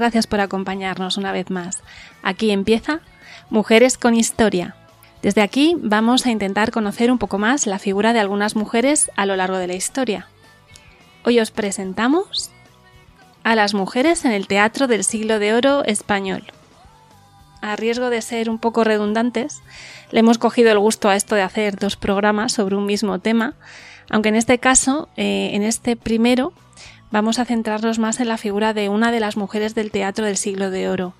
gracias 0.00 0.26
por 0.26 0.40
acompañarnos 0.40 1.16
una 1.16 1.30
vez 1.30 1.50
más. 1.50 1.82
Aquí 2.22 2.50
empieza 2.50 3.00
Mujeres 3.50 3.98
con 3.98 4.14
Historia. 4.14 4.74
Desde 5.22 5.42
aquí 5.42 5.76
vamos 5.78 6.24
a 6.24 6.30
intentar 6.30 6.70
conocer 6.70 7.12
un 7.12 7.18
poco 7.18 7.38
más 7.38 7.66
la 7.66 7.78
figura 7.78 8.12
de 8.12 8.20
algunas 8.20 8.56
mujeres 8.56 9.10
a 9.16 9.26
lo 9.26 9.36
largo 9.36 9.58
de 9.58 9.66
la 9.66 9.74
historia. 9.74 10.28
Hoy 11.24 11.38
os 11.38 11.50
presentamos 11.50 12.50
a 13.44 13.54
las 13.54 13.74
mujeres 13.74 14.24
en 14.24 14.32
el 14.32 14.46
teatro 14.46 14.86
del 14.86 15.04
siglo 15.04 15.38
de 15.38 15.52
oro 15.52 15.84
español. 15.84 16.44
A 17.60 17.76
riesgo 17.76 18.08
de 18.08 18.22
ser 18.22 18.48
un 18.48 18.58
poco 18.58 18.84
redundantes, 18.84 19.60
le 20.10 20.20
hemos 20.20 20.38
cogido 20.38 20.72
el 20.72 20.78
gusto 20.78 21.10
a 21.10 21.16
esto 21.16 21.34
de 21.34 21.42
hacer 21.42 21.76
dos 21.76 21.96
programas 21.96 22.52
sobre 22.52 22.76
un 22.76 22.86
mismo 22.86 23.18
tema, 23.18 23.54
aunque 24.08 24.30
en 24.30 24.36
este 24.36 24.58
caso, 24.58 25.10
eh, 25.16 25.50
en 25.52 25.62
este 25.62 25.96
primero, 25.96 26.54
vamos 27.10 27.38
a 27.38 27.44
centrarnos 27.44 27.98
más 27.98 28.20
en 28.20 28.28
la 28.28 28.36
figura 28.36 28.72
de 28.72 28.88
una 28.88 29.12
de 29.12 29.20
las 29.20 29.36
mujeres 29.36 29.74
del 29.74 29.90
teatro 29.90 30.24
del 30.24 30.36
siglo 30.36 30.70
de 30.70 30.88
oro, 30.88 31.14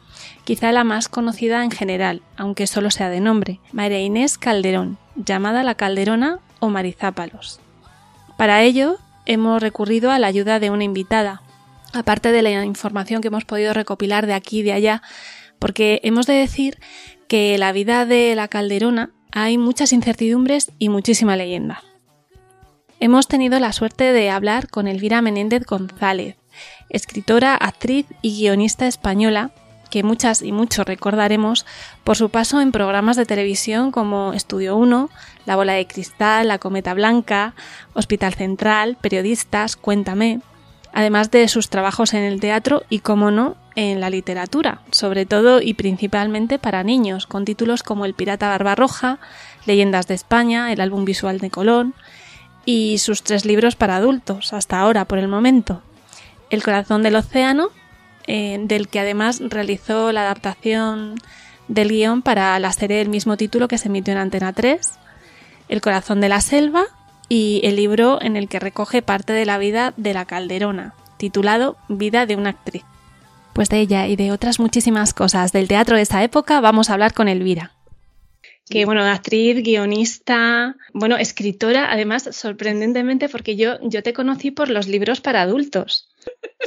quizá 0.45 0.73
la 0.73 0.85
más 0.85 1.09
conocida 1.09 1.65
en 1.65 1.71
general, 1.71 2.23
aunque 2.37 2.67
solo 2.67 2.91
sea 2.91 3.09
de 3.09 3.21
nombre, 3.21 3.61
María 3.73 4.01
Inés 4.01 4.39
Calderón, 4.39 4.99
llamada 5.17 5.63
la 5.63 5.75
Calderona 5.75 6.41
o 6.61 6.69
Marizápalos. 6.69 7.61
Para 8.37 8.63
ello, 8.63 8.97
hemos 9.27 9.61
recurrido 9.61 10.11
a 10.11 10.19
la 10.19 10.29
ayuda 10.29 10.61
de 10.61 10.71
una 10.71 10.85
invitada, 10.85 11.43
aparte 11.93 12.33
de 12.33 12.43
la 12.43 12.65
información 12.65 13.21
que 13.21 13.29
hemos 13.29 13.45
podido 13.45 13.75
recopilar 13.75 14.27
de 14.27 14.35
aquí 14.35 14.61
y 14.61 14.63
de 14.63 14.73
allá, 14.73 15.03
porque 15.59 16.01
hemos 16.05 16.27
de 16.27 16.35
decir 16.35 16.79
que 17.29 17.59
la 17.59 17.73
vida 17.73 18.07
de 18.07 18.35
la 18.35 18.49
Calderona 18.49 19.11
hay 19.33 19.59
muchas 19.59 19.93
incertidumbres 19.93 20.73
y 20.79 20.89
muchísima 20.89 21.37
leyenda. 21.37 21.83
Hemos 23.03 23.29
tenido 23.29 23.59
la 23.61 23.73
suerte 23.73 24.13
de 24.13 24.29
hablar 24.29 24.69
con 24.69 24.87
Elvira 24.87 25.23
Menéndez 25.23 25.65
González, 25.65 26.37
escritora, 26.91 27.55
actriz 27.55 28.05
y 28.21 28.39
guionista 28.39 28.87
española, 28.87 29.53
que 29.89 30.03
muchas 30.03 30.43
y 30.43 30.53
muchos 30.53 30.85
recordaremos 30.85 31.65
por 32.05 32.19
su 32.19 32.29
paso 32.29 32.61
en 32.61 32.73
programas 32.73 33.17
de 33.17 33.25
televisión 33.25 33.91
como 33.91 34.35
Estudio 34.35 34.77
1, 34.77 35.09
La 35.47 35.57
Bola 35.57 35.73
de 35.73 35.87
Cristal, 35.87 36.49
La 36.49 36.59
Cometa 36.59 36.93
Blanca, 36.93 37.55
Hospital 37.95 38.35
Central, 38.35 38.99
Periodistas, 39.01 39.77
Cuéntame, 39.77 40.43
además 40.93 41.31
de 41.31 41.49
sus 41.49 41.71
trabajos 41.71 42.13
en 42.13 42.23
el 42.23 42.39
teatro 42.39 42.83
y, 42.91 42.99
como 42.99 43.31
no, 43.31 43.57
en 43.77 44.01
la 44.01 44.11
literatura, 44.11 44.83
sobre 44.91 45.25
todo 45.25 45.63
y 45.63 45.73
principalmente 45.73 46.59
para 46.59 46.85
niños, 46.85 47.27
con 47.27 47.47
títulos 47.47 47.83
como 47.83 48.05
El 48.05 48.13
Pirata 48.13 48.49
Barbarroja, 48.49 49.21
Leyendas 49.65 50.07
de 50.07 50.15
España, 50.15 50.71
el 50.71 50.83
álbum 50.83 51.07
visual 51.07 51.39
de 51.39 51.49
Colón, 51.49 51.95
y 52.65 52.99
sus 52.99 53.23
tres 53.23 53.45
libros 53.45 53.77
para 53.77 53.97
adultos, 53.97 54.53
hasta 54.53 54.81
ahora 54.81 55.05
por 55.05 55.19
el 55.19 55.29
momento. 55.29 55.83
El 56.51 56.63
corazón 56.63 57.03
del 57.03 57.17
océano, 57.17 57.69
eh, 58.27 58.59
del 58.63 58.89
que 58.89 59.01
además 59.01 59.41
realizó 59.41 60.13
la 60.13 60.23
adaptación 60.23 61.17
del 61.69 61.89
guion 61.89 62.23
para 62.23 62.59
la 62.59 62.73
serie 62.73 62.99
del 62.99 63.09
mismo 63.09 63.37
título 63.37 63.69
que 63.69 63.79
se 63.79 63.89
emitió 63.89 64.13
en 64.13 64.19
Antena 64.19 64.53
3, 64.53 64.93
El 65.69 65.81
corazón 65.81 66.21
de 66.21 66.29
la 66.29 66.41
selva 66.41 66.85
y 67.29 67.61
el 67.65 67.77
libro 67.77 68.21
en 68.21 68.37
el 68.37 68.49
que 68.49 68.59
recoge 68.59 69.03
parte 69.03 69.33
de 69.33 69.47
la 69.47 69.59
vida 69.59 69.95
de 69.97 70.15
la 70.15 70.25
Calderona, 70.25 70.95
titulado 71.17 71.77
Vida 71.89 72.27
de 72.27 72.37
una 72.37 72.51
actriz. 72.51 72.83
Pues 73.53 73.69
de 73.69 73.81
ella 73.81 74.07
y 74.07 74.17
de 74.17 74.33
otras 74.33 74.59
muchísimas 74.59 75.15
cosas 75.15 75.53
del 75.53 75.69
teatro 75.69 75.97
de 75.97 76.03
esa 76.03 76.23
época 76.23 76.61
vamos 76.61 76.91
a 76.91 76.95
hablar 76.95 77.15
con 77.15 77.29
Elvira 77.29 77.73
que 78.71 78.85
bueno, 78.85 79.03
actriz, 79.03 79.63
guionista, 79.63 80.77
bueno, 80.95 81.17
escritora, 81.17 81.93
además 81.93 82.29
sorprendentemente 82.33 83.29
porque 83.29 83.57
yo, 83.57 83.79
yo 83.83 84.03
te 84.03 84.13
conocí 84.13 84.53
por 84.53 84.71
los 84.71 84.87
libros 84.87 85.21
para 85.21 85.43
adultos. 85.43 86.15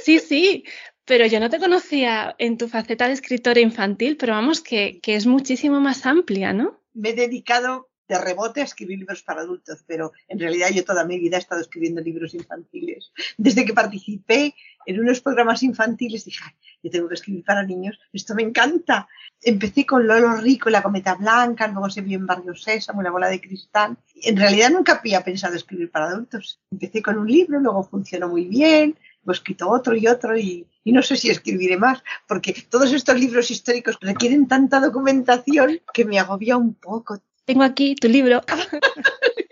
Sí, 0.04 0.20
sí, 0.20 0.66
pero 1.06 1.26
yo 1.26 1.40
no 1.40 1.50
te 1.50 1.60
conocía 1.60 2.36
en 2.38 2.58
tu 2.58 2.68
faceta 2.68 3.08
de 3.08 3.14
escritora 3.14 3.62
infantil, 3.62 4.18
pero 4.18 4.34
vamos, 4.34 4.62
que, 4.62 5.00
que 5.02 5.16
es 5.16 5.26
muchísimo 5.26 5.80
más 5.80 6.06
amplia, 6.06 6.52
¿no? 6.52 6.82
Me 6.94 7.10
he 7.10 7.14
dedicado 7.14 7.90
de 8.08 8.18
rebote 8.20 8.62
a 8.62 8.66
escribir 8.66 9.00
libros 9.00 9.24
para 9.24 9.42
adultos, 9.42 9.84
pero 9.88 10.12
en 10.28 10.40
realidad 10.40 10.70
yo 10.74 10.84
toda 10.84 11.06
mi 11.06 11.20
vida 11.20 11.38
he 11.38 11.40
estado 11.40 11.62
escribiendo 11.62 12.02
libros 12.02 12.34
infantiles. 12.34 13.12
Desde 13.38 13.64
que 13.66 13.74
participé 13.74 14.56
en 14.86 15.00
unos 15.00 15.22
programas 15.22 15.64
infantiles 15.64 16.26
dije, 16.26 16.44
yo 16.82 16.90
tengo 16.90 17.08
que 17.08 17.16
escribir 17.16 17.44
para 17.44 17.64
niños, 17.64 18.00
esto 18.12 18.36
me 18.36 18.44
encanta. 18.44 19.08
Empecé 19.42 19.86
con 19.86 20.08
Lolo 20.08 20.36
Rico, 20.38 20.70
La 20.70 20.82
Cometa 20.82 21.16
Blanca, 21.16 21.68
luego 21.68 21.90
se 21.90 22.02
vio 22.02 22.18
en 22.18 22.26
Barrio 22.26 22.56
Sésamo, 22.56 23.02
La 23.02 23.12
Bola 23.12 23.28
de 23.30 23.42
Cristal. 23.42 23.98
En 24.22 24.38
realidad 24.38 24.70
nunca 24.70 25.00
había 25.00 25.24
pensado 25.24 25.56
escribir 25.56 25.92
para 25.92 26.08
adultos. 26.08 26.60
Empecé 26.72 27.02
con 27.02 27.18
un 27.18 27.28
libro, 27.28 27.60
luego 27.60 27.84
funcionó 27.84 28.30
muy 28.30 28.46
bien, 28.46 28.98
he 29.26 29.32
escrito 29.32 29.70
otro 29.70 29.96
y 29.96 30.08
otro 30.08 30.38
y, 30.38 30.68
y, 30.84 30.92
no 30.92 31.02
sé 31.02 31.16
si 31.16 31.30
escribiré 31.30 31.78
más, 31.78 32.04
porque 32.28 32.54
todos 32.70 32.92
estos 32.92 33.20
libros 33.20 33.52
históricos 33.52 33.98
requieren 34.02 34.48
tanta 34.48 34.80
documentación 34.80 35.80
que 35.94 36.06
me 36.06 36.20
agobia 36.20 36.58
un 36.58 36.74
poco 36.74 37.22
tengo 37.46 37.64
aquí 37.64 37.96
tu 37.96 38.08
libro, 38.08 38.42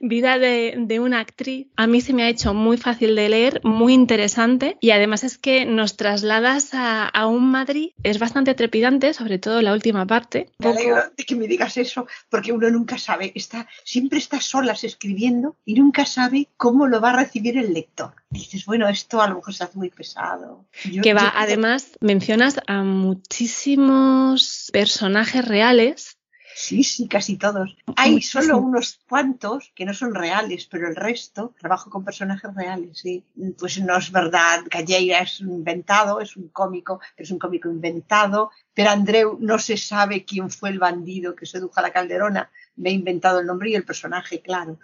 Vida 0.00 0.38
de, 0.38 0.98
una 1.00 1.20
actriz. 1.20 1.68
A 1.76 1.86
mí 1.86 2.00
se 2.00 2.12
me 2.12 2.24
ha 2.24 2.28
hecho 2.28 2.54
muy 2.54 2.76
fácil 2.76 3.14
de 3.14 3.28
leer, 3.28 3.60
muy 3.64 3.94
interesante 3.94 4.76
y 4.80 4.90
además 4.90 5.24
es 5.24 5.38
que 5.38 5.64
nos 5.64 5.96
trasladas 5.96 6.70
a, 6.72 7.26
un 7.26 7.50
Madrid. 7.50 7.90
Es 8.02 8.18
bastante 8.18 8.54
trepidante, 8.54 9.12
sobre 9.12 9.38
todo 9.38 9.60
la 9.62 9.72
última 9.72 10.06
parte. 10.06 10.50
Me 10.58 10.68
alegro 10.68 11.02
de 11.16 11.24
que 11.24 11.36
me 11.36 11.46
digas 11.46 11.76
eso, 11.76 12.06
porque 12.30 12.52
uno 12.52 12.70
nunca 12.70 12.98
sabe, 12.98 13.32
está, 13.34 13.68
siempre 13.84 14.18
está 14.18 14.40
solas 14.40 14.84
escribiendo 14.84 15.56
y 15.64 15.74
nunca 15.74 16.06
sabe 16.06 16.48
cómo 16.56 16.86
lo 16.86 17.00
va 17.00 17.10
a 17.10 17.16
recibir 17.16 17.58
el 17.58 17.72
lector. 17.72 18.14
Dices, 18.30 18.66
bueno, 18.66 18.88
esto 18.88 19.22
a 19.22 19.28
lo 19.28 19.36
mejor 19.36 19.54
se 19.54 19.64
hace 19.64 19.78
muy 19.78 19.90
pesado. 19.90 20.66
que 21.02 21.14
va, 21.14 21.32
además, 21.34 21.92
mencionas 22.00 22.60
a 22.66 22.82
muchísimos 22.82 24.70
personajes 24.72 25.46
reales 25.46 26.17
Sí, 26.60 26.82
sí, 26.82 27.06
casi 27.06 27.36
todos. 27.36 27.76
Hay 27.94 28.20
solo 28.20 28.58
unos 28.58 28.98
cuantos 29.08 29.70
que 29.76 29.84
no 29.84 29.94
son 29.94 30.12
reales, 30.12 30.66
pero 30.66 30.88
el 30.88 30.96
resto 30.96 31.54
trabajo 31.56 31.88
con 31.88 32.04
personajes 32.04 32.52
reales, 32.52 32.98
sí. 32.98 33.22
Pues 33.56 33.80
no 33.80 33.96
es 33.96 34.10
verdad, 34.10 34.64
Calleira 34.68 35.20
es 35.20 35.38
inventado, 35.38 36.20
es 36.20 36.36
un 36.36 36.48
cómico, 36.48 37.00
es 37.16 37.30
un 37.30 37.38
cómico 37.38 37.68
inventado, 37.68 38.50
pero 38.74 38.90
Andreu 38.90 39.38
no 39.40 39.60
se 39.60 39.76
sabe 39.76 40.24
quién 40.24 40.50
fue 40.50 40.70
el 40.70 40.80
bandido 40.80 41.36
que 41.36 41.46
sedujo 41.46 41.78
a 41.78 41.82
la 41.82 41.92
Calderona, 41.92 42.50
me 42.74 42.90
he 42.90 42.92
inventado 42.92 43.38
el 43.38 43.46
nombre 43.46 43.70
y 43.70 43.76
el 43.76 43.84
personaje, 43.84 44.40
claro 44.40 44.80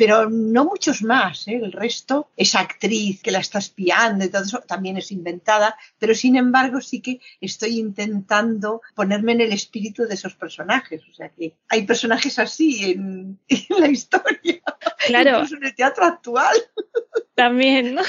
pero 0.00 0.30
no 0.30 0.64
muchos 0.64 1.02
más. 1.02 1.46
¿eh? 1.46 1.60
El 1.62 1.72
resto 1.72 2.30
es 2.34 2.54
actriz 2.54 3.20
que 3.20 3.30
la 3.30 3.40
está 3.40 3.58
espiando 3.58 4.24
y 4.24 4.30
todo 4.30 4.44
eso 4.44 4.60
también 4.60 4.96
es 4.96 5.12
inventada, 5.12 5.76
pero 5.98 6.14
sin 6.14 6.36
embargo 6.36 6.80
sí 6.80 7.02
que 7.02 7.20
estoy 7.38 7.78
intentando 7.78 8.80
ponerme 8.94 9.32
en 9.32 9.42
el 9.42 9.52
espíritu 9.52 10.06
de 10.06 10.14
esos 10.14 10.34
personajes. 10.36 11.02
O 11.10 11.12
sea 11.12 11.28
que 11.28 11.52
hay 11.68 11.82
personajes 11.82 12.38
así 12.38 12.92
en, 12.92 13.38
la 13.78 13.88
historia, 13.90 14.62
claro. 15.06 15.32
incluso 15.32 15.56
en 15.56 15.66
el 15.66 15.74
teatro 15.74 16.06
actual. 16.06 16.56
También, 17.34 17.94
¿no? 17.94 18.02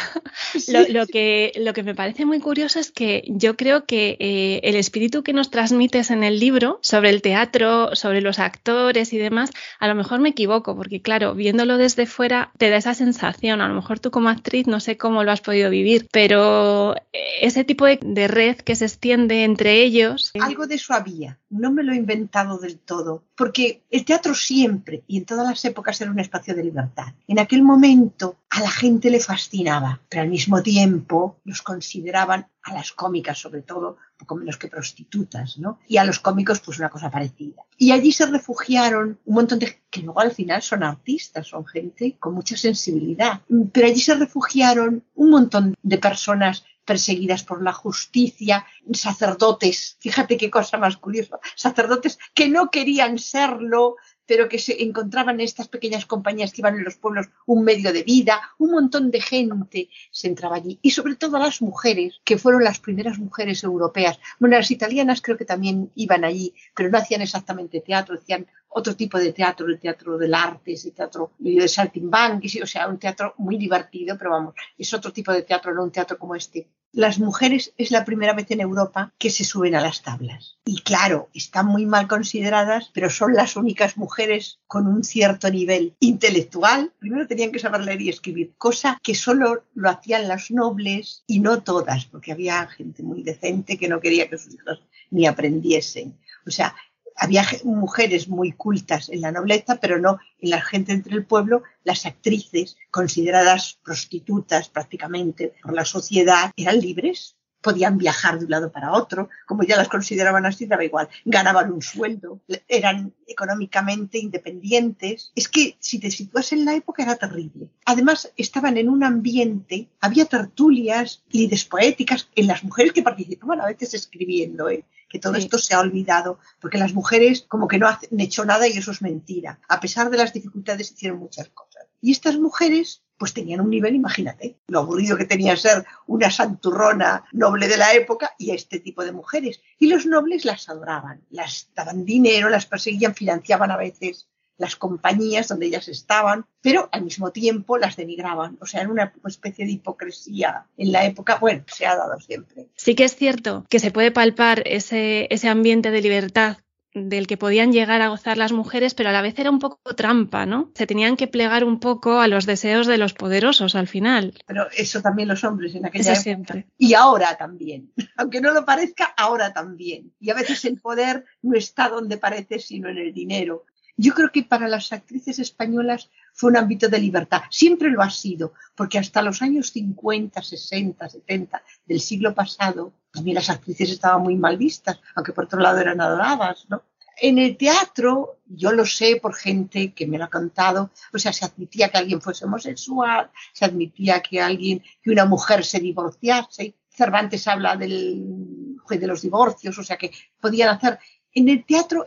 Lo, 0.89 1.07
que, 1.07 1.53
lo 1.55 1.71
que 1.71 1.83
me 1.83 1.95
parece 1.95 2.25
muy 2.25 2.41
curioso 2.41 2.79
es 2.79 2.91
que 2.91 3.23
yo 3.27 3.55
creo 3.55 3.85
que 3.85 4.17
eh, 4.19 4.59
el 4.63 4.75
espíritu 4.75 5.23
que 5.23 5.31
nos 5.31 5.49
transmites 5.49 6.11
en 6.11 6.25
el 6.25 6.37
libro 6.37 6.79
sobre 6.81 7.11
el 7.11 7.21
teatro, 7.21 7.95
sobre 7.95 8.19
los 8.19 8.39
actores 8.39 9.13
y 9.13 9.17
demás, 9.17 9.51
a 9.79 9.87
lo 9.87 9.95
mejor 9.95 10.19
me 10.19 10.29
equivoco, 10.29 10.75
porque 10.75 11.01
claro, 11.01 11.33
viéndolo 11.33 11.77
desde 11.81 12.05
fuera 12.05 12.51
te 12.57 12.69
da 12.69 12.77
esa 12.77 12.93
sensación. 12.93 13.61
A 13.61 13.67
lo 13.67 13.73
mejor 13.73 13.99
tú 13.99 14.11
como 14.11 14.29
actriz 14.29 14.67
no 14.67 14.79
sé 14.79 14.97
cómo 14.97 15.23
lo 15.23 15.31
has 15.31 15.41
podido 15.41 15.69
vivir, 15.69 16.07
pero 16.11 16.95
ese 17.41 17.63
tipo 17.63 17.85
de, 17.85 17.99
de 18.01 18.27
red 18.27 18.57
que 18.57 18.75
se 18.75 18.85
extiende 18.85 19.43
entre 19.43 19.81
ellos. 19.81 20.31
Algo 20.39 20.67
de 20.67 20.75
eso 20.75 20.93
había, 20.93 21.39
no 21.49 21.71
me 21.71 21.83
lo 21.83 21.91
he 21.91 21.97
inventado 21.97 22.57
del 22.57 22.79
todo, 22.79 23.23
porque 23.41 23.81
el 23.89 24.05
teatro 24.05 24.35
siempre 24.35 25.01
y 25.07 25.17
en 25.17 25.25
todas 25.25 25.47
las 25.47 25.65
épocas 25.65 25.99
era 25.99 26.11
un 26.11 26.19
espacio 26.19 26.53
de 26.53 26.63
libertad. 26.63 27.07
En 27.27 27.39
aquel 27.39 27.63
momento 27.63 28.35
a 28.51 28.61
la 28.61 28.69
gente 28.69 29.09
le 29.09 29.19
fascinaba, 29.19 29.99
pero 30.07 30.21
al 30.21 30.29
mismo 30.29 30.61
tiempo 30.61 31.37
los 31.43 31.63
consideraban 31.63 32.45
a 32.61 32.73
las 32.75 32.91
cómicas 32.91 33.39
sobre 33.39 33.63
todo, 33.63 33.97
poco 34.15 34.35
menos 34.35 34.57
que 34.57 34.67
prostitutas, 34.67 35.57
¿no? 35.57 35.79
Y 35.87 35.97
a 35.97 36.03
los 36.03 36.19
cómicos 36.19 36.59
pues 36.59 36.77
una 36.77 36.89
cosa 36.89 37.09
parecida. 37.09 37.63
Y 37.79 37.89
allí 37.89 38.11
se 38.11 38.27
refugiaron 38.27 39.17
un 39.25 39.33
montón 39.33 39.57
de 39.57 39.81
que 39.89 40.03
luego 40.03 40.19
al 40.19 40.33
final 40.33 40.61
son 40.61 40.83
artistas, 40.83 41.47
son 41.47 41.65
gente 41.65 42.17
con 42.19 42.35
mucha 42.35 42.55
sensibilidad, 42.55 43.41
pero 43.73 43.87
allí 43.87 44.01
se 44.01 44.13
refugiaron 44.13 45.03
un 45.15 45.29
montón 45.31 45.75
de 45.81 45.97
personas 45.97 46.63
perseguidas 46.85 47.43
por 47.43 47.63
la 47.63 47.73
justicia, 47.73 48.65
sacerdotes, 48.93 49.97
fíjate 49.99 50.37
qué 50.37 50.49
cosa 50.49 50.77
más 50.77 50.97
curiosa, 50.97 51.39
sacerdotes 51.55 52.17
que 52.33 52.49
no 52.49 52.69
querían 52.69 53.19
serlo, 53.19 53.95
pero 54.25 54.49
que 54.49 54.59
se 54.59 54.83
encontraban 54.83 55.35
en 55.35 55.41
estas 55.41 55.67
pequeñas 55.67 56.05
compañías 56.05 56.51
que 56.51 56.61
iban 56.61 56.75
en 56.75 56.83
los 56.83 56.95
pueblos 56.95 57.27
un 57.45 57.63
medio 57.63 57.91
de 57.91 58.03
vida, 58.03 58.41
un 58.57 58.71
montón 58.71 59.11
de 59.11 59.21
gente 59.21 59.89
se 60.11 60.27
entraba 60.27 60.55
allí. 60.55 60.79
Y 60.81 60.91
sobre 60.91 61.15
todo 61.15 61.37
las 61.37 61.61
mujeres, 61.61 62.21
que 62.23 62.37
fueron 62.37 62.63
las 62.63 62.79
primeras 62.79 63.19
mujeres 63.19 63.63
europeas. 63.63 64.19
Bueno, 64.39 64.57
las 64.57 64.71
italianas 64.71 65.21
creo 65.21 65.37
que 65.37 65.45
también 65.45 65.91
iban 65.95 66.23
allí, 66.23 66.53
pero 66.75 66.89
no 66.89 66.97
hacían 66.97 67.21
exactamente 67.21 67.81
teatro, 67.81 68.15
hacían 68.15 68.47
otro 68.69 68.95
tipo 68.95 69.17
de 69.17 69.33
teatro, 69.33 69.67
el 69.67 69.79
teatro 69.79 70.17
del 70.17 70.33
arte, 70.33 70.73
ese 70.73 70.91
teatro 70.91 71.33
de 71.37 71.67
saltimbanquis, 71.67 72.61
o 72.61 72.65
sea, 72.65 72.87
un 72.87 72.99
teatro 72.99 73.33
muy 73.37 73.57
divertido, 73.57 74.17
pero 74.17 74.31
vamos, 74.31 74.55
es 74.77 74.93
otro 74.93 75.11
tipo 75.11 75.31
de 75.31 75.41
teatro, 75.41 75.73
no 75.73 75.83
un 75.83 75.91
teatro 75.91 76.17
como 76.17 76.35
este. 76.35 76.67
Las 76.93 77.19
mujeres 77.19 77.73
es 77.77 77.89
la 77.89 78.03
primera 78.03 78.33
vez 78.33 78.51
en 78.51 78.59
Europa 78.59 79.13
que 79.17 79.29
se 79.29 79.45
suben 79.45 79.75
a 79.75 79.81
las 79.81 80.01
tablas. 80.01 80.57
Y 80.65 80.81
claro, 80.81 81.29
están 81.33 81.67
muy 81.67 81.85
mal 81.85 82.09
consideradas, 82.09 82.91
pero 82.93 83.09
son 83.09 83.33
las 83.33 83.55
únicas 83.55 83.95
mujeres 83.95 84.59
con 84.67 84.87
un 84.87 85.05
cierto 85.05 85.49
nivel 85.49 85.95
intelectual. 86.01 86.91
Primero 86.99 87.27
tenían 87.27 87.53
que 87.53 87.59
saber 87.59 87.81
leer 87.81 88.01
y 88.01 88.09
escribir, 88.09 88.53
cosa 88.57 88.97
que 89.01 89.15
solo 89.15 89.63
lo 89.73 89.89
hacían 89.89 90.27
las 90.27 90.51
nobles 90.51 91.23
y 91.27 91.39
no 91.39 91.63
todas, 91.63 92.05
porque 92.05 92.33
había 92.33 92.67
gente 92.67 93.03
muy 93.03 93.23
decente 93.23 93.77
que 93.77 93.87
no 93.87 94.01
quería 94.01 94.29
que 94.29 94.37
sus 94.37 94.53
hijos 94.53 94.83
ni 95.11 95.27
aprendiesen. 95.27 96.17
O 96.45 96.51
sea, 96.51 96.75
había 97.21 97.45
mujeres 97.63 98.27
muy 98.27 98.51
cultas 98.51 99.09
en 99.09 99.21
la 99.21 99.31
nobleza, 99.31 99.75
pero 99.75 99.99
no 99.99 100.17
en 100.39 100.49
la 100.49 100.59
gente 100.59 100.91
entre 100.91 101.13
el 101.13 101.23
pueblo. 101.23 101.61
Las 101.83 102.07
actrices, 102.07 102.77
consideradas 102.89 103.77
prostitutas 103.83 104.69
prácticamente 104.69 105.53
por 105.61 105.73
la 105.73 105.85
sociedad, 105.85 106.51
eran 106.57 106.79
libres, 106.79 107.35
podían 107.61 107.99
viajar 107.99 108.39
de 108.39 108.45
un 108.45 108.51
lado 108.51 108.71
para 108.71 108.93
otro, 108.93 109.29
como 109.45 109.61
ya 109.61 109.77
las 109.77 109.87
consideraban 109.87 110.47
así, 110.47 110.65
daba 110.65 110.83
igual, 110.83 111.09
ganaban 111.23 111.71
un 111.71 111.83
sueldo, 111.83 112.41
eran 112.67 113.13
económicamente 113.27 114.17
independientes. 114.17 115.31
Es 115.35 115.47
que 115.47 115.77
si 115.79 115.99
te 115.99 116.09
situas 116.09 116.51
en 116.53 116.65
la 116.65 116.73
época 116.73 117.03
era 117.03 117.17
terrible. 117.17 117.69
Además, 117.85 118.33
estaban 118.35 118.77
en 118.77 118.89
un 118.89 119.03
ambiente, 119.03 119.89
había 119.99 120.25
tertulias, 120.25 121.23
lides 121.29 121.65
poéticas, 121.65 122.29
en 122.33 122.47
las 122.47 122.63
mujeres 122.63 122.93
que 122.93 123.03
participaban 123.03 123.61
a 123.61 123.67
veces 123.67 123.93
escribiendo, 123.93 124.69
¿eh? 124.71 124.83
Que 125.11 125.19
todo 125.19 125.35
esto 125.35 125.57
se 125.57 125.73
ha 125.73 125.79
olvidado, 125.79 126.39
porque 126.59 126.77
las 126.77 126.93
mujeres 126.93 127.45
como 127.47 127.67
que 127.67 127.77
no 127.77 127.87
han 127.87 127.97
hecho 128.19 128.45
nada 128.45 128.67
y 128.67 128.77
eso 128.77 128.91
es 128.91 129.01
mentira. 129.01 129.59
A 129.67 129.79
pesar 129.79 130.09
de 130.09 130.17
las 130.17 130.33
dificultades 130.33 130.91
hicieron 130.91 131.19
muchas 131.19 131.49
cosas. 131.49 131.87
Y 131.99 132.11
estas 132.11 132.37
mujeres 132.37 133.03
pues 133.17 133.33
tenían 133.33 133.61
un 133.61 133.69
nivel, 133.69 133.93
imagínate, 133.93 134.57
lo 134.65 134.79
aburrido 134.79 135.15
que 135.15 135.25
tenía 135.25 135.55
ser 135.55 135.85
una 136.07 136.31
santurrona 136.31 137.23
noble 137.33 137.67
de 137.67 137.77
la 137.77 137.93
época 137.93 138.33
y 138.39 138.49
este 138.49 138.79
tipo 138.79 139.03
de 139.05 139.11
mujeres. 139.11 139.61
Y 139.77 139.87
los 139.87 140.07
nobles 140.07 140.43
las 140.43 140.67
adoraban, 140.69 141.21
las 141.29 141.69
daban 141.75 142.03
dinero, 142.03 142.49
las 142.49 142.65
perseguían, 142.65 143.13
financiaban 143.13 143.69
a 143.69 143.77
veces 143.77 144.27
las 144.57 144.75
compañías 144.75 145.47
donde 145.47 145.67
ellas 145.67 145.87
estaban, 145.87 146.45
pero 146.61 146.89
al 146.91 147.03
mismo 147.03 147.31
tiempo 147.31 147.77
las 147.77 147.95
denigraban. 147.95 148.57
O 148.61 148.65
sea, 148.65 148.81
era 148.81 148.91
una 148.91 149.13
especie 149.25 149.65
de 149.65 149.71
hipocresía 149.71 150.67
en 150.77 150.91
la 150.91 151.05
época, 151.05 151.37
bueno, 151.39 151.63
se 151.67 151.85
ha 151.85 151.95
dado 151.95 152.19
siempre. 152.19 152.67
Sí 152.75 152.95
que 152.95 153.05
es 153.05 153.15
cierto 153.15 153.65
que 153.69 153.79
se 153.79 153.91
puede 153.91 154.11
palpar 154.11 154.63
ese, 154.65 155.27
ese 155.31 155.47
ambiente 155.47 155.91
de 155.91 156.01
libertad 156.01 156.57
del 156.93 157.27
que 157.27 157.37
podían 157.37 157.71
llegar 157.71 158.01
a 158.01 158.09
gozar 158.09 158.37
las 158.37 158.51
mujeres, 158.51 158.93
pero 158.93 159.09
a 159.09 159.11
la 159.11 159.21
vez 159.21 159.37
era 159.39 159.49
un 159.49 159.59
poco 159.59 159.95
trampa, 159.95 160.45
¿no? 160.45 160.71
Se 160.75 160.87
tenían 160.87 161.15
que 161.15 161.27
plegar 161.27 161.63
un 161.63 161.79
poco 161.79 162.19
a 162.19 162.27
los 162.27 162.45
deseos 162.45 162.87
de 162.87 162.97
los 162.97 163.13
poderosos 163.13 163.75
al 163.75 163.87
final. 163.87 164.33
Pero 164.45 164.67
eso 164.75 165.01
también 165.01 165.27
los 165.27 165.43
hombres 165.43 165.75
en 165.75 165.85
aquella 165.85 166.11
época. 166.11 166.21
siempre. 166.21 166.67
Y 166.77 166.93
ahora 166.93 167.37
también. 167.37 167.91
Aunque 168.17 168.41
no 168.41 168.51
lo 168.51 168.65
parezca, 168.65 169.05
ahora 169.17 169.53
también. 169.53 170.13
Y 170.19 170.29
a 170.31 170.33
veces 170.33 170.65
el 170.65 170.79
poder 170.79 171.25
no 171.41 171.57
está 171.57 171.89
donde 171.89 172.17
parece, 172.17 172.59
sino 172.59 172.89
en 172.89 172.97
el 172.97 173.13
dinero. 173.13 173.65
Yo 174.01 174.15
creo 174.15 174.31
que 174.31 174.41
para 174.41 174.67
las 174.67 174.91
actrices 174.91 175.37
españolas 175.37 176.09
fue 176.33 176.49
un 176.49 176.57
ámbito 176.57 176.89
de 176.89 176.97
libertad. 176.97 177.43
Siempre 177.51 177.91
lo 177.91 178.01
ha 178.01 178.09
sido, 178.09 178.53
porque 178.75 178.97
hasta 178.97 179.21
los 179.21 179.43
años 179.43 179.69
50, 179.69 180.41
60, 180.41 181.07
70 181.07 181.61
del 181.85 182.01
siglo 182.01 182.33
pasado, 182.33 182.93
también 183.13 183.35
las 183.35 183.51
actrices 183.51 183.91
estaban 183.91 184.23
muy 184.23 184.35
mal 184.35 184.57
vistas, 184.57 184.99
aunque 185.13 185.33
por 185.33 185.43
otro 185.43 185.59
lado 185.59 185.77
eran 185.77 186.01
adoradas, 186.01 186.65
¿no? 186.67 186.81
En 187.15 187.37
el 187.37 187.55
teatro, 187.57 188.39
yo 188.47 188.71
lo 188.71 188.87
sé 188.87 189.19
por 189.21 189.35
gente 189.35 189.93
que 189.93 190.07
me 190.07 190.17
lo 190.17 190.23
ha 190.23 190.29
contado, 190.31 190.89
o 191.13 191.19
sea, 191.19 191.31
se 191.31 191.45
admitía 191.45 191.89
que 191.89 191.99
alguien 191.99 192.21
fuese 192.21 192.45
homosexual, 192.45 193.29
se 193.53 193.65
admitía 193.65 194.23
que 194.23 194.41
alguien, 194.41 194.81
que 195.03 195.11
una 195.11 195.25
mujer 195.25 195.63
se 195.63 195.79
divorciase. 195.79 196.73
Cervantes 196.89 197.47
habla 197.47 197.75
del 197.75 198.77
juez 198.83 198.99
de 198.99 199.05
los 199.05 199.21
divorcios, 199.21 199.77
o 199.77 199.83
sea 199.83 199.97
que 199.97 200.11
podían 200.39 200.69
hacer 200.69 200.97
en 201.33 201.49
el 201.49 201.65
teatro 201.65 202.05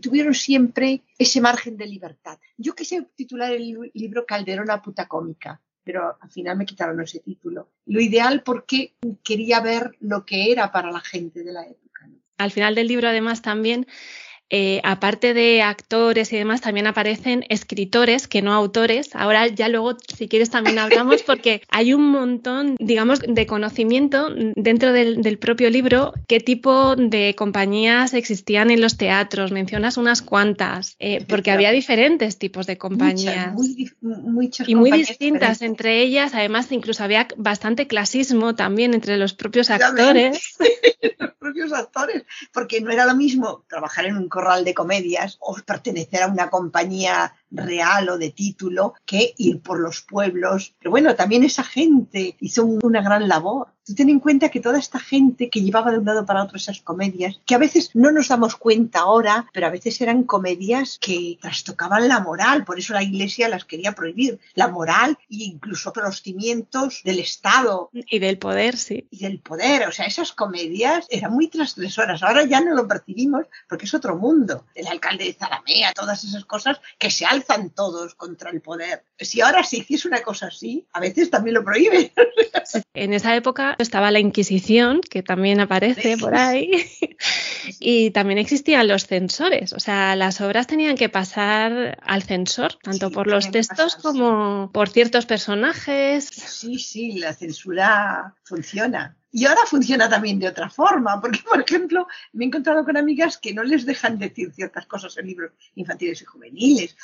tuvieron 0.00 0.34
siempre 0.34 1.02
ese 1.18 1.40
margen 1.40 1.76
de 1.76 1.86
libertad. 1.86 2.38
Yo 2.56 2.74
quise 2.74 3.02
titular 3.14 3.52
el 3.52 3.90
libro 3.94 4.26
Calderona 4.26 4.82
puta 4.82 5.06
cómica, 5.06 5.60
pero 5.82 6.16
al 6.20 6.30
final 6.30 6.56
me 6.56 6.66
quitaron 6.66 7.00
ese 7.00 7.20
título. 7.20 7.70
Lo 7.86 8.00
ideal 8.00 8.42
porque 8.42 8.94
quería 9.22 9.60
ver 9.60 9.96
lo 10.00 10.24
que 10.24 10.50
era 10.50 10.72
para 10.72 10.90
la 10.90 11.00
gente 11.00 11.44
de 11.44 11.52
la 11.52 11.62
época. 11.62 12.08
Al 12.38 12.50
final 12.50 12.74
del 12.74 12.88
libro, 12.88 13.08
además, 13.08 13.42
también 13.42 13.86
eh, 14.56 14.80
aparte 14.84 15.34
de 15.34 15.62
actores 15.62 16.32
y 16.32 16.36
demás, 16.36 16.60
también 16.60 16.86
aparecen 16.86 17.44
escritores 17.48 18.28
que 18.28 18.40
no 18.40 18.52
autores. 18.52 19.10
Ahora 19.16 19.48
ya 19.48 19.68
luego, 19.68 19.96
si 20.16 20.28
quieres, 20.28 20.48
también 20.48 20.78
hablamos 20.78 21.22
porque 21.26 21.62
hay 21.70 21.92
un 21.92 22.08
montón, 22.08 22.76
digamos, 22.78 23.18
de 23.18 23.46
conocimiento 23.46 24.28
dentro 24.54 24.92
del, 24.92 25.38
propio 25.38 25.70
libro, 25.70 26.14
qué 26.28 26.38
tipo 26.38 26.94
de 26.94 27.34
compañías 27.36 28.14
existían 28.14 28.70
en 28.70 28.80
los 28.80 28.96
teatros. 28.96 29.50
Mencionas 29.50 29.96
unas 29.96 30.22
cuantas, 30.22 30.94
eh, 31.00 31.24
porque 31.28 31.50
había 31.50 31.72
diferentes 31.72 32.38
tipos 32.38 32.68
de 32.68 32.78
compañías. 32.78 33.56
y 34.68 34.74
muy 34.76 34.92
distintas 34.92 35.62
entre 35.62 36.00
ellas. 36.00 36.32
Además, 36.32 36.70
incluso 36.70 37.02
había 37.02 37.26
bastante 37.36 37.88
clasismo 37.88 38.54
también 38.54 38.94
entre 38.94 39.16
los 39.16 39.34
propios 39.34 39.70
actores. 39.70 40.56
los 41.18 41.32
propios 41.32 41.72
actores, 41.72 42.22
porque 42.52 42.80
no 42.80 42.92
era 42.92 43.04
lo 43.04 43.16
mismo 43.16 43.64
trabajar 43.68 44.06
en 44.06 44.16
un 44.16 44.28
de 44.64 44.74
comedias 44.74 45.38
o 45.40 45.56
pertenecer 45.66 46.22
a 46.22 46.28
una 46.28 46.50
compañía 46.50 47.34
real 47.54 48.08
o 48.08 48.18
de 48.18 48.30
título 48.30 48.94
que 49.04 49.34
ir 49.36 49.60
por 49.60 49.80
los 49.80 50.02
pueblos. 50.02 50.74
Pero 50.78 50.90
bueno, 50.90 51.14
también 51.14 51.44
esa 51.44 51.64
gente 51.64 52.36
hizo 52.40 52.64
una 52.64 53.02
gran 53.02 53.28
labor. 53.28 53.68
Tú 53.86 53.94
ten 53.94 54.08
en 54.08 54.20
cuenta 54.20 54.48
que 54.48 54.60
toda 54.60 54.78
esta 54.78 54.98
gente 54.98 55.50
que 55.50 55.60
llevaba 55.60 55.90
de 55.90 55.98
un 55.98 56.06
lado 56.06 56.24
para 56.24 56.42
otro 56.42 56.56
esas 56.56 56.80
comedias, 56.80 57.38
que 57.44 57.54
a 57.54 57.58
veces 57.58 57.90
no 57.92 58.10
nos 58.12 58.28
damos 58.28 58.56
cuenta 58.56 59.00
ahora, 59.00 59.46
pero 59.52 59.66
a 59.66 59.70
veces 59.70 60.00
eran 60.00 60.22
comedias 60.24 60.98
que 60.98 61.38
trastocaban 61.40 62.08
la 62.08 62.20
moral, 62.20 62.64
por 62.64 62.78
eso 62.78 62.94
la 62.94 63.02
Iglesia 63.02 63.46
las 63.50 63.66
quería 63.66 63.92
prohibir, 63.92 64.40
la 64.54 64.68
moral 64.68 65.18
e 65.28 65.44
incluso 65.44 65.92
los 65.96 66.22
cimientos 66.22 67.02
del 67.04 67.18
Estado. 67.18 67.90
Y 67.92 68.18
del 68.20 68.38
poder, 68.38 68.78
sí. 68.78 69.06
Y 69.10 69.18
del 69.18 69.38
poder, 69.40 69.86
o 69.86 69.92
sea, 69.92 70.06
esas 70.06 70.32
comedias 70.32 71.06
eran 71.10 71.32
muy 71.32 71.48
transgresoras. 71.48 72.22
Ahora 72.22 72.44
ya 72.44 72.60
no 72.60 72.74
lo 72.74 72.88
percibimos 72.88 73.44
porque 73.68 73.84
es 73.84 73.92
otro 73.92 74.16
mundo. 74.16 74.64
El 74.74 74.86
alcalde 74.86 75.24
de 75.24 75.34
Zalamea, 75.34 75.92
todas 75.92 76.24
esas 76.24 76.46
cosas 76.46 76.80
que 76.98 77.10
se 77.10 77.26
alzan 77.26 77.43
todos 77.74 78.14
contra 78.14 78.50
el 78.50 78.60
poder. 78.60 79.04
Si 79.18 79.40
ahora 79.40 79.62
se 79.64 79.78
hiciese 79.78 80.08
una 80.08 80.22
cosa 80.22 80.46
así, 80.46 80.86
a 80.92 81.00
veces 81.00 81.30
también 81.30 81.54
lo 81.54 81.64
prohíbe. 81.64 82.12
En 82.94 83.12
esa 83.12 83.34
época 83.34 83.76
estaba 83.78 84.10
la 84.10 84.20
Inquisición, 84.20 85.00
que 85.00 85.22
también 85.22 85.60
aparece 85.60 86.16
por 86.16 86.34
ahí. 86.34 86.70
Y 87.80 88.10
también 88.10 88.38
existían 88.38 88.88
los 88.88 89.06
censores, 89.06 89.72
o 89.72 89.80
sea, 89.80 90.16
las 90.16 90.40
obras 90.40 90.66
tenían 90.66 90.96
que 90.96 91.08
pasar 91.08 91.98
al 92.02 92.22
censor, 92.22 92.74
tanto 92.82 93.10
por 93.10 93.26
los 93.26 93.50
textos 93.50 93.96
como 93.96 94.70
por 94.72 94.90
ciertos 94.90 95.26
personajes. 95.26 96.26
Sí, 96.26 96.78
sí, 96.78 97.12
la 97.12 97.32
censura 97.32 98.34
funciona. 98.44 99.16
Y 99.36 99.46
ahora 99.46 99.62
funciona 99.66 100.08
también 100.08 100.38
de 100.38 100.46
otra 100.46 100.70
forma, 100.70 101.20
porque, 101.20 101.40
por 101.40 101.60
ejemplo, 101.60 102.06
me 102.34 102.44
he 102.44 102.46
encontrado 102.46 102.84
con 102.84 102.96
amigas 102.96 103.36
que 103.36 103.52
no 103.52 103.64
les 103.64 103.84
dejan 103.84 104.16
decir 104.16 104.52
ciertas 104.54 104.86
cosas 104.86 105.18
en 105.18 105.26
libros 105.26 105.50
infantiles 105.74 106.22
y 106.22 106.24
juveniles. 106.24 106.96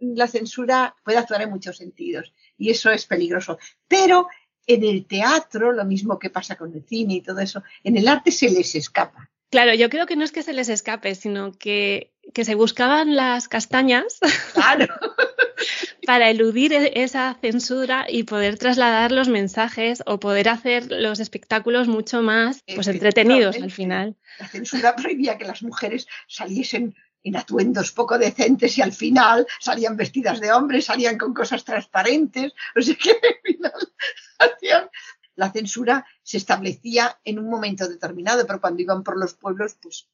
La 0.00 0.28
censura 0.28 0.94
puede 1.02 1.16
actuar 1.16 1.40
en 1.40 1.48
muchos 1.48 1.78
sentidos 1.78 2.34
y 2.58 2.68
eso 2.68 2.90
es 2.90 3.06
peligroso. 3.06 3.58
Pero 3.88 4.28
en 4.66 4.84
el 4.84 5.06
teatro, 5.06 5.72
lo 5.72 5.86
mismo 5.86 6.18
que 6.18 6.28
pasa 6.28 6.54
con 6.54 6.74
el 6.74 6.84
cine 6.84 7.14
y 7.14 7.22
todo 7.22 7.38
eso, 7.40 7.62
en 7.82 7.96
el 7.96 8.08
arte 8.08 8.30
se 8.30 8.50
les 8.50 8.74
escapa. 8.74 9.30
Claro, 9.50 9.74
yo 9.74 9.90
creo 9.90 10.06
que 10.06 10.16
no 10.16 10.24
es 10.24 10.32
que 10.32 10.42
se 10.42 10.52
les 10.52 10.68
escape, 10.68 11.14
sino 11.14 11.52
que, 11.52 12.12
que 12.32 12.44
se 12.44 12.54
buscaban 12.54 13.16
las 13.16 13.48
castañas. 13.48 14.18
Claro. 14.54 14.86
para 16.06 16.30
eludir 16.30 16.72
e-, 16.72 16.92
esa 17.02 17.36
censura 17.40 18.06
y 18.08 18.24
poder 18.24 18.58
trasladar 18.58 19.12
los 19.12 19.28
mensajes 19.28 20.02
o 20.06 20.18
poder 20.20 20.48
hacer 20.48 20.90
los 20.90 21.20
espectáculos 21.20 21.88
mucho 21.88 22.22
más 22.22 22.62
pues, 22.74 22.88
entretenidos 22.88 23.56
al 23.56 23.70
final. 23.70 24.16
La 24.38 24.48
censura 24.48 24.96
prohibía 24.96 25.38
que 25.38 25.44
las 25.44 25.62
mujeres 25.62 26.06
saliesen 26.26 26.94
en 27.22 27.36
atuendos 27.36 27.92
poco 27.92 28.18
decentes 28.18 28.78
y 28.78 28.82
al 28.82 28.92
final 28.92 29.46
salían 29.60 29.96
vestidas 29.96 30.40
de 30.40 30.52
hombre, 30.52 30.80
salían 30.80 31.18
con 31.18 31.34
cosas 31.34 31.64
transparentes, 31.64 32.52
o 32.74 32.80
sea 32.80 32.94
que 32.94 33.10
al 33.28 33.40
final 33.44 33.89
la 35.40 35.50
censura 35.50 36.04
se 36.22 36.36
establecía 36.36 37.18
en 37.24 37.38
un 37.38 37.48
momento 37.48 37.88
determinado, 37.88 38.46
pero 38.46 38.60
cuando 38.60 38.82
iban 38.82 39.02
por 39.02 39.18
los 39.18 39.32
pueblos, 39.32 39.74
pues 39.80 40.06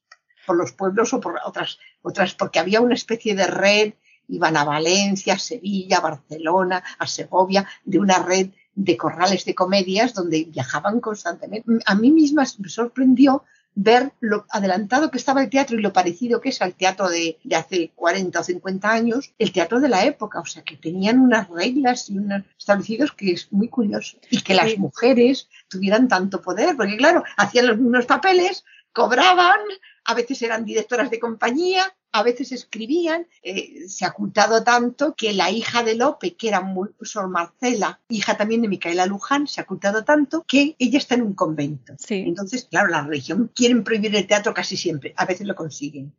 por 0.46 0.56
los 0.56 0.70
pueblos 0.70 1.12
o 1.14 1.20
por 1.20 1.40
otras, 1.44 1.78
otras, 2.00 2.34
porque 2.34 2.60
había 2.60 2.80
una 2.80 2.94
especie 2.94 3.34
de 3.34 3.48
red 3.48 3.94
iban 4.28 4.56
a 4.56 4.64
Valencia, 4.64 5.34
a 5.34 5.38
Sevilla, 5.38 5.98
a 5.98 6.00
Barcelona, 6.00 6.82
a 6.98 7.06
Segovia, 7.06 7.66
de 7.84 7.98
una 7.98 8.20
red 8.20 8.50
de 8.74 8.96
corrales 8.96 9.44
de 9.44 9.54
comedias 9.54 10.14
donde 10.14 10.44
viajaban 10.44 11.00
constantemente. 11.00 11.70
A 11.86 11.94
mí 11.96 12.12
misma 12.12 12.44
me 12.58 12.68
sorprendió 12.68 13.44
ver 13.76 14.12
lo 14.20 14.46
adelantado 14.50 15.10
que 15.10 15.18
estaba 15.18 15.42
el 15.42 15.50
teatro 15.50 15.78
y 15.78 15.82
lo 15.82 15.92
parecido 15.92 16.40
que 16.40 16.48
es 16.48 16.62
al 16.62 16.74
teatro 16.74 17.08
de, 17.08 17.38
hace 17.54 17.92
40 17.94 18.40
o 18.40 18.42
50 18.42 18.90
años, 18.90 19.34
el 19.38 19.52
teatro 19.52 19.80
de 19.80 19.90
la 19.90 20.04
época, 20.06 20.40
o 20.40 20.46
sea 20.46 20.62
que 20.62 20.76
tenían 20.76 21.20
unas 21.20 21.48
reglas 21.48 22.08
y 22.08 22.18
unos 22.18 22.42
establecidos 22.58 23.12
que 23.12 23.32
es 23.32 23.52
muy 23.52 23.68
curioso. 23.68 24.16
Y 24.30 24.40
que 24.40 24.54
las 24.54 24.76
mujeres 24.78 25.48
tuvieran 25.68 26.08
tanto 26.08 26.40
poder, 26.40 26.74
porque 26.74 26.96
claro, 26.96 27.22
hacían 27.36 27.66
los 27.66 27.76
mismos 27.76 28.06
papeles, 28.06 28.64
cobraban, 28.92 29.60
a 30.06 30.14
veces 30.14 30.40
eran 30.40 30.64
directoras 30.64 31.10
de 31.10 31.20
compañía, 31.20 31.94
a 32.16 32.22
veces 32.22 32.50
escribían, 32.50 33.26
eh, 33.42 33.88
se 33.88 34.06
ha 34.06 34.08
ocultado 34.08 34.64
tanto 34.64 35.14
que 35.14 35.34
la 35.34 35.50
hija 35.50 35.82
de 35.82 35.94
Lope, 35.94 36.34
que 36.34 36.48
era 36.48 36.62
muy, 36.62 36.88
Sor 37.02 37.28
Marcela, 37.28 38.00
hija 38.08 38.38
también 38.38 38.62
de 38.62 38.68
Micaela 38.68 39.04
Luján, 39.04 39.46
se 39.46 39.60
ha 39.60 39.64
ocultado 39.64 40.02
tanto 40.02 40.42
que 40.48 40.76
ella 40.78 40.96
está 40.96 41.14
en 41.14 41.22
un 41.22 41.34
convento. 41.34 41.94
Entonces, 42.08 42.68
claro, 42.70 42.88
la 42.88 43.02
religión 43.02 43.50
quieren 43.54 43.84
prohibir 43.84 44.16
el 44.16 44.26
teatro 44.26 44.54
casi 44.54 44.78
siempre, 44.78 45.12
a 45.16 45.26
veces 45.26 45.46
lo 45.46 45.54
consiguen. 45.54 46.14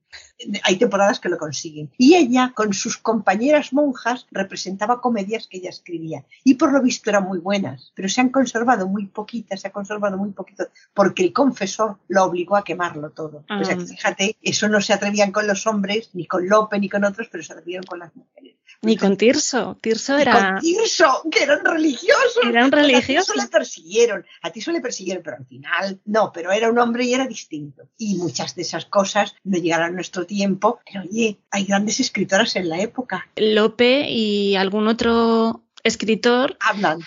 Hay 0.63 0.77
temporadas 0.77 1.19
que 1.19 1.29
lo 1.29 1.39
consiguen. 1.39 1.89
Y 1.97 2.13
ella, 2.13 2.53
con 2.55 2.73
sus 2.73 2.97
compañeras 2.97 3.73
monjas, 3.73 4.27
representaba 4.29 5.01
comedias 5.01 5.47
que 5.47 5.57
ella 5.57 5.71
escribía. 5.71 6.25
Y 6.43 6.55
por 6.55 6.71
lo 6.71 6.81
visto 6.81 7.09
eran 7.09 7.23
muy 7.23 7.39
buenas, 7.39 7.91
pero 7.95 8.07
se 8.07 8.21
han 8.21 8.29
conservado 8.29 8.87
muy 8.87 9.07
poquitas, 9.07 9.61
se 9.61 9.67
ha 9.67 9.71
conservado 9.71 10.15
muy 10.17 10.29
poquito, 10.29 10.67
porque 10.93 11.23
el 11.23 11.33
confesor 11.33 11.97
lo 12.07 12.23
obligó 12.23 12.55
a 12.55 12.63
quemarlo 12.63 13.09
todo. 13.09 13.43
O 13.49 13.65
sea, 13.65 13.75
ah. 13.79 13.85
fíjate, 13.85 14.37
eso 14.43 14.69
no 14.69 14.79
se 14.79 14.93
atrevían 14.93 15.31
con 15.31 15.47
los 15.47 15.65
hombres 15.65 15.86
ni 16.13 16.25
con 16.25 16.47
Lope, 16.47 16.79
ni 16.79 16.89
con 16.89 17.03
otros, 17.03 17.27
pero 17.31 17.43
se 17.43 17.53
atrevieron 17.53 17.85
con 17.85 17.99
las 17.99 18.15
mujeres. 18.15 18.55
Ni 18.81 18.95
con 18.95 19.17
Tirso. 19.17 19.77
Tirso 19.81 20.17
era. 20.17 20.53
Con 20.53 20.61
Tirso, 20.61 21.23
que 21.31 21.43
eran 21.43 21.65
religiosos. 21.65 22.43
Eran 22.43 22.71
religiosos. 22.71 23.29
A 23.29 23.33
Tirso 23.33 23.43
le 23.43 23.47
persiguieron, 23.49 24.25
a 24.41 24.51
Tirso 24.51 24.71
le 24.71 24.81
persiguieron, 24.81 25.23
pero 25.23 25.37
al 25.37 25.45
final 25.45 25.99
no, 26.05 26.31
pero 26.31 26.51
era 26.51 26.69
un 26.69 26.77
hombre 26.77 27.05
y 27.05 27.13
era 27.13 27.27
distinto. 27.27 27.89
Y 27.97 28.15
muchas 28.17 28.55
de 28.55 28.61
esas 28.61 28.85
cosas 28.85 29.35
no 29.43 29.57
llegaron 29.57 29.87
a 29.87 29.91
nuestro 29.91 30.25
tiempo, 30.25 30.79
pero 30.85 31.05
oye, 31.09 31.39
hay 31.51 31.65
grandes 31.65 31.99
escritoras 31.99 32.55
en 32.55 32.69
la 32.69 32.79
época. 32.79 33.27
Lope 33.35 34.09
y 34.09 34.55
algún 34.55 34.87
otro 34.87 35.63
escritor. 35.83 36.57
Hablan. 36.59 36.99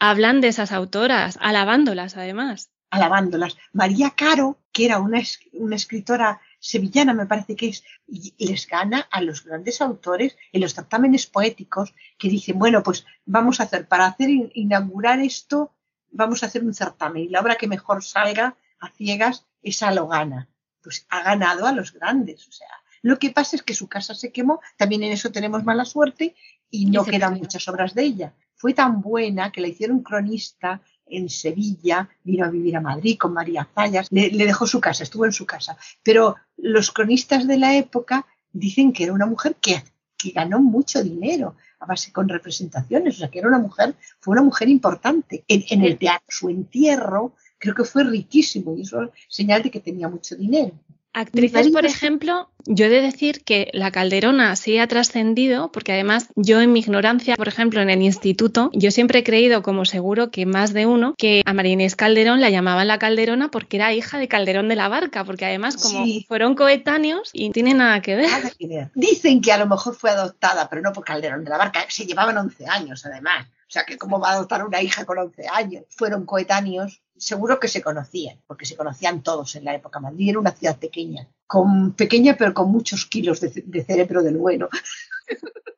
Hablan 0.00 0.40
de 0.40 0.48
esas 0.48 0.72
autoras, 0.72 1.38
alabándolas 1.40 2.16
además 2.16 2.70
alabándolas. 2.90 3.56
María 3.72 4.10
Caro, 4.16 4.58
que 4.72 4.86
era 4.86 4.98
una, 4.98 5.20
una 5.52 5.76
escritora 5.76 6.40
sevillana, 6.58 7.14
me 7.14 7.26
parece 7.26 7.56
que 7.56 7.68
es, 7.68 7.84
y 8.06 8.46
les 8.46 8.66
gana 8.66 9.08
a 9.10 9.20
los 9.20 9.44
grandes 9.44 9.80
autores 9.80 10.36
en 10.52 10.60
los 10.60 10.74
certámenes 10.74 11.26
poéticos 11.26 11.94
que 12.18 12.28
dicen, 12.28 12.58
bueno, 12.58 12.82
pues 12.82 13.06
vamos 13.24 13.60
a 13.60 13.64
hacer, 13.64 13.86
para 13.86 14.06
hacer 14.06 14.30
inaugurar 14.54 15.20
esto, 15.20 15.72
vamos 16.10 16.42
a 16.42 16.46
hacer 16.46 16.64
un 16.64 16.74
certamen 16.74 17.24
y 17.24 17.28
la 17.28 17.40
obra 17.40 17.56
que 17.56 17.68
mejor 17.68 18.02
salga 18.02 18.56
a 18.80 18.90
ciegas, 18.90 19.46
esa 19.62 19.92
lo 19.92 20.08
gana. 20.08 20.48
Pues 20.82 21.06
ha 21.10 21.22
ganado 21.22 21.66
a 21.66 21.72
los 21.72 21.92
grandes, 21.92 22.48
o 22.48 22.52
sea. 22.52 22.68
Lo 23.02 23.18
que 23.18 23.30
pasa 23.30 23.56
es 23.56 23.62
que 23.62 23.74
su 23.74 23.88
casa 23.88 24.14
se 24.14 24.32
quemó, 24.32 24.60
también 24.76 25.02
en 25.02 25.12
eso 25.12 25.30
tenemos 25.30 25.64
mala 25.64 25.84
suerte 25.84 26.34
y 26.70 26.86
no 26.86 27.04
quedan 27.04 27.34
muchas 27.34 27.66
obras 27.68 27.94
de 27.94 28.02
ella. 28.02 28.34
Fue 28.56 28.74
tan 28.74 29.00
buena 29.00 29.52
que 29.52 29.60
la 29.60 29.68
hicieron 29.68 30.02
cronista 30.02 30.82
en 31.10 31.28
Sevilla, 31.28 32.08
vino 32.24 32.44
a 32.44 32.50
vivir 32.50 32.76
a 32.76 32.80
Madrid 32.80 33.16
con 33.18 33.32
María 33.32 33.68
Zayas, 33.74 34.08
le, 34.10 34.30
dejó 34.30 34.66
su 34.66 34.80
casa, 34.80 35.02
estuvo 35.02 35.24
en 35.24 35.32
su 35.32 35.46
casa. 35.46 35.76
Pero 36.02 36.36
los 36.56 36.90
cronistas 36.90 37.46
de 37.46 37.58
la 37.58 37.76
época 37.76 38.26
dicen 38.52 38.92
que 38.92 39.04
era 39.04 39.12
una 39.12 39.26
mujer 39.26 39.56
que, 39.60 39.82
que 40.16 40.30
ganó 40.30 40.60
mucho 40.60 41.02
dinero 41.02 41.56
a 41.80 41.86
base 41.86 42.12
con 42.12 42.28
representaciones, 42.28 43.16
o 43.16 43.18
sea, 43.18 43.30
que 43.30 43.38
era 43.38 43.48
una 43.48 43.58
mujer, 43.58 43.94
fue 44.20 44.32
una 44.32 44.42
mujer 44.42 44.68
importante. 44.68 45.44
En, 45.46 45.64
en 45.70 45.84
el 45.84 45.98
teatro, 45.98 46.26
su 46.28 46.48
entierro, 46.48 47.34
creo 47.58 47.74
que 47.74 47.84
fue 47.84 48.04
riquísimo 48.04 48.76
y 48.76 48.82
eso 48.82 49.02
es 49.02 49.10
señal 49.28 49.62
de 49.62 49.70
que 49.70 49.80
tenía 49.80 50.08
mucho 50.08 50.36
dinero. 50.36 50.72
Actrices, 51.18 51.70
por 51.70 51.84
ejemplo, 51.84 52.48
yo 52.64 52.84
he 52.84 52.88
de 52.88 53.00
decir 53.00 53.42
que 53.42 53.70
la 53.72 53.90
Calderona 53.90 54.54
sí 54.54 54.78
ha 54.78 54.86
trascendido, 54.86 55.72
porque 55.72 55.92
además 55.92 56.28
yo 56.36 56.60
en 56.60 56.72
mi 56.72 56.78
ignorancia, 56.78 57.34
por 57.34 57.48
ejemplo, 57.48 57.80
en 57.80 57.90
el 57.90 58.02
instituto, 58.02 58.70
yo 58.72 58.92
siempre 58.92 59.18
he 59.18 59.24
creído, 59.24 59.62
como 59.62 59.84
seguro 59.84 60.30
que 60.30 60.46
más 60.46 60.72
de 60.72 60.86
uno, 60.86 61.14
que 61.18 61.42
a 61.44 61.54
María 61.54 61.72
Inés 61.72 61.96
Calderón 61.96 62.40
la 62.40 62.50
llamaban 62.50 62.86
la 62.86 63.00
Calderona 63.00 63.50
porque 63.50 63.78
era 63.78 63.92
hija 63.92 64.18
de 64.18 64.28
Calderón 64.28 64.68
de 64.68 64.76
la 64.76 64.86
Barca, 64.86 65.24
porque 65.24 65.44
además 65.44 65.76
como 65.76 66.06
fueron 66.28 66.54
coetáneos 66.54 67.30
y 67.32 67.48
no 67.48 67.52
tiene 67.52 67.74
nada 67.74 68.00
que, 68.00 68.14
ver. 68.14 68.30
nada 68.30 68.52
que 68.56 68.68
ver. 68.68 68.90
Dicen 68.94 69.40
que 69.40 69.50
a 69.50 69.58
lo 69.58 69.66
mejor 69.66 69.96
fue 69.96 70.10
adoptada, 70.10 70.68
pero 70.68 70.82
no 70.82 70.92
por 70.92 71.04
Calderón 71.04 71.42
de 71.42 71.50
la 71.50 71.58
Barca, 71.58 71.84
se 71.88 72.06
llevaban 72.06 72.38
11 72.38 72.64
años 72.66 73.04
además. 73.04 73.48
O 73.68 73.70
sea, 73.70 73.84
que 73.84 73.98
cómo 73.98 74.18
va 74.18 74.30
a 74.30 74.32
adoptar 74.32 74.64
una 74.64 74.80
hija 74.80 75.04
con 75.04 75.18
11 75.18 75.46
años. 75.48 75.84
Fueron 75.90 76.24
coetáneos, 76.24 77.02
seguro 77.18 77.60
que 77.60 77.68
se 77.68 77.82
conocían, 77.82 78.40
porque 78.46 78.64
se 78.64 78.76
conocían 78.76 79.22
todos 79.22 79.56
en 79.56 79.64
la 79.64 79.74
época. 79.74 80.00
Madrid 80.00 80.30
era 80.30 80.38
una 80.38 80.52
ciudad 80.52 80.78
pequeña, 80.78 81.28
con 81.46 81.92
pequeña 81.92 82.36
pero 82.38 82.54
con 82.54 82.70
muchos 82.70 83.04
kilos 83.04 83.40
de, 83.40 83.62
de 83.66 83.84
cerebro 83.84 84.22
del 84.22 84.38
bueno. 84.38 84.70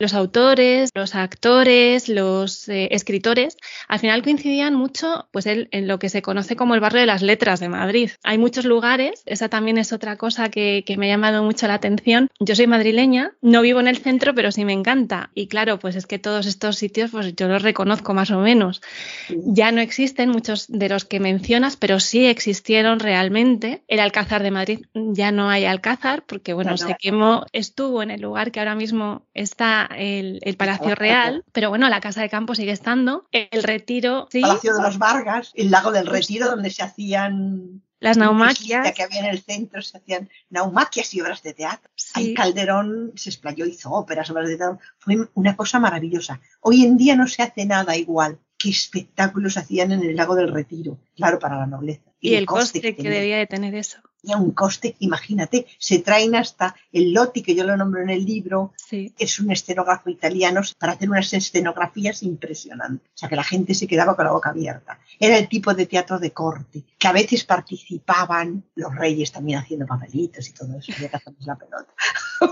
los 0.00 0.14
autores, 0.14 0.90
los 0.94 1.14
actores, 1.14 2.08
los 2.08 2.68
eh, 2.70 2.88
escritores, 2.90 3.58
al 3.86 3.98
final 3.98 4.22
coincidían 4.22 4.74
mucho 4.74 5.28
pues, 5.30 5.46
en, 5.46 5.68
lo 5.86 5.98
que 5.98 6.08
se 6.08 6.22
conoce 6.22 6.56
como 6.56 6.74
el 6.74 6.80
barrio 6.80 7.00
de 7.00 7.06
las 7.06 7.20
letras 7.20 7.60
de 7.60 7.68
Madrid. 7.68 8.10
Hay 8.24 8.38
muchos 8.38 8.64
lugares, 8.64 9.22
esa 9.26 9.50
también 9.50 9.76
es 9.76 9.92
otra 9.92 10.16
cosa 10.16 10.48
que, 10.48 10.82
me 10.98 11.06
ha 11.06 11.14
llamado 11.14 11.44
mucho 11.44 11.68
la 11.68 11.74
atención. 11.74 12.28
Yo 12.40 12.56
soy 12.56 12.66
madrileña, 12.66 13.32
no 13.42 13.62
vivo 13.62 13.78
en 13.80 13.88
el 13.88 13.98
centro, 13.98 14.34
pero 14.34 14.50
sí 14.50 14.64
me 14.64 14.72
encanta. 14.72 15.30
Y 15.34 15.46
claro, 15.46 15.78
pues 15.78 15.96
es 15.96 16.06
que 16.06 16.18
todos 16.18 16.46
estos 16.46 16.76
sitios 16.76 17.10
pues 17.10 17.36
yo 17.36 17.46
los 17.46 17.62
reconozco 17.62 18.14
más 18.14 18.30
o 18.30 18.40
menos. 18.40 18.80
Ya 19.28 19.70
no 19.70 19.80
existen 19.80 20.30
muchos 20.30 20.66
de 20.68 20.88
los 20.88 21.04
que 21.04 21.20
mencionas, 21.20 21.76
pero 21.76 22.00
sí 22.00 22.26
existieron 22.26 23.00
realmente. 23.00 23.82
El 23.86 24.00
Alcázar 24.00 24.42
de 24.42 24.50
Madrid 24.50 24.80
ya 24.94 25.30
no 25.30 25.50
hay 25.50 25.66
Alcázar, 25.66 26.24
porque 26.26 26.54
bueno, 26.54 26.76
se 26.78 26.96
quemó, 26.98 27.44
estuvo 27.52 28.02
en 28.02 28.10
el 28.10 28.22
lugar 28.22 28.50
que 28.50 28.60
ahora 28.60 28.74
mismo 28.74 29.26
está 29.34 29.89
el, 29.96 30.56
Palacio 30.56 30.94
Real, 30.94 31.44
pero 31.52 31.70
bueno, 31.70 31.88
la 31.88 32.00
Casa 32.00 32.22
de 32.22 32.28
Campo 32.28 32.54
sigue 32.54 32.72
estando. 32.72 33.26
El 33.32 33.62
Retiro. 33.62 34.28
¿sí? 34.30 34.40
Palacio 34.40 34.74
de 34.74 34.82
los 34.82 34.98
Vargas, 34.98 35.52
el 35.54 35.70
Lago 35.70 35.92
del 35.92 36.06
Retiro, 36.06 36.48
donde 36.48 36.70
se 36.70 36.82
hacían 36.82 37.82
las 38.00 38.16
naumaquias. 38.16 38.92
que 38.92 39.02
había 39.02 39.20
en 39.20 39.26
el 39.26 39.42
centro 39.42 39.82
se 39.82 39.98
hacían 39.98 40.30
naumaquias 40.48 41.12
y 41.14 41.20
obras 41.20 41.42
de 41.42 41.54
teatro. 41.54 41.90
Ahí 42.14 42.34
Calderón 42.34 43.12
se 43.14 43.30
explayó, 43.30 43.66
hizo 43.66 43.90
óperas, 43.90 44.30
obras 44.30 44.48
de 44.48 44.56
teatro. 44.56 44.78
Fue 44.98 45.16
una 45.34 45.54
cosa 45.54 45.78
maravillosa. 45.78 46.40
Hoy 46.60 46.84
en 46.84 46.96
día 46.96 47.14
no 47.14 47.26
se 47.26 47.42
hace 47.42 47.66
nada 47.66 47.96
igual. 47.96 48.38
¿Qué 48.60 48.68
espectáculos 48.68 49.56
hacían 49.56 49.90
en 49.90 50.02
el 50.02 50.14
lago 50.14 50.34
del 50.34 50.52
Retiro? 50.52 50.98
Claro, 51.16 51.38
para 51.38 51.56
la 51.56 51.66
nobleza. 51.66 52.02
Y, 52.20 52.34
el 52.34 52.44
coste, 52.44 52.82
que, 52.82 53.08
debía 53.08 53.38
de 53.38 53.46
tener 53.46 53.74
eso. 53.74 54.00
y 54.22 54.32
a 54.32 54.36
un 54.36 54.50
coste, 54.50 54.96
imagínate, 54.98 55.64
se 55.78 56.00
traen 56.00 56.34
hasta 56.34 56.76
el 56.92 57.14
Lotti, 57.14 57.40
que 57.40 57.54
yo 57.54 57.64
lo 57.64 57.74
nombro 57.78 58.02
en 58.02 58.10
el 58.10 58.22
libro, 58.26 58.74
es 58.90 59.40
un 59.40 59.50
escenógrafo 59.50 60.10
italiano 60.10 60.60
para 60.78 60.92
hacer 60.92 61.08
unas 61.08 61.32
escenografías 61.32 62.22
impresionantes. 62.22 63.08
O 63.14 63.16
sea, 63.16 63.30
que 63.30 63.36
la 63.36 63.44
gente 63.44 63.72
se 63.72 63.86
quedaba 63.86 64.14
con 64.14 64.26
la 64.26 64.32
boca 64.32 64.50
abierta. 64.50 65.00
Era 65.18 65.38
el 65.38 65.48
tipo 65.48 65.72
de 65.72 65.86
teatro 65.86 66.18
de 66.18 66.32
corte, 66.32 66.84
que 66.98 67.08
a 67.08 67.12
veces 67.12 67.44
participaban 67.44 68.62
los 68.74 68.94
reyes 68.94 69.32
también 69.32 69.60
haciendo 69.60 69.86
papelitos 69.86 70.46
y 70.50 70.52
todo 70.52 70.78
eso, 70.78 70.92
ya 71.00 71.08
que 71.08 71.18
la 71.46 71.56
pelota. 71.56 71.94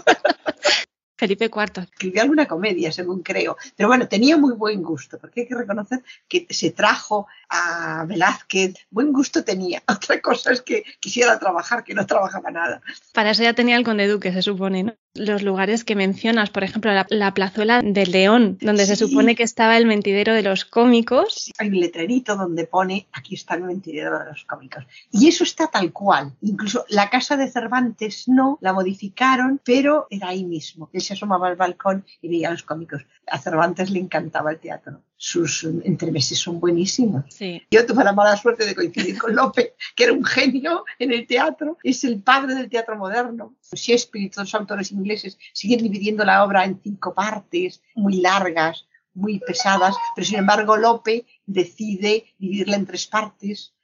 Felipe 1.19 1.47
IV. 1.47 1.83
Escribió 1.83 2.23
alguna 2.23 2.47
comedia, 2.47 2.93
según 2.93 3.23
creo. 3.23 3.57
Pero 3.77 3.89
bueno, 3.89 4.07
tenía 4.07 4.37
muy 4.37 4.55
buen 4.55 4.83
gusto, 4.83 5.19
porque 5.19 5.41
hay 5.41 5.49
que 5.49 5.57
reconocer 5.57 6.01
que 6.29 6.47
se 6.49 6.71
trajo 6.71 7.27
a 7.49 8.05
Velázquez. 8.07 8.75
Buen 8.89 9.13
gusto 9.13 9.43
tenía. 9.43 9.83
Otra 9.89 10.21
cosa 10.21 10.53
es 10.53 10.63
que 10.63 10.85
quisiera 11.01 11.37
trabajar, 11.41 11.83
que 11.83 11.95
no 11.95 12.07
trabajaba 12.07 12.53
nada. 12.53 12.81
Para 13.13 13.33
eso 13.33 13.43
ya 13.43 13.53
tenía 13.53 13.77
el 13.77 13.85
conde 13.85 14.07
duque, 14.07 14.33
se 14.33 14.43
supone, 14.43 14.85
¿no? 14.85 14.95
Los 15.15 15.43
lugares 15.43 15.85
que 15.85 15.97
mencionas, 15.97 16.51
por 16.51 16.63
ejemplo, 16.63 16.93
la, 16.93 17.35
plazuela 17.35 17.81
del 17.83 18.13
León, 18.13 18.59
donde 18.61 18.87
se 18.87 18.95
supone 18.95 19.35
que 19.35 19.43
estaba 19.43 19.77
el 19.77 19.87
mentidero 19.87 20.35
de 20.35 20.43
los 20.43 20.65
cómicos. 20.65 21.51
Hay 21.59 21.69
un 21.69 21.81
letrerito 21.81 22.37
donde 22.37 22.65
pone, 22.65 23.09
aquí 23.13 23.35
está 23.35 23.55
el 23.55 23.63
mentidero 23.63 24.19
de 24.19 24.27
los 24.27 24.45
cómicos. 24.45 24.85
Y 25.11 25.27
eso 25.27 25.43
está 25.43 25.67
tal 25.67 25.93
cual. 25.93 26.33
Incluso 26.43 26.85
la 26.89 27.11
casa 27.11 27.37
de 27.37 27.51
Cervantes 27.51 28.29
no, 28.29 28.59
la 28.61 28.73
modificaron, 28.73 29.61
pero 29.65 30.07
era 30.11 30.29
ahí 30.29 30.45
mismo 30.45 30.89
se 31.01 31.15
asomaba 31.15 31.49
al 31.49 31.57
balcón 31.57 32.05
y 32.21 32.29
veía 32.29 32.49
a 32.49 32.53
los 32.53 32.63
cómicos. 32.63 33.07
A 33.27 33.39
Cervantes 33.39 33.91
le 33.91 34.01
encantaba 34.01 34.51
el 34.51 34.59
teatro. 34.59 35.03
Sus 35.21 35.65
entremeses 35.65 36.39
son 36.39 36.61
buenísimos. 36.61 37.25
Yo 37.73 37.85
tuve 37.85 38.05
la 38.05 38.13
mala 38.13 38.37
suerte 38.37 38.65
de 38.65 38.75
coincidir 38.75 39.19
con 39.19 39.35
Lope, 39.35 39.75
que 39.97 40.05
era 40.05 40.13
un 40.13 40.25
genio 40.25 40.85
en 41.01 41.13
el 41.13 41.27
teatro. 41.27 41.77
Es 41.83 42.05
el 42.05 42.23
padre 42.23 42.55
del 42.55 42.71
teatro 42.71 42.97
moderno. 42.97 43.57
Shakespeare 43.73 44.27
y 44.27 44.31
todos 44.31 44.53
los 44.53 44.61
autores 44.61 44.93
ingleses 44.93 45.37
siguen 45.53 45.83
dividiendo 45.83 46.25
la 46.25 46.45
obra 46.45 46.65
en 46.65 46.81
cinco 46.81 47.15
partes, 47.15 47.83
muy 47.97 48.21
largas, 48.21 48.87
muy 49.13 49.41
pesadas, 49.41 49.97
pero 50.15 50.25
sin 50.25 50.39
embargo 50.39 50.77
Lope 50.77 51.27
decide 51.47 52.33
dividirla 52.39 52.77
en 52.77 52.87
tres 52.87 53.09
partes, 53.09 53.75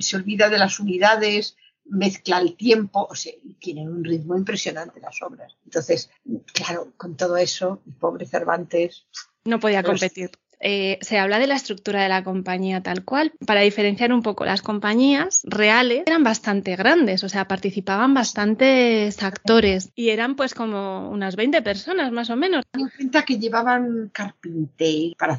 se 0.00 0.16
olvida 0.16 0.48
de 0.48 0.58
las 0.58 0.80
unidades, 0.80 1.56
mezcla 1.84 2.38
el 2.38 2.56
tiempo, 2.56 3.06
o 3.08 3.14
sea, 3.14 3.32
tienen 3.58 3.88
un 3.88 4.04
ritmo 4.04 4.36
impresionante 4.36 5.00
las 5.00 5.22
obras. 5.22 5.56
Entonces, 5.64 6.10
claro, 6.52 6.92
con 6.96 7.16
todo 7.16 7.36
eso, 7.36 7.82
el 7.86 7.94
pobre 7.94 8.26
Cervantes. 8.26 9.06
No 9.44 9.60
podía 9.60 9.82
pues, 9.82 10.00
competir. 10.00 10.30
Eh, 10.62 10.98
se 11.02 11.18
habla 11.18 11.38
de 11.38 11.48
la 11.48 11.56
estructura 11.56 12.02
de 12.02 12.08
la 12.08 12.24
compañía 12.24 12.82
tal 12.82 13.04
cual. 13.04 13.32
Para 13.46 13.60
diferenciar 13.60 14.12
un 14.12 14.22
poco, 14.22 14.44
las 14.44 14.62
compañías 14.62 15.42
reales 15.44 16.04
eran 16.06 16.22
bastante 16.22 16.76
grandes, 16.76 17.24
o 17.24 17.28
sea, 17.28 17.48
participaban 17.48 18.14
bastantes 18.14 19.22
actores 19.22 19.90
y 19.94 20.10
eran 20.10 20.36
pues 20.36 20.54
como 20.54 21.10
unas 21.10 21.36
20 21.36 21.62
personas 21.62 22.12
más 22.12 22.30
o 22.30 22.36
menos. 22.36 22.64
Ten 22.70 22.82
en 22.82 22.88
cuenta 22.88 23.24
que 23.24 23.38
llevaban 23.38 24.10
carpinteros 24.12 25.16
para, 25.16 25.38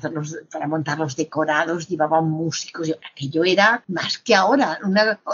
para 0.51 0.67
montar 0.67 0.99
los 0.99 1.15
decorados, 1.15 1.87
llevaban 1.87 2.29
músicos, 2.29 2.91
aquello 3.11 3.43
era 3.43 3.83
más 3.87 4.17
que 4.17 4.35
ahora. 4.35 4.77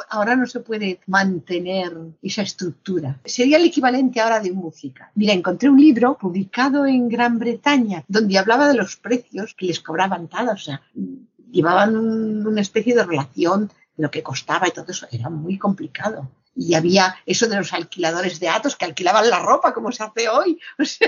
ahora 0.10 0.36
no 0.36 0.46
se 0.46 0.60
puede 0.60 1.00
mantener 1.08 1.94
esa 2.22 2.44
estructura. 2.44 3.18
Sería 3.26 3.58
el 3.58 3.66
equivalente 3.66 4.20
ahora 4.20 4.40
de 4.40 4.52
música. 4.52 5.12
Mira, 5.16 5.34
encontré 5.34 5.70
un 5.70 5.80
libro 5.80 6.18
publicado 6.18 6.86
en 6.86 7.10
Gran 7.10 7.40
Bretaña 7.40 8.04
donde 8.08 8.38
hablaba 8.38 8.68
de 8.68 8.76
los 8.76 8.96
precios 8.96 9.54
que 9.56 9.66
les 9.66 9.79
cobraban 9.82 10.28
tal, 10.28 10.50
o 10.50 10.58
sea, 10.58 10.82
llevaban 11.52 11.96
una 11.96 12.62
especie 12.62 12.96
de 12.96 13.04
relación 13.04 13.68
de 13.96 14.04
lo 14.04 14.12
que 14.12 14.24
costaba 14.24 14.68
y 14.68 14.72
todo 14.72 14.86
eso, 14.90 15.08
era 15.12 15.30
muy 15.30 15.58
complicado. 15.58 16.32
Y 16.56 16.74
había 16.74 17.16
eso 17.26 17.48
de 17.48 17.58
los 17.58 17.74
alquiladores 17.74 18.40
de 18.40 18.50
atos 18.50 18.76
que 18.76 18.86
alquilaban 18.86 19.30
la 19.30 19.40
ropa 19.40 19.74
como 19.74 19.92
se 19.92 20.04
hace 20.04 20.30
hoy. 20.30 20.60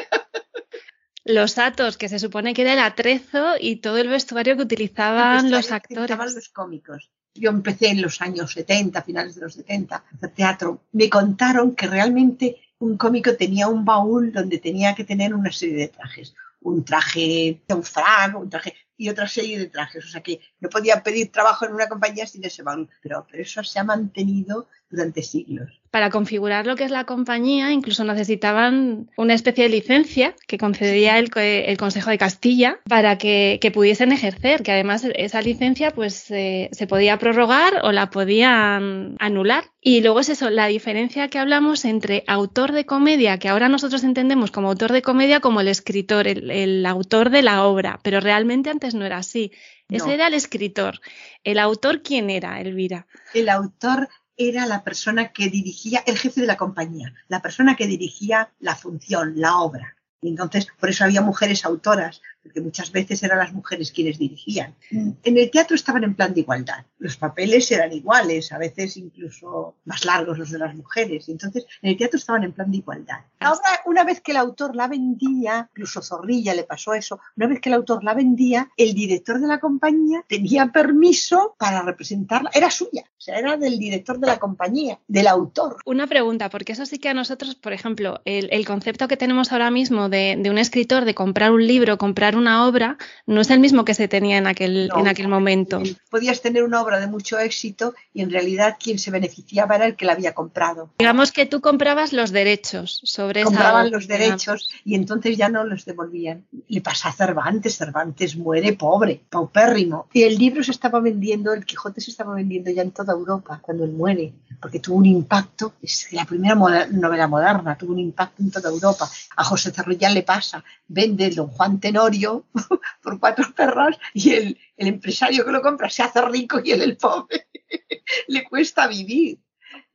Los 1.23 1.59
atos, 1.59 1.97
que 1.97 2.09
se 2.09 2.17
supone 2.17 2.53
que 2.53 2.63
era 2.63 2.73
el 2.73 2.79
atrezo 2.79 3.53
y 3.59 3.75
todo 3.75 3.97
el 3.97 4.07
vestuario 4.07 4.57
que 4.57 4.63
utilizaban 4.63 5.51
los 5.51 5.71
actores. 5.71 6.17
los 6.33 6.49
cómicos. 6.49 7.11
Yo 7.35 7.51
empecé 7.51 7.89
en 7.89 8.01
los 8.01 8.21
años 8.21 8.53
70, 8.53 9.03
finales 9.03 9.35
de 9.35 9.41
los 9.41 9.53
70, 9.53 9.95
a 9.95 10.03
hacer 10.15 10.29
teatro. 10.31 10.81
Me 10.93 11.09
contaron 11.09 11.75
que 11.75 11.85
realmente 11.85 12.57
un 12.79 12.97
cómico 12.97 13.35
tenía 13.35 13.67
un 13.67 13.85
baúl 13.85 14.33
donde 14.33 14.57
tenía 14.57 14.95
que 14.95 15.03
tener 15.03 15.35
una 15.35 15.51
serie 15.51 15.75
de 15.75 15.87
trajes 15.89 16.33
un 16.61 16.83
traje, 16.83 17.61
un 17.69 17.83
frac, 17.83 18.35
un 18.37 18.49
traje 18.49 18.73
y 19.01 19.09
otra 19.09 19.27
serie 19.27 19.57
de 19.57 19.65
trajes. 19.65 20.05
O 20.05 20.07
sea 20.07 20.21
que 20.21 20.41
no 20.59 20.69
podía 20.69 21.01
pedir 21.01 21.31
trabajo 21.31 21.65
en 21.65 21.73
una 21.73 21.89
compañía 21.89 22.27
sin 22.27 22.45
ese 22.45 22.61
baúl, 22.61 22.87
pero, 23.01 23.25
pero 23.29 23.41
eso 23.41 23.63
se 23.63 23.79
ha 23.79 23.83
mantenido 23.83 24.67
durante 24.91 25.23
siglos 25.23 25.81
para 25.91 26.09
configurar 26.09 26.65
lo 26.65 26.75
que 26.77 26.85
es 26.85 26.91
la 26.91 27.03
compañía, 27.03 27.71
incluso 27.71 28.05
necesitaban 28.05 29.09
una 29.17 29.33
especie 29.33 29.65
de 29.65 29.69
licencia 29.69 30.35
que 30.47 30.57
concedía 30.57 31.19
el, 31.19 31.29
Consejo 31.77 32.09
de 32.09 32.17
Castilla 32.17 32.79
para 32.87 33.17
que, 33.17 33.59
pudiesen 33.73 34.13
ejercer, 34.13 34.63
que 34.63 34.71
además 34.71 35.05
esa 35.15 35.41
licencia 35.41 35.91
pues 35.91 36.15
se 36.15 36.87
podía 36.87 37.19
prorrogar 37.19 37.81
o 37.83 37.91
la 37.91 38.09
podían 38.09 39.15
anular. 39.19 39.65
Y 39.83 40.01
luego 40.01 40.19
es 40.19 40.29
eso, 40.29 40.49
la 40.49 40.67
diferencia 40.67 41.27
que 41.27 41.39
hablamos 41.39 41.85
entre 41.85 42.23
autor 42.27 42.71
de 42.71 42.85
comedia, 42.85 43.39
que 43.39 43.49
ahora 43.49 43.67
nosotros 43.67 44.03
entendemos 44.03 44.51
como 44.51 44.69
autor 44.69 44.91
de 44.91 45.01
comedia 45.01 45.39
como 45.39 45.59
el 45.59 45.67
escritor, 45.67 46.27
el, 46.27 46.85
autor 46.85 47.31
de 47.31 47.41
la 47.41 47.65
obra, 47.65 47.99
pero 48.03 48.19
realmente 48.19 48.69
antes 48.69 48.90
no 48.93 49.05
era 49.05 49.17
así. 49.17 49.51
Ese 49.89 50.13
era 50.13 50.27
el 50.27 50.33
escritor. 50.33 50.99
¿El 51.43 51.59
autor 51.59 52.01
quién 52.01 52.29
era, 52.29 52.59
Elvira? 52.61 53.07
El 53.33 53.49
autor 53.49 54.09
era 54.37 54.65
la 54.65 54.83
persona 54.83 55.31
que 55.31 55.49
dirigía, 55.49 56.03
el 56.05 56.17
jefe 56.17 56.41
de 56.41 56.47
la 56.47 56.57
compañía, 56.57 57.13
la 57.27 57.41
persona 57.41 57.75
que 57.75 57.87
dirigía 57.87 58.51
la 58.59 58.75
función, 58.75 59.33
la 59.35 59.57
obra. 59.57 59.95
Y 60.21 60.29
entonces, 60.29 60.67
por 60.79 60.89
eso 60.89 61.03
había 61.03 61.21
mujeres 61.21 61.65
autoras, 61.65 62.21
porque 62.43 62.61
muchas 62.61 62.91
veces 62.91 63.21
eran 63.23 63.39
las 63.39 63.53
mujeres 63.53 63.91
quienes 63.91 64.17
dirigían. 64.17 64.75
En 64.89 65.37
el 65.37 65.51
teatro 65.51 65.75
estaban 65.75 66.03
en 66.03 66.15
plan 66.15 66.33
de 66.33 66.41
igualdad. 66.41 66.85
Los 66.97 67.17
papeles 67.17 67.71
eran 67.71 67.91
iguales, 67.93 68.51
a 68.51 68.57
veces 68.57 68.97
incluso 68.97 69.75
más 69.85 70.05
largos 70.05 70.37
los 70.37 70.51
de 70.51 70.59
las 70.59 70.75
mujeres. 70.75 71.29
Entonces, 71.29 71.65
en 71.81 71.91
el 71.91 71.97
teatro 71.97 72.17
estaban 72.17 72.43
en 72.43 72.53
plan 72.53 72.71
de 72.71 72.77
igualdad. 72.77 73.19
Ahora, 73.39 73.81
una 73.85 74.03
vez 74.03 74.21
que 74.21 74.31
el 74.31 74.37
autor 74.37 74.75
la 74.75 74.87
vendía, 74.87 75.69
incluso 75.71 76.01
Zorrilla 76.01 76.53
le 76.53 76.63
pasó 76.63 76.93
eso, 76.93 77.19
una 77.37 77.47
vez 77.47 77.59
que 77.59 77.69
el 77.69 77.75
autor 77.75 78.03
la 78.03 78.13
vendía, 78.13 78.69
el 78.77 78.93
director 78.93 79.39
de 79.39 79.47
la 79.47 79.59
compañía 79.59 80.23
tenía 80.27 80.67
permiso 80.67 81.55
para 81.57 81.81
representarla. 81.83 82.49
Era 82.53 82.71
suya, 82.71 83.03
o 83.05 83.21
sea, 83.21 83.37
era 83.37 83.57
del 83.57 83.77
director 83.77 84.19
de 84.19 84.27
la 84.27 84.39
compañía, 84.39 84.99
del 85.07 85.27
autor. 85.27 85.77
Una 85.85 86.07
pregunta, 86.07 86.49
porque 86.49 86.73
eso 86.73 86.85
sí 86.85 86.97
que 86.97 87.09
a 87.09 87.13
nosotros, 87.13 87.55
por 87.55 87.73
ejemplo, 87.73 88.21
el, 88.25 88.65
concepto 88.65 89.07
que 89.07 89.17
tenemos 89.17 89.51
ahora 89.51 89.71
mismo 89.71 90.07
de, 90.07 90.37
de 90.39 90.49
un 90.49 90.57
escritor, 90.57 91.03
de 91.05 91.15
comprar 91.15 91.51
un 91.51 91.65
libro, 91.65 91.97
comprar 91.97 92.30
una 92.35 92.65
obra 92.65 92.97
no 93.25 93.41
es 93.41 93.49
el 93.49 93.59
mismo 93.59 93.85
que 93.85 93.93
se 93.93 94.07
tenía 94.07 94.37
en 94.37 94.47
aquel, 94.47 94.89
en 94.95 95.07
aquel 95.07 95.27
momento. 95.27 95.81
Podías 96.09 96.41
tener 96.41 96.63
una 96.63 96.81
obra 96.81 96.99
de 96.99 97.07
mucho 97.07 97.39
éxito 97.39 97.93
y 98.13 98.21
en 98.21 98.29
realidad 98.29 98.77
quien 98.81 98.99
se 98.99 99.11
beneficiaba 99.11 99.75
era 99.75 99.85
el 99.85 99.95
que 99.95 100.05
la 100.05 100.13
había 100.13 100.33
comprado. 100.33 100.89
Digamos 100.99 101.31
que 101.31 101.45
tú 101.45 101.61
comprabas 101.61 102.13
los 102.13 102.31
derechos 102.31 103.01
sobre 103.03 103.43
Compraban 103.43 103.91
los 103.91 104.07
derechos 104.07 104.69
y 104.83 104.95
entonces 104.95 105.37
ya 105.37 105.49
no 105.49 105.63
los 105.63 105.85
devolvían. 105.85 106.45
Le 106.67 106.81
pasa 106.81 107.09
a 107.09 107.13
Cervantes, 107.13 107.77
Cervantes 107.77 108.35
muere 108.35 108.73
pobre, 108.73 109.21
paupérrimo. 109.29 110.07
Y 110.13 110.23
el 110.23 110.37
libro 110.37 110.63
se 110.63 110.71
estaba 110.71 110.99
vendiendo, 110.99 111.53
el 111.53 111.65
Quijote 111.65 112.01
se 112.01 112.11
estaba 112.11 112.33
vendiendo 112.33 112.71
ya 112.71 112.81
en 112.81 112.91
toda 112.91 113.13
Europa 113.13 113.59
cuando 113.61 113.83
él 113.83 113.91
muere, 113.91 114.33
porque 114.61 114.79
tuvo 114.79 114.97
un 114.97 115.05
impacto, 115.05 115.73
es 115.81 116.07
la 116.11 116.25
primera 116.25 116.55
novela 116.55 117.27
moderna, 117.27 117.77
tuvo 117.77 117.93
un 117.93 117.99
impacto 117.99 118.41
en 118.41 118.51
toda 118.51 118.69
Europa. 118.69 119.09
A 119.35 119.43
José 119.43 119.71
Cerrullán 119.71 120.13
le 120.13 120.23
pasa, 120.23 120.63
vende 120.87 121.29
Don 121.29 121.47
Juan 121.47 121.79
Tenorio 121.79 122.20
por 123.01 123.19
cuatro 123.19 123.53
perros 123.55 123.97
y 124.13 124.31
el, 124.31 124.59
el 124.77 124.87
empresario 124.87 125.45
que 125.45 125.51
lo 125.51 125.61
compra 125.61 125.89
se 125.89 126.03
hace 126.03 126.21
rico 126.21 126.61
y 126.63 126.71
él 126.71 126.81
el 126.81 126.97
pobre 126.97 127.47
le 128.27 128.43
cuesta 128.43 128.87
vivir 128.87 129.39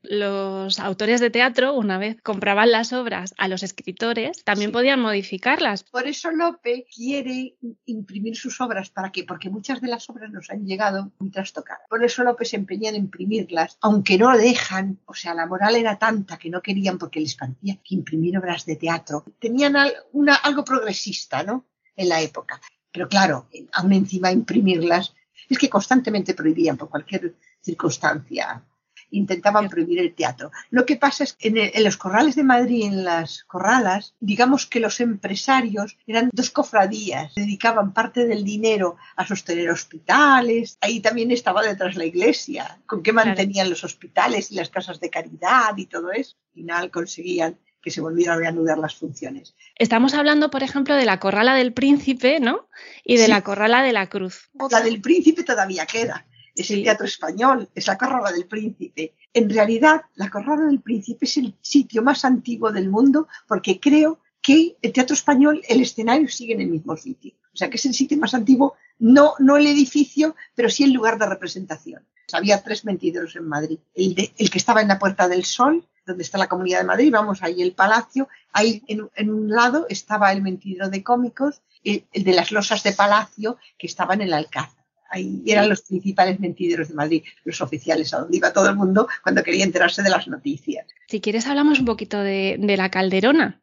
los 0.09 0.79
autores 0.79 1.21
de 1.21 1.31
teatro, 1.31 1.75
una 1.75 1.99
vez 1.99 2.21
compraban 2.23 2.71
las 2.71 2.93
obras 2.93 3.35
a 3.39 3.49
los 3.49 3.63
escritores, 3.63 4.45
también 4.45 4.73
podían 4.73 5.01
modificarlas. 5.01 5.85
Por 5.85 6.07
eso 6.07 6.31
Lope 6.31 6.87
quiere 6.95 7.57
imprimir 7.87 8.37
sus 8.37 8.61
obras. 8.61 8.91
¿Para 8.91 9.11
qué? 9.11 9.25
Porque 9.25 9.51
muchas 9.51 9.81
de 9.81 9.89
las 9.89 10.09
obras 10.09 10.31
nos 10.31 10.51
han 10.51 10.65
llegado 10.65 11.13
muy 11.19 11.31
trastocadas. 11.31 11.83
Por 11.89 12.05
eso 12.05 12.23
Lope 12.23 12.45
se 12.45 12.57
empeña 12.57 12.91
en 12.91 12.97
imprimirlas, 12.97 13.79
aunque 13.81 14.19
no 14.19 14.37
dejan. 14.37 15.01
O 15.07 15.15
sea, 15.15 15.35
la 15.35 15.47
moral 15.47 15.77
era 15.77 15.99
tanta 15.99 16.39
que 16.39 16.51
no 16.51 16.63
querían 16.63 16.99
porque 16.99 17.21
les 17.21 17.35
parecía 17.35 17.77
que 17.77 17.95
imprimir 17.95 18.39
obras 18.39 18.65
de 18.67 18.77
teatro 18.77 19.25
tenían 19.39 19.77
una, 20.13 20.35
algo 20.37 20.65
progresista, 20.65 21.43
¿no? 21.43 21.67
En 21.97 22.09
la 22.09 22.21
época. 22.21 22.61
Pero 22.93 23.09
claro, 23.09 23.49
aún 23.73 23.93
encima 23.93 24.31
imprimirlas, 24.31 25.15
es 25.49 25.59
que 25.59 25.71
constantemente 25.71 26.35
prohibían 26.35 26.77
por 26.77 26.91
cualquier 26.91 27.35
circunstancia 27.61 28.63
intentaban 29.11 29.69
prohibir 29.69 30.01
el 30.01 30.15
teatro. 30.15 30.51
Lo 30.71 30.85
que 30.85 30.97
pasa 30.97 31.25
es 31.25 31.35
que 31.35 31.49
en, 31.49 31.85
los 31.85 31.97
corrales 31.97 32.35
de 32.35 32.43
Madrid, 32.43 32.85
en 32.85 33.05
las 33.05 33.45
corralas, 33.45 34.15
digamos 34.21 34.67
que 34.67 34.81
los 34.81 35.01
empresarios 35.01 35.97
eran 36.07 36.31
dos 36.33 36.51
cofradías, 36.51 37.35
dedicaban 37.35 37.93
parte 37.93 38.27
del 38.27 38.45
dinero 38.45 38.97
a 39.17 39.27
sostener 39.27 39.71
hospitales, 39.71 40.79
ahí 40.81 41.01
también 41.01 41.31
estaba 41.31 41.63
detrás 41.63 41.97
la 41.97 42.05
iglesia, 42.05 42.79
con 42.87 43.03
qué 43.03 43.13
mantenían 43.13 43.71
los 43.71 43.85
hospitales 43.85 44.51
y 44.51 44.57
las 44.57 44.71
casas 44.71 45.01
de 45.01 45.11
caridad 45.11 45.77
y 45.77 45.87
todo 45.87 46.11
eso. 46.11 46.37
Al 46.49 46.55
final 46.55 46.91
conseguían 46.91 47.59
que 47.87 47.93
se 47.93 48.01
volvieran 48.01 48.39
a 48.39 48.41
reanudar 48.41 48.79
las 48.79 48.97
funciones. 48.97 49.55
Estamos 49.77 50.15
hablando, 50.15 50.51
por 50.51 50.65
ejemplo, 50.65 50.97
de 50.97 51.05
la 51.05 51.21
corrala 51.21 51.55
del 51.55 51.73
príncipe, 51.73 52.41
¿no? 52.41 52.69
Y 53.05 53.17
de 53.17 53.29
la 53.29 53.43
corrala 53.43 53.81
de 53.85 53.93
la 53.93 54.09
cruz. 54.09 54.51
La 54.73 54.81
del 54.81 55.01
príncipe 55.01 55.45
todavía 55.45 55.87
queda. 55.87 56.27
Es 56.57 56.69
el 56.73 56.83
teatro 56.83 57.07
español, 57.07 57.69
es 57.77 57.87
la 57.87 57.97
corrala 57.97 58.33
del 58.33 58.47
príncipe. 58.47 59.15
En 59.33 59.49
realidad, 59.49 60.01
la 60.17 60.31
corrala 60.31 60.65
del 60.65 60.81
príncipe 60.81 61.27
es 61.27 61.37
el 61.37 61.55
sitio 61.61 62.03
más 62.03 62.25
antiguo 62.25 62.73
del 62.73 62.91
mundo 62.91 63.29
porque 63.47 63.79
creo 63.79 64.19
que 64.43 64.77
el 64.83 64.93
teatro 64.93 65.15
español, 65.15 65.63
el 65.69 65.81
escenario 65.81 66.27
sigue 66.27 66.55
en 66.55 66.63
el 66.63 66.71
mismo 66.71 66.97
sitio. 66.97 67.35
O 67.55 67.57
sea, 67.57 67.71
que 67.71 67.77
es 67.77 67.87
el 67.87 67.95
sitio 67.95 68.19
más 68.19 68.35
antiguo, 68.35 68.75
no, 68.99 69.35
no 69.39 69.59
el 69.59 69.69
edificio, 69.69 70.35
pero 70.57 70.71
sí 70.71 70.83
el 70.83 70.93
lugar 70.93 71.21
de 71.21 71.27
representación. 71.27 72.05
Había 72.33 72.65
tres 72.65 72.85
mentideros 72.85 73.37
en 73.37 73.47
Madrid. 73.47 73.79
El, 73.95 74.33
el 74.37 74.51
que 74.51 74.59
estaba 74.59 74.83
en 74.83 74.89
la 74.89 74.99
Puerta 74.99 75.29
del 75.29 75.45
Sol, 75.45 75.87
donde 76.07 76.23
está 76.23 76.39
la 76.39 76.49
Comunidad 76.49 76.79
de 76.79 76.87
Madrid, 76.87 77.11
vamos, 77.13 77.43
ahí 77.43 77.61
el 77.61 77.73
Palacio, 77.73 78.29
ahí 78.53 78.83
en, 78.87 79.31
un 79.31 79.51
lado 79.51 79.87
estaba 79.89 80.33
el 80.33 80.41
mentidero 80.41 80.89
de 80.89 81.03
cómicos, 81.03 81.61
el, 81.85 82.05
de 82.13 82.33
las 82.33 82.53
losas 82.53 82.83
de 82.83 82.93
Palacio, 82.93 83.59
que 83.77 83.87
estaba 83.87 84.15
en 84.15 84.23
el 84.23 84.33
Alcázar. 84.33 84.85
Ahí 85.09 85.43
eran 85.47 85.69
los 85.69 85.83
principales 85.83 86.41
mentideros 86.41 86.89
de 86.89 86.95
Madrid, 86.95 87.25
los 87.45 87.61
oficiales, 87.61 88.13
a 88.13 88.21
donde 88.21 88.37
iba 88.37 88.53
todo 88.53 88.69
el 88.69 88.77
mundo 88.77 89.09
cuando 89.23 89.43
quería 89.43 89.65
enterarse 89.65 90.03
de 90.03 90.11
las 90.11 90.27
noticias. 90.27 90.87
Si 91.09 91.21
quieres 91.21 91.47
hablamos 91.47 91.79
un 91.79 91.85
poquito 91.85 92.19
de, 92.19 92.59
la 92.77 92.91
Calderona. 92.91 93.61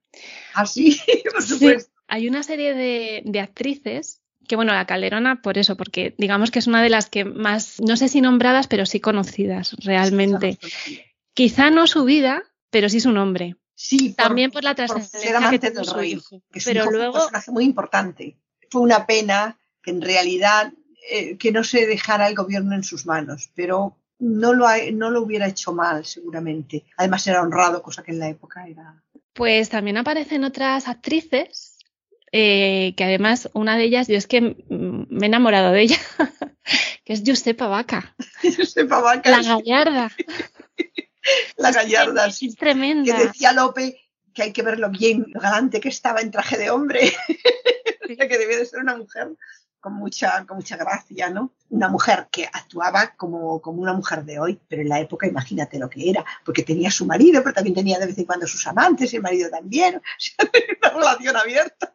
Ah, 0.53 0.65
sí, 0.65 0.99
por 1.33 1.43
supuesto. 1.43 1.91
Hay 2.07 2.27
una 2.27 2.43
serie 2.43 2.73
de, 2.73 3.39
actrices 3.39 4.21
que 4.47 4.57
bueno, 4.57 4.73
la 4.73 4.85
Calderona 4.85 5.41
por 5.41 5.57
eso, 5.57 5.77
porque 5.77 6.15
digamos 6.17 6.51
que 6.51 6.59
es 6.59 6.67
una 6.67 6.83
de 6.83 6.89
las 6.89 7.09
que 7.09 7.23
más, 7.23 7.79
no 7.79 7.95
sé 7.95 8.09
si 8.09 8.19
nombradas, 8.19 8.67
pero 8.67 8.85
sí 8.85 8.99
conocidas 8.99 9.73
realmente. 9.83 10.59
Quizá 11.33 11.69
no 11.69 11.87
su 11.87 12.03
vida, 12.03 12.43
pero 12.69 12.89
sí 12.89 12.99
su 12.99 13.11
nombre. 13.11 13.55
Sí, 13.75 14.13
también 14.13 14.51
por, 14.51 14.63
la 14.63 14.75
trascendencia 14.75 15.49
que 15.49 15.71
tuvo 15.71 15.83
su 15.83 16.03
hijo. 16.03 16.41
pero 16.65 16.89
luego 16.91 17.13
un 17.13 17.19
personaje 17.19 17.51
muy 17.51 17.65
importante. 17.65 18.37
Fue 18.69 18.81
una 18.81 19.05
pena 19.05 19.57
que 19.81 19.91
en 19.91 20.01
realidad 20.01 20.71
eh, 21.09 21.37
que 21.37 21.51
no 21.51 21.63
se 21.63 21.85
dejara 21.85 22.27
el 22.27 22.35
gobierno 22.35 22.75
en 22.75 22.83
sus 22.83 23.05
manos, 23.05 23.49
pero 23.55 23.97
no 24.19 24.53
lo, 24.53 24.67
no 24.93 25.09
lo 25.09 25.21
hubiera 25.21 25.47
hecho 25.47 25.73
mal, 25.73 26.05
seguramente. 26.05 26.85
Además 26.97 27.27
era 27.27 27.41
honrado, 27.41 27.83
cosa 27.83 28.03
que 28.03 28.11
en 28.11 28.19
la 28.19 28.29
época 28.29 28.67
era. 28.67 29.03
Pues 29.33 29.69
también 29.69 29.97
aparecen 29.97 30.43
otras 30.43 30.87
actrices, 30.87 31.77
eh, 32.31 32.93
que 32.95 33.03
además 33.03 33.49
una 33.53 33.75
de 33.75 33.83
ellas, 33.83 34.07
yo 34.07 34.15
es 34.15 34.27
que 34.27 34.41
me 34.69 35.25
he 35.25 35.25
enamorado 35.25 35.71
de 35.71 35.81
ella, 35.81 35.97
que 37.03 37.13
es 37.13 37.23
Giuseppa 37.23 37.67
Vaca. 37.67 38.15
Giuseppa 38.41 39.01
Vaca. 39.01 39.29
La 39.29 39.41
gallarda. 39.41 40.11
la 41.57 41.71
gallarda. 41.71 42.27
Es, 42.27 42.55
tremenda. 42.55 43.15
Que 43.15 43.25
decía 43.25 43.53
Lope 43.53 43.99
que 44.33 44.43
hay 44.43 44.51
que 44.51 44.63
verlo 44.63 44.89
bien, 44.89 45.25
lo 45.27 45.39
galante 45.39 45.79
que 45.79 45.89
estaba 45.89 46.19
en 46.19 46.31
traje 46.31 46.57
de 46.57 46.71
hombre, 46.71 47.13
que 48.07 48.37
debía 48.37 48.57
de 48.57 48.65
ser 48.65 48.79
una 48.79 48.97
mujer 48.97 49.29
con 49.79 49.93
mucha, 49.93 50.45
con 50.45 50.57
mucha 50.57 50.77
gracia, 50.77 51.29
¿no? 51.29 51.53
Una 51.69 51.89
mujer 51.89 52.29
que 52.31 52.45
actuaba 52.45 53.13
como, 53.17 53.61
como 53.61 53.81
una 53.81 53.93
mujer 53.93 54.23
de 54.23 54.39
hoy, 54.39 54.59
pero 54.67 54.81
en 54.81 54.89
la 54.89 55.01
época 55.01 55.27
imagínate 55.27 55.77
lo 55.77 55.89
que 55.89 56.09
era, 56.09 56.25
porque 56.45 56.63
tenía 56.63 56.89
su 56.89 57.05
marido, 57.05 57.43
pero 57.43 57.53
también 57.53 57.75
tenía 57.75 57.99
de 57.99 58.07
vez 58.07 58.17
en 58.17 58.25
cuando 58.25 58.47
sus 58.47 58.65
amantes 58.65 59.11
y 59.11 59.17
el 59.17 59.21
marido 59.21 59.49
también, 59.49 59.97
o 59.97 60.01
sea, 60.17 60.49
una 60.79 60.89
relación 60.89 61.35
abierta. 61.35 61.93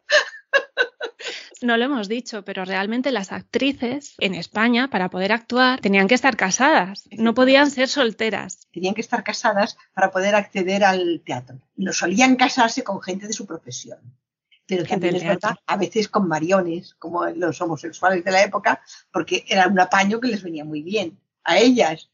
No 1.61 1.75
lo 1.75 1.85
hemos 1.85 2.07
dicho, 2.07 2.45
pero 2.45 2.63
realmente 2.63 3.11
las 3.11 3.33
actrices 3.33 4.15
en 4.19 4.33
España, 4.33 4.89
para 4.89 5.09
poder 5.09 5.33
actuar, 5.33 5.81
tenían 5.81 6.07
que 6.07 6.15
estar 6.15 6.37
casadas, 6.37 7.09
no 7.11 7.33
podían 7.33 7.69
ser 7.69 7.89
solteras. 7.89 8.67
Tenían 8.71 8.93
que 8.93 9.01
estar 9.01 9.23
casadas 9.23 9.77
para 9.93 10.09
poder 10.09 10.35
acceder 10.35 10.85
al 10.85 11.21
teatro. 11.25 11.59
No 11.75 11.91
solían 11.91 12.37
casarse 12.37 12.83
con 12.83 13.01
gente 13.01 13.27
de 13.27 13.33
su 13.33 13.45
profesión. 13.45 13.99
Pero 14.65 14.85
también 14.85 15.15
es 15.15 15.23
verdad, 15.23 15.55
a 15.65 15.77
veces 15.77 16.07
con 16.07 16.27
mariones, 16.27 16.93
como 16.93 17.25
los 17.25 17.59
homosexuales 17.59 18.23
de 18.23 18.31
la 18.31 18.43
época, 18.43 18.81
porque 19.11 19.43
era 19.47 19.67
un 19.67 19.79
apaño 19.79 20.19
que 20.19 20.27
les 20.27 20.43
venía 20.43 20.63
muy 20.63 20.83
bien. 20.83 21.19
A 21.43 21.57
ellas. 21.57 22.09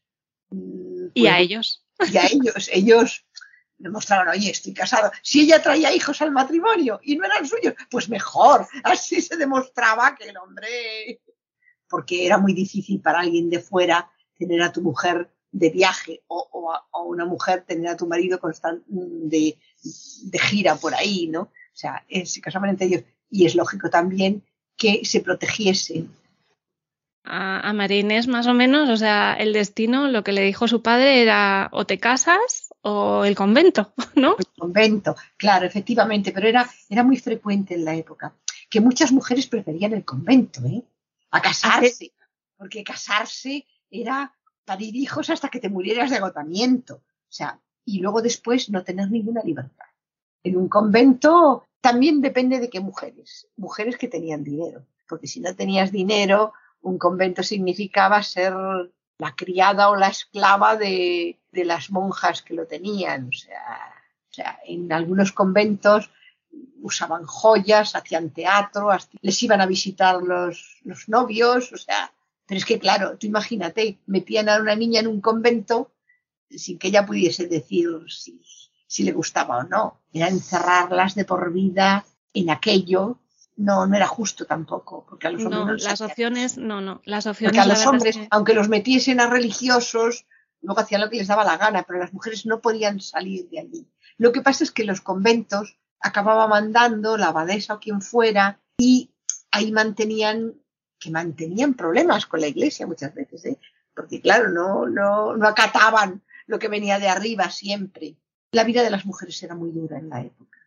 y 1.14 1.26
a 1.26 1.38
ellos. 1.38 1.84
Y 2.10 2.16
a 2.16 2.26
ellos. 2.26 2.70
Ellos 2.72 3.26
demostraron, 3.78 4.28
oye, 4.28 4.50
estoy 4.50 4.72
casado. 4.72 5.10
Si 5.22 5.42
ella 5.42 5.62
traía 5.62 5.94
hijos 5.94 6.20
al 6.22 6.32
matrimonio 6.32 7.00
y 7.02 7.16
no 7.16 7.24
eran 7.24 7.46
suyos, 7.46 7.74
pues 7.90 8.08
mejor. 8.08 8.66
Así 8.84 9.20
se 9.20 9.36
demostraba 9.36 10.14
que 10.14 10.28
el 10.28 10.36
hombre, 10.36 11.20
porque 11.88 12.26
era 12.26 12.38
muy 12.38 12.54
difícil 12.54 13.00
para 13.00 13.20
alguien 13.20 13.50
de 13.50 13.60
fuera 13.60 14.10
tener 14.38 14.62
a 14.62 14.72
tu 14.72 14.80
mujer 14.80 15.30
de 15.52 15.70
viaje 15.70 16.22
o, 16.26 16.72
a, 16.72 17.02
una 17.02 17.24
mujer 17.24 17.64
tener 17.66 17.88
a 17.88 17.96
tu 17.96 18.06
marido 18.06 18.38
constante 18.40 18.84
de, 18.88 19.56
de, 20.24 20.38
gira 20.38 20.76
por 20.76 20.94
ahí, 20.94 21.28
¿no? 21.28 21.42
O 21.42 21.78
sea, 21.78 22.04
se 22.24 22.40
casaban 22.40 22.70
entre 22.70 22.86
ellos. 22.86 23.04
Y 23.30 23.46
es 23.46 23.54
lógico 23.54 23.88
también 23.88 24.42
que 24.76 25.04
se 25.04 25.20
protegiesen. 25.20 26.10
A, 27.24 27.68
a 27.68 27.72
Marines 27.72 28.28
más 28.28 28.46
o 28.46 28.54
menos, 28.54 28.88
o 28.88 28.96
sea, 28.96 29.34
el 29.34 29.52
destino, 29.52 30.08
lo 30.08 30.22
que 30.22 30.32
le 30.32 30.42
dijo 30.42 30.68
su 30.68 30.82
padre 30.82 31.22
era 31.22 31.68
o 31.72 31.86
te 31.86 31.98
casas 31.98 32.65
o 32.88 33.24
el 33.24 33.34
convento, 33.34 33.92
¿no? 34.14 34.36
El 34.38 34.46
convento, 34.56 35.16
claro, 35.36 35.66
efectivamente, 35.66 36.30
pero 36.30 36.46
era, 36.46 36.68
era 36.88 37.02
muy 37.02 37.16
frecuente 37.16 37.74
en 37.74 37.84
la 37.84 37.96
época 37.96 38.32
que 38.70 38.80
muchas 38.80 39.10
mujeres 39.10 39.48
preferían 39.48 39.92
el 39.92 40.04
convento, 40.04 40.60
¿eh? 40.64 40.84
A 41.30 41.40
casarse, 41.42 42.12
porque 42.56 42.84
casarse 42.84 43.66
era 43.90 44.32
parir 44.64 44.94
hijos 44.94 45.30
hasta 45.30 45.48
que 45.48 45.58
te 45.58 45.68
murieras 45.68 46.10
de 46.10 46.16
agotamiento, 46.16 46.94
o 46.94 47.32
sea, 47.32 47.60
y 47.84 48.00
luego 48.00 48.22
después 48.22 48.70
no 48.70 48.84
tener 48.84 49.10
ninguna 49.10 49.42
libertad. 49.42 49.86
En 50.44 50.56
un 50.56 50.68
convento 50.68 51.64
también 51.80 52.20
depende 52.20 52.60
de 52.60 52.70
qué 52.70 52.78
mujeres, 52.78 53.48
mujeres 53.56 53.96
que 53.96 54.08
tenían 54.08 54.44
dinero, 54.44 54.86
porque 55.08 55.26
si 55.26 55.40
no 55.40 55.54
tenías 55.56 55.90
dinero, 55.90 56.52
un 56.82 56.98
convento 56.98 57.42
significaba 57.42 58.22
ser 58.22 58.54
la 59.18 59.34
criada 59.34 59.90
o 59.90 59.96
la 59.96 60.08
esclava 60.08 60.76
de, 60.76 61.38
de 61.56 61.64
las 61.64 61.90
monjas 61.90 62.42
que 62.42 62.54
lo 62.54 62.66
tenían. 62.66 63.28
O 63.28 63.32
sea, 63.32 63.94
o 64.30 64.32
sea, 64.32 64.58
en 64.64 64.92
algunos 64.92 65.32
conventos 65.32 66.10
usaban 66.82 67.24
joyas, 67.24 67.96
hacían 67.96 68.30
teatro, 68.30 68.90
les 69.22 69.42
iban 69.42 69.60
a 69.60 69.66
visitar 69.66 70.22
los, 70.22 70.80
los 70.84 71.08
novios, 71.08 71.72
o 71.72 71.76
sea, 71.76 72.12
pero 72.46 72.58
es 72.58 72.64
que 72.64 72.78
claro, 72.78 73.16
tú 73.18 73.26
imagínate, 73.26 73.98
metían 74.06 74.48
a 74.48 74.60
una 74.60 74.76
niña 74.76 75.00
en 75.00 75.08
un 75.08 75.20
convento 75.20 75.90
sin 76.50 76.78
que 76.78 76.88
ella 76.88 77.04
pudiese 77.04 77.48
decir 77.48 77.88
si, 78.08 78.40
si 78.86 79.02
le 79.02 79.12
gustaba 79.12 79.58
o 79.58 79.62
no. 79.64 80.00
Era 80.12 80.28
encerrarlas 80.28 81.14
de 81.14 81.24
por 81.24 81.52
vida 81.52 82.04
en 82.32 82.50
aquello 82.50 83.18
no, 83.56 83.86
no 83.86 83.96
era 83.96 84.06
justo 84.06 84.44
tampoco, 84.44 85.04
porque 85.08 85.26
a 85.26 85.30
los 85.30 85.44
hombres 85.44 85.82
no, 85.82 85.90
las 85.90 86.00
opciones, 86.00 86.58
no, 86.58 86.80
no, 86.80 87.00
las 87.04 87.26
opciones. 87.26 87.56
Porque 87.56 87.60
a 87.60 87.74
los 87.74 87.86
hombres, 87.86 88.18
aunque 88.30 88.54
los 88.54 88.68
metiesen 88.68 89.18
a 89.18 89.28
religiosos, 89.30 90.26
luego 90.66 90.80
hacían 90.80 91.00
lo 91.00 91.08
que 91.08 91.16
les 91.16 91.28
daba 91.28 91.44
la 91.44 91.56
gana, 91.56 91.84
pero 91.84 92.00
las 92.00 92.12
mujeres 92.12 92.44
no 92.44 92.60
podían 92.60 93.00
salir 93.00 93.48
de 93.48 93.60
allí. 93.60 93.86
Lo 94.18 94.32
que 94.32 94.42
pasa 94.42 94.64
es 94.64 94.72
que 94.72 94.84
los 94.84 95.00
conventos 95.00 95.78
acababa 96.00 96.48
mandando 96.48 97.16
la 97.16 97.28
abadesa 97.28 97.74
o 97.74 97.80
quien 97.80 98.02
fuera 98.02 98.60
y 98.76 99.12
ahí 99.52 99.70
mantenían, 99.70 100.54
que 100.98 101.10
mantenían 101.10 101.74
problemas 101.74 102.26
con 102.26 102.40
la 102.40 102.48
iglesia 102.48 102.86
muchas 102.86 103.14
veces, 103.14 103.44
¿eh? 103.44 103.58
porque 103.94 104.20
claro, 104.20 104.50
no, 104.50 104.88
no, 104.88 105.36
no 105.36 105.46
acataban 105.46 106.22
lo 106.46 106.58
que 106.58 106.68
venía 106.68 106.98
de 106.98 107.08
arriba 107.08 107.48
siempre. 107.50 108.16
La 108.50 108.64
vida 108.64 108.82
de 108.82 108.90
las 108.90 109.06
mujeres 109.06 109.40
era 109.42 109.54
muy 109.54 109.70
dura 109.70 109.98
en 109.98 110.08
la 110.08 110.22
época. 110.22 110.58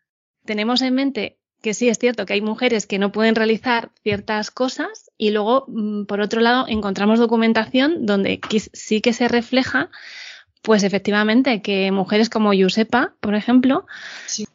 Tenemos 0.45 0.81
en 0.81 0.95
mente 0.95 1.38
que 1.61 1.73
sí 1.73 1.89
es 1.89 1.97
cierto 1.97 2.25
que 2.25 2.33
hay 2.33 2.41
mujeres 2.41 2.87
que 2.87 2.99
no 2.99 3.11
pueden 3.11 3.35
realizar 3.35 3.91
ciertas 4.03 4.51
cosas 4.51 5.11
y 5.17 5.31
luego, 5.31 5.65
mm, 5.67 6.05
por 6.05 6.21
otro 6.21 6.41
lado, 6.41 6.65
encontramos 6.67 7.19
documentación 7.19 8.05
donde 8.05 8.39
sí 8.73 9.01
que 9.01 9.13
se 9.13 9.27
refleja, 9.27 9.89
pues 10.61 10.83
efectivamente, 10.83 11.61
que 11.61 11.91
mujeres 11.91 12.29
como 12.29 12.53
Yusepa, 12.53 13.13
por 13.21 13.35
ejemplo, 13.35 13.85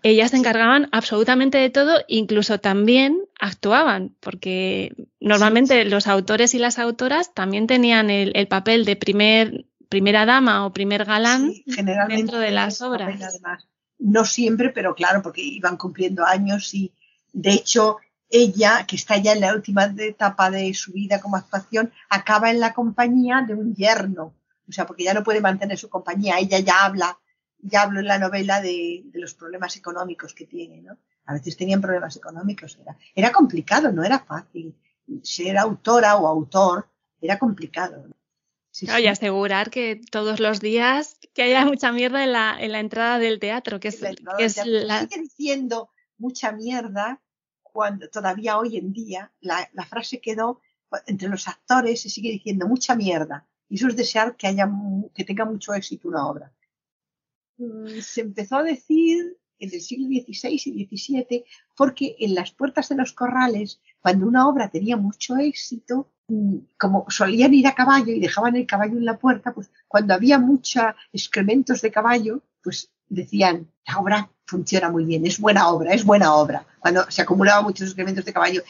ellas 0.02 0.32
se 0.32 0.36
encargaban 0.36 0.88
absolutamente 0.92 1.58
de 1.58 1.70
todo, 1.70 2.02
incluso 2.08 2.58
también 2.60 3.22
actuaban, 3.40 4.14
porque 4.20 4.94
normalmente 5.20 5.84
los 5.86 6.06
autores 6.06 6.54
y 6.54 6.58
las 6.58 6.78
autoras 6.78 7.32
también 7.32 7.66
tenían 7.66 8.10
el, 8.10 8.46
papel 8.48 8.84
de 8.84 8.96
primer, 8.96 9.64
primera 9.88 10.26
dama 10.26 10.66
o 10.66 10.72
primer 10.72 11.04
galán 11.06 11.52
dentro 12.08 12.38
de 12.38 12.50
las 12.50 12.82
obras 12.82 13.18
no 14.04 14.24
siempre, 14.24 14.68
pero 14.68 14.94
claro, 14.94 15.22
porque 15.22 15.40
iban 15.40 15.78
cumpliendo 15.78 16.24
años 16.26 16.74
y 16.74 16.92
de 17.32 17.52
hecho 17.52 17.98
ella, 18.28 18.84
que 18.86 18.96
está 18.96 19.16
ya 19.16 19.32
en 19.32 19.40
la 19.40 19.54
última 19.54 19.84
etapa 19.84 20.50
de 20.50 20.74
su 20.74 20.92
vida 20.92 21.20
como 21.20 21.36
actuación, 21.36 21.90
acaba 22.10 22.50
en 22.50 22.60
la 22.60 22.74
compañía 22.74 23.44
de 23.46 23.54
un 23.54 23.74
yerno, 23.74 24.34
O 24.68 24.72
sea, 24.72 24.86
porque 24.86 25.04
ya 25.04 25.14
no 25.14 25.22
puede 25.22 25.40
mantener 25.40 25.78
su 25.78 25.88
compañía, 25.88 26.38
ella 26.38 26.58
ya 26.58 26.84
habla, 26.84 27.18
ya 27.58 27.82
habla 27.82 28.00
en 28.00 28.06
la 28.06 28.18
novela 28.18 28.60
de, 28.60 29.04
de 29.06 29.20
los 29.20 29.34
problemas 29.34 29.76
económicos 29.76 30.34
que 30.34 30.46
tiene, 30.46 30.82
¿no? 30.82 30.98
A 31.26 31.32
veces 31.32 31.56
tenían 31.56 31.80
problemas 31.80 32.16
económicos, 32.16 32.76
era, 32.80 32.96
era 33.14 33.32
complicado, 33.32 33.90
no 33.90 34.04
era 34.04 34.18
fácil. 34.18 34.74
Ser 35.22 35.56
autora 35.56 36.16
o 36.16 36.26
autor 36.26 36.88
era 37.20 37.38
complicado. 37.38 38.04
Sí, 38.74 38.86
y 38.86 39.06
asegurar 39.06 39.70
que 39.70 40.00
todos 40.10 40.40
los 40.40 40.58
días 40.58 41.16
que 41.32 41.44
haya 41.44 41.64
mucha 41.64 41.92
mierda 41.92 42.24
en 42.24 42.32
la, 42.32 42.56
en 42.58 42.72
la 42.72 42.80
entrada 42.80 43.20
del 43.20 43.38
teatro, 43.38 43.78
que 43.78 43.86
es, 43.86 44.00
que 44.00 44.44
es 44.44 44.60
la... 44.66 45.02
Sigue 45.02 45.22
diciendo 45.22 45.90
mucha 46.18 46.50
mierda 46.50 47.22
cuando 47.62 48.10
todavía 48.10 48.58
hoy 48.58 48.76
en 48.76 48.92
día 48.92 49.32
la, 49.38 49.70
la, 49.74 49.86
frase 49.86 50.20
quedó 50.20 50.60
entre 51.06 51.28
los 51.28 51.46
actores 51.46 52.00
se 52.00 52.10
sigue 52.10 52.32
diciendo 52.32 52.66
mucha 52.66 52.96
mierda. 52.96 53.46
Y 53.68 53.76
eso 53.76 53.86
es 53.86 53.94
desear 53.94 54.34
que 54.34 54.48
haya 54.48 54.68
que 55.14 55.24
tenga 55.24 55.44
mucho 55.44 55.72
éxito 55.72 56.08
una 56.08 56.26
obra. 56.26 56.52
Mm, 57.58 58.00
se 58.00 58.22
empezó 58.22 58.56
a 58.56 58.64
decir 58.64 59.38
en 59.60 59.72
el 59.72 59.80
siglo 59.80 60.08
XVI 60.08 60.60
y 60.64 60.84
XVII 60.86 61.44
porque 61.76 62.16
en 62.18 62.34
las 62.34 62.50
puertas 62.50 62.88
de 62.88 62.96
los 62.96 63.12
corrales, 63.12 63.80
cuando 64.00 64.26
una 64.26 64.48
obra 64.48 64.68
tenía 64.68 64.96
mucho 64.96 65.36
éxito, 65.36 66.10
como 66.78 67.06
solían 67.08 67.54
ir 67.54 67.66
a 67.66 67.74
caballo 67.74 68.12
y 68.12 68.20
dejaban 68.20 68.56
el 68.56 68.66
caballo 68.66 68.96
en 68.96 69.04
la 69.04 69.18
puerta, 69.18 69.52
pues 69.52 69.70
cuando 69.88 70.14
había 70.14 70.38
muchos 70.38 70.84
excrementos 71.12 71.82
de 71.82 71.90
caballo, 71.90 72.42
pues 72.62 72.90
decían, 73.08 73.70
la 73.86 73.98
obra 73.98 74.30
funciona 74.46 74.90
muy 74.90 75.04
bien, 75.04 75.26
es 75.26 75.38
buena 75.38 75.68
obra, 75.68 75.92
es 75.92 76.04
buena 76.04 76.34
obra. 76.34 76.66
Cuando 76.78 77.10
se 77.10 77.22
acumulaban 77.22 77.64
muchos 77.64 77.88
excrementos 77.88 78.24
de 78.24 78.32
caballo, 78.32 78.62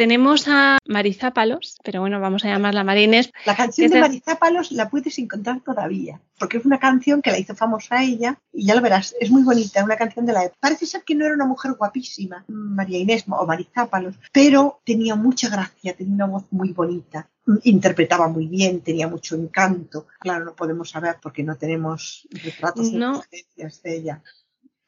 tenemos 0.00 0.48
a 0.48 0.78
Marizápalos, 0.86 1.76
pero 1.84 2.00
bueno, 2.00 2.20
vamos 2.20 2.42
a 2.46 2.48
llamarla 2.48 2.84
Marines. 2.84 3.30
La 3.44 3.54
canción 3.54 3.90
de 3.90 4.00
Marizápalos 4.00 4.72
la 4.72 4.88
puedes 4.88 5.18
encontrar 5.18 5.60
todavía, 5.60 6.22
porque 6.38 6.56
es 6.56 6.64
una 6.64 6.78
canción 6.78 7.20
que 7.20 7.30
la 7.30 7.38
hizo 7.38 7.54
famosa 7.54 8.02
ella 8.02 8.40
y 8.50 8.64
ya 8.64 8.74
lo 8.74 8.80
verás, 8.80 9.14
es 9.20 9.30
muy 9.30 9.42
bonita, 9.42 9.84
una 9.84 9.96
canción 9.96 10.24
de 10.24 10.32
la 10.32 10.44
época. 10.44 10.56
Parece 10.58 10.86
ser 10.86 11.02
que 11.04 11.14
no 11.14 11.26
era 11.26 11.34
una 11.34 11.44
mujer 11.44 11.74
guapísima, 11.74 12.46
María 12.48 12.98
Inés 12.98 13.26
o 13.28 13.44
Marizápalos, 13.44 14.14
pero 14.32 14.80
tenía 14.86 15.16
mucha 15.16 15.50
gracia, 15.50 15.94
tenía 15.94 16.14
una 16.14 16.26
voz 16.28 16.44
muy 16.50 16.72
bonita, 16.72 17.28
interpretaba 17.64 18.26
muy 18.26 18.46
bien, 18.46 18.80
tenía 18.80 19.06
mucho 19.06 19.36
encanto. 19.36 20.06
Claro, 20.18 20.46
no 20.46 20.54
podemos 20.54 20.88
saber 20.88 21.16
porque 21.20 21.42
no 21.42 21.56
tenemos 21.56 22.26
retratos 22.42 22.90
de 22.90 23.96
ella. 23.96 24.22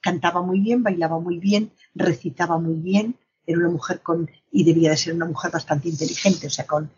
Cantaba 0.00 0.40
muy 0.40 0.60
bien, 0.60 0.82
bailaba 0.82 1.20
muy 1.20 1.38
bien, 1.38 1.70
recitaba 1.94 2.56
muy 2.56 2.76
bien 2.76 3.14
era 3.46 3.58
una 3.58 3.70
mujer 3.70 4.00
con, 4.00 4.30
y 4.50 4.64
debía 4.64 4.90
de 4.90 4.96
ser 4.96 5.14
una 5.14 5.26
mujer 5.26 5.50
bastante 5.50 5.88
inteligente, 5.88 6.46
o 6.46 6.50
sea, 6.50 6.66
con, 6.66 6.90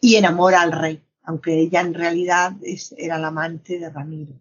y 0.00 0.16
enamora 0.16 0.62
al 0.62 0.72
rey, 0.72 1.02
aunque 1.22 1.58
ella 1.60 1.80
en 1.80 1.94
realidad 1.94 2.52
es, 2.62 2.94
era 2.98 3.18
la 3.18 3.28
amante 3.28 3.78
de 3.78 3.90
Ramiro. 3.90 4.34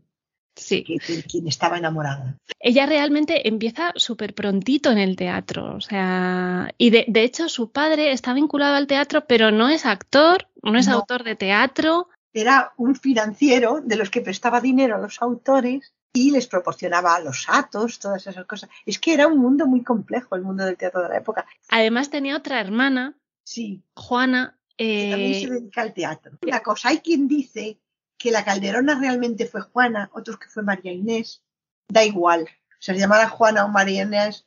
Sí. 0.56 0.84
Que, 0.84 1.00
quien 1.24 1.48
estaba 1.48 1.80
enamorada. 1.80 2.38
Ella 2.60 2.86
realmente 2.86 3.48
empieza 3.48 3.92
súper 3.96 4.36
prontito 4.36 4.92
en 4.92 5.00
el 5.00 5.16
teatro, 5.16 5.76
o 5.76 5.82
sea, 5.82 6.72
y 6.78 6.92
de, 6.92 7.06
de, 7.08 7.24
hecho 7.24 7.50
su 7.50 7.72
padre 7.72 8.12
está 8.12 8.34
vinculado 8.34 8.76
al 8.76 8.86
teatro, 8.86 9.26
pero 9.26 9.50
no 9.50 9.70
es 9.70 9.88
actor, 9.88 10.48
no 10.62 10.78
es 10.78 10.88
autor 10.88 11.24
de 11.24 11.36
teatro. 11.36 12.08
Era 12.34 12.72
un 12.78 12.96
financiero 12.96 13.82
de 13.84 13.96
los 13.96 14.12
que 14.12 14.22
prestaba 14.22 14.62
dinero 14.62 14.96
a 14.96 15.00
los 15.00 15.22
autores 15.24 15.92
y 16.14 16.30
les 16.30 16.48
proporcionaba 16.48 17.20
los 17.20 17.48
atos, 17.50 17.98
todas 17.98 18.26
esas 18.28 18.46
cosas. 18.46 18.70
Es 18.86 19.00
que 19.00 19.14
era 19.14 19.28
un 19.28 19.40
mundo 19.40 19.66
muy 19.66 19.84
complejo 19.84 20.36
el 20.36 20.44
mundo 20.44 20.64
del 20.64 20.78
teatro 20.78 21.02
de 21.02 21.10
la 21.10 21.18
época. 21.18 21.46
Además 21.70 22.12
tenía 22.12 22.38
otra 22.38 22.62
hermana, 22.62 23.18
sí. 23.44 23.84
Juana. 23.96 24.58
Que 24.78 25.10
también 25.12 25.34
se 25.34 25.46
eh, 25.46 25.50
dedica 25.50 25.82
al 25.82 25.94
teatro. 25.94 26.38
Una 26.42 26.60
cosa, 26.62 26.90
hay 26.90 27.00
quien 27.00 27.28
dice 27.28 27.80
que 28.18 28.32
la 28.32 28.46
Calderona 28.46 29.00
realmente 29.00 29.48
fue 29.48 29.62
Juana, 29.62 30.10
otros 30.14 30.38
que 30.38 30.50
fue 30.50 30.64
María 30.64 30.94
Inés. 30.94 31.44
Da 31.88 32.04
igual, 32.04 32.48
se 32.80 32.94
llamara 32.94 33.28
Juana 33.30 33.66
o 33.66 33.70
María 33.70 34.04
Inés. 34.04 34.46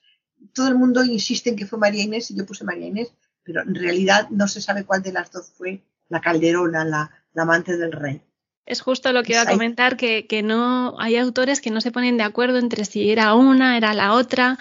Todo 0.53 0.69
el 0.69 0.77
mundo 0.77 1.05
insiste 1.05 1.51
en 1.51 1.57
que 1.57 1.67
fue 1.67 1.79
María 1.79 2.03
Inés 2.03 2.31
y 2.31 2.37
yo 2.37 2.47
puse 2.47 2.65
María 2.65 2.87
Inés, 2.87 3.13
pero 3.43 3.63
en 3.63 3.75
realidad 3.75 4.29
no 4.31 4.47
se 4.47 4.61
sabe 4.61 4.85
cuál 4.85 5.03
de 5.03 5.13
las 5.13 5.33
dos 5.33 5.51
fue 5.51 5.83
la 6.09 6.21
Calderona, 6.21 6.85
la, 6.85 7.11
la 7.33 7.43
amante 7.43 7.77
del 7.77 7.93
rey. 7.93 8.23
Es 8.67 8.81
justo 8.81 9.13
lo 9.13 9.23
que 9.23 9.33
iba 9.33 9.43
a 9.43 9.47
comentar, 9.47 9.97
que, 9.97 10.27
que, 10.27 10.43
no 10.43 10.97
hay 10.99 11.17
autores 11.17 11.61
que 11.61 11.71
no 11.71 11.81
se 11.81 11.93
ponen 11.93 12.17
de 12.17 12.25
acuerdo 12.25 12.59
entre 12.59 12.85
si 12.85 13.11
era 13.11 13.35
una, 13.35 13.77
era 13.77 13.95
la 13.95 14.13
otra. 14.13 14.59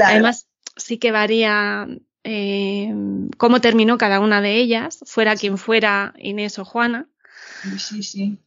Además, 0.00 0.46
sí 0.76 0.98
que 0.98 1.10
varía 1.10 1.88
eh, 2.24 2.92
cómo 3.36 3.60
terminó 3.60 3.98
cada 3.98 4.20
una 4.20 4.40
de 4.40 4.56
ellas, 4.56 5.00
fuera 5.06 5.36
quien 5.36 5.58
fuera 5.58 6.14
Inés 6.18 6.58
o 6.58 6.64
Juana. 6.64 7.08
Sí, 7.78 8.02
sí. 8.02 8.38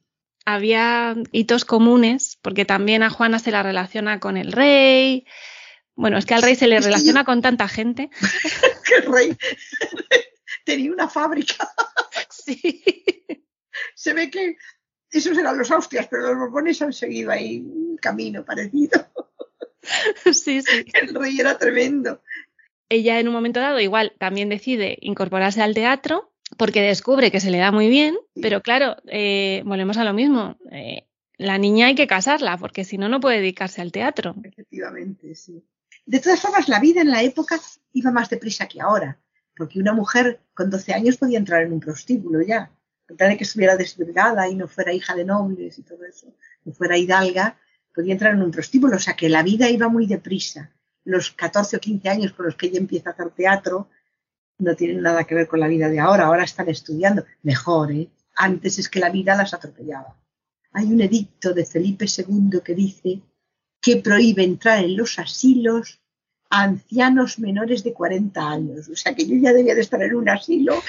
Había 0.45 1.15
hitos 1.31 1.65
comunes, 1.65 2.37
porque 2.41 2.65
también 2.65 3.03
a 3.03 3.09
Juana 3.09 3.39
se 3.39 3.51
la 3.51 3.63
relaciona 3.63 4.19
con 4.19 4.37
el 4.37 4.51
rey. 4.51 5.25
Bueno, 5.95 6.17
es 6.17 6.25
que 6.25 6.35
al 6.35 6.41
rey 6.41 6.55
se 6.55 6.67
le 6.67 6.79
relaciona 6.81 7.25
con 7.25 7.41
tanta 7.41 7.67
gente. 7.67 8.09
que 8.85 8.95
el 8.95 9.11
rey 9.11 9.37
tenía 10.65 10.91
una 10.91 11.09
fábrica. 11.09 11.69
sí. 12.29 12.83
Se 13.93 14.13
ve 14.13 14.29
que 14.29 14.55
esos 15.17 15.37
eran 15.37 15.57
los 15.57 15.71
Austrias, 15.71 16.07
pero 16.09 16.23
los 16.23 16.37
Borbones 16.37 16.81
han 16.81 16.93
seguido 16.93 17.31
ahí 17.31 17.59
un 17.59 17.97
camino 17.97 18.43
parecido. 18.43 19.05
Sí, 20.25 20.63
sí. 20.63 20.85
El 20.99 21.13
rey 21.13 21.39
era 21.39 21.59
tremendo. 21.59 22.19
Ella 22.89 23.19
en 23.19 23.27
un 23.27 23.35
momento 23.35 23.59
dado 23.59 23.79
igual 23.79 24.13
también 24.17 24.49
decide 24.49 24.97
incorporarse 24.99 25.61
al 25.61 25.75
teatro 25.75 26.33
porque 26.57 26.81
descubre 26.81 27.29
que 27.29 27.39
se 27.39 27.51
le 27.51 27.59
da 27.59 27.71
muy 27.71 27.87
bien, 27.87 28.17
pero 28.41 28.61
claro, 28.61 28.95
eh, 29.05 29.61
volvemos 29.63 29.97
a 29.97 30.03
lo 30.03 30.13
mismo. 30.13 30.57
Eh, 30.71 31.07
la 31.37 31.59
niña 31.59 31.85
hay 31.85 31.93
que 31.95 32.07
casarla 32.07 32.57
porque 32.57 32.83
si 32.83 32.97
no, 32.97 33.09
no 33.09 33.19
puede 33.19 33.37
dedicarse 33.37 33.81
al 33.81 33.91
teatro. 33.91 34.35
Efectivamente, 34.43 35.35
sí. 35.35 35.63
De 36.05 36.19
todas 36.19 36.41
formas, 36.41 36.67
la 36.67 36.79
vida 36.79 37.01
en 37.01 37.11
la 37.11 37.23
época 37.23 37.59
iba 37.93 38.11
más 38.11 38.29
deprisa 38.29 38.67
que 38.67 38.81
ahora, 38.81 39.19
porque 39.55 39.79
una 39.79 39.93
mujer 39.93 40.39
con 40.53 40.69
12 40.69 40.93
años 40.93 41.17
podía 41.17 41.37
entrar 41.37 41.63
en 41.63 41.73
un 41.73 41.79
prostíbulo 41.79 42.41
ya 42.41 42.71
de 43.07 43.37
que 43.37 43.43
estuviera 43.43 43.77
desvirgada 43.77 44.49
y 44.49 44.55
no 44.55 44.67
fuera 44.67 44.93
hija 44.93 45.15
de 45.15 45.25
nobles 45.25 45.77
y 45.77 45.83
todo 45.83 46.03
eso, 46.05 46.33
no 46.63 46.73
fuera 46.73 46.97
hidalga, 46.97 47.57
podía 47.93 48.13
entrar 48.13 48.33
en 48.33 48.41
un 48.41 48.51
prostíbulo, 48.51 48.97
o 48.97 48.99
sea 48.99 49.15
que 49.15 49.29
la 49.29 49.43
vida 49.43 49.69
iba 49.69 49.87
muy 49.87 50.05
deprisa. 50.05 50.71
Los 51.03 51.31
14 51.31 51.77
o 51.77 51.79
15 51.79 52.09
años 52.09 52.33
con 52.33 52.47
los 52.47 52.55
que 52.55 52.67
ella 52.67 52.79
empieza 52.79 53.09
a 53.09 53.13
hacer 53.13 53.29
teatro 53.31 53.89
no 54.57 54.75
tienen 54.75 55.01
nada 55.01 55.25
que 55.25 55.35
ver 55.35 55.47
con 55.47 55.59
la 55.59 55.67
vida 55.67 55.89
de 55.89 55.99
ahora, 55.99 56.25
ahora 56.25 56.43
están 56.43 56.69
estudiando, 56.69 57.25
mejor, 57.43 57.91
¿eh? 57.91 58.09
Antes 58.35 58.79
es 58.79 58.89
que 58.89 58.99
la 58.99 59.09
vida 59.09 59.35
las 59.35 59.53
atropellaba. 59.53 60.17
Hay 60.71 60.91
un 60.91 61.01
edicto 61.01 61.53
de 61.53 61.65
Felipe 61.65 62.05
II 62.05 62.59
que 62.63 62.73
dice 62.73 63.21
que 63.81 63.97
prohíbe 63.97 64.43
entrar 64.43 64.83
en 64.83 64.97
los 64.97 65.19
asilos 65.19 66.01
a 66.49 66.63
ancianos 66.63 67.39
menores 67.39 67.83
de 67.83 67.93
40 67.93 68.49
años. 68.49 68.89
O 68.89 68.95
sea 68.95 69.13
que 69.13 69.25
yo 69.25 69.35
ya 69.35 69.53
debía 69.53 69.75
de 69.75 69.81
estar 69.81 70.01
en 70.01 70.15
un 70.15 70.27
asilo 70.27 70.81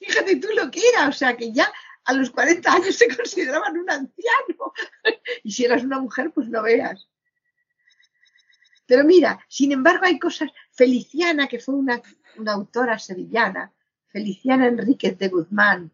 fíjate 0.00 0.36
tú 0.36 0.48
lo 0.54 0.61
que 0.61 0.61
era, 0.80 1.08
o 1.08 1.12
sea 1.12 1.36
que 1.36 1.52
ya 1.52 1.72
a 2.04 2.12
los 2.12 2.30
40 2.30 2.72
años 2.72 2.96
se 2.96 3.14
consideraban 3.14 3.76
un 3.76 3.90
anciano. 3.90 4.72
y 5.44 5.52
si 5.52 5.64
eras 5.64 5.84
una 5.84 6.00
mujer, 6.00 6.32
pues 6.34 6.48
no 6.48 6.62
veas. 6.62 7.08
Pero 8.86 9.04
mira, 9.04 9.44
sin 9.48 9.72
embargo 9.72 10.04
hay 10.04 10.18
cosas. 10.18 10.50
Feliciana, 10.72 11.46
que 11.46 11.58
fue 11.58 11.74
una, 11.74 12.00
una 12.36 12.52
autora 12.52 12.98
sevillana, 12.98 13.72
Feliciana 14.08 14.66
Enríquez 14.66 15.18
de 15.18 15.28
Guzmán, 15.28 15.90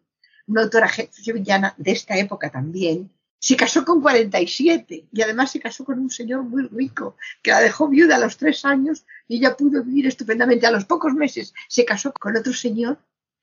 una 0.47 0.63
autora 0.63 0.89
sevillana 0.89 1.73
de 1.77 1.91
esta 1.91 2.17
época 2.17 2.49
también, 2.49 3.11
se 3.41 3.55
casó 3.55 3.85
con 3.85 4.01
47 4.01 5.07
y 5.11 5.21
además 5.21 5.51
se 5.51 5.61
casó 5.61 5.85
con 5.85 5.97
un 5.99 6.09
señor 6.09 6.43
muy 6.43 6.67
rico 6.67 7.15
que 7.41 7.51
la 7.51 7.61
dejó 7.61 7.87
viuda 7.87 8.17
a 8.17 8.19
los 8.19 8.35
tres 8.35 8.65
años 8.65 9.05
y 9.29 9.37
ella 9.37 9.55
pudo 9.55 9.81
vivir 9.81 10.07
estupendamente. 10.07 10.67
A 10.67 10.71
los 10.71 10.83
pocos 10.83 11.13
meses 11.13 11.53
se 11.69 11.85
casó 11.85 12.11
con 12.19 12.35
otro 12.35 12.51
señor 12.51 12.99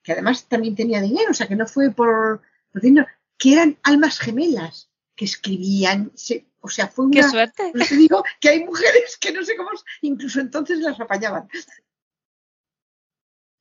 que 0.06 0.12
además 0.12 0.46
también 0.46 0.76
tenía 0.76 1.02
dinero, 1.02 1.32
o 1.32 1.34
sea, 1.34 1.48
que 1.48 1.56
no 1.56 1.66
fue 1.66 1.90
por, 1.90 2.40
por 2.72 2.80
dinero, 2.80 3.08
que 3.36 3.54
eran 3.54 3.76
almas 3.82 4.20
gemelas, 4.20 4.88
que 5.16 5.24
escribían, 5.24 6.12
o 6.60 6.68
sea, 6.68 6.86
fue 6.86 7.06
una... 7.06 7.22
¡Qué 7.22 7.28
suerte! 7.28 7.72
te 7.72 7.96
digo 7.96 8.22
que 8.40 8.50
hay 8.50 8.64
mujeres 8.64 9.16
que 9.20 9.32
no 9.32 9.44
sé 9.44 9.56
cómo, 9.56 9.70
incluso 10.02 10.38
entonces 10.38 10.78
las 10.78 11.00
apañaban. 11.00 11.48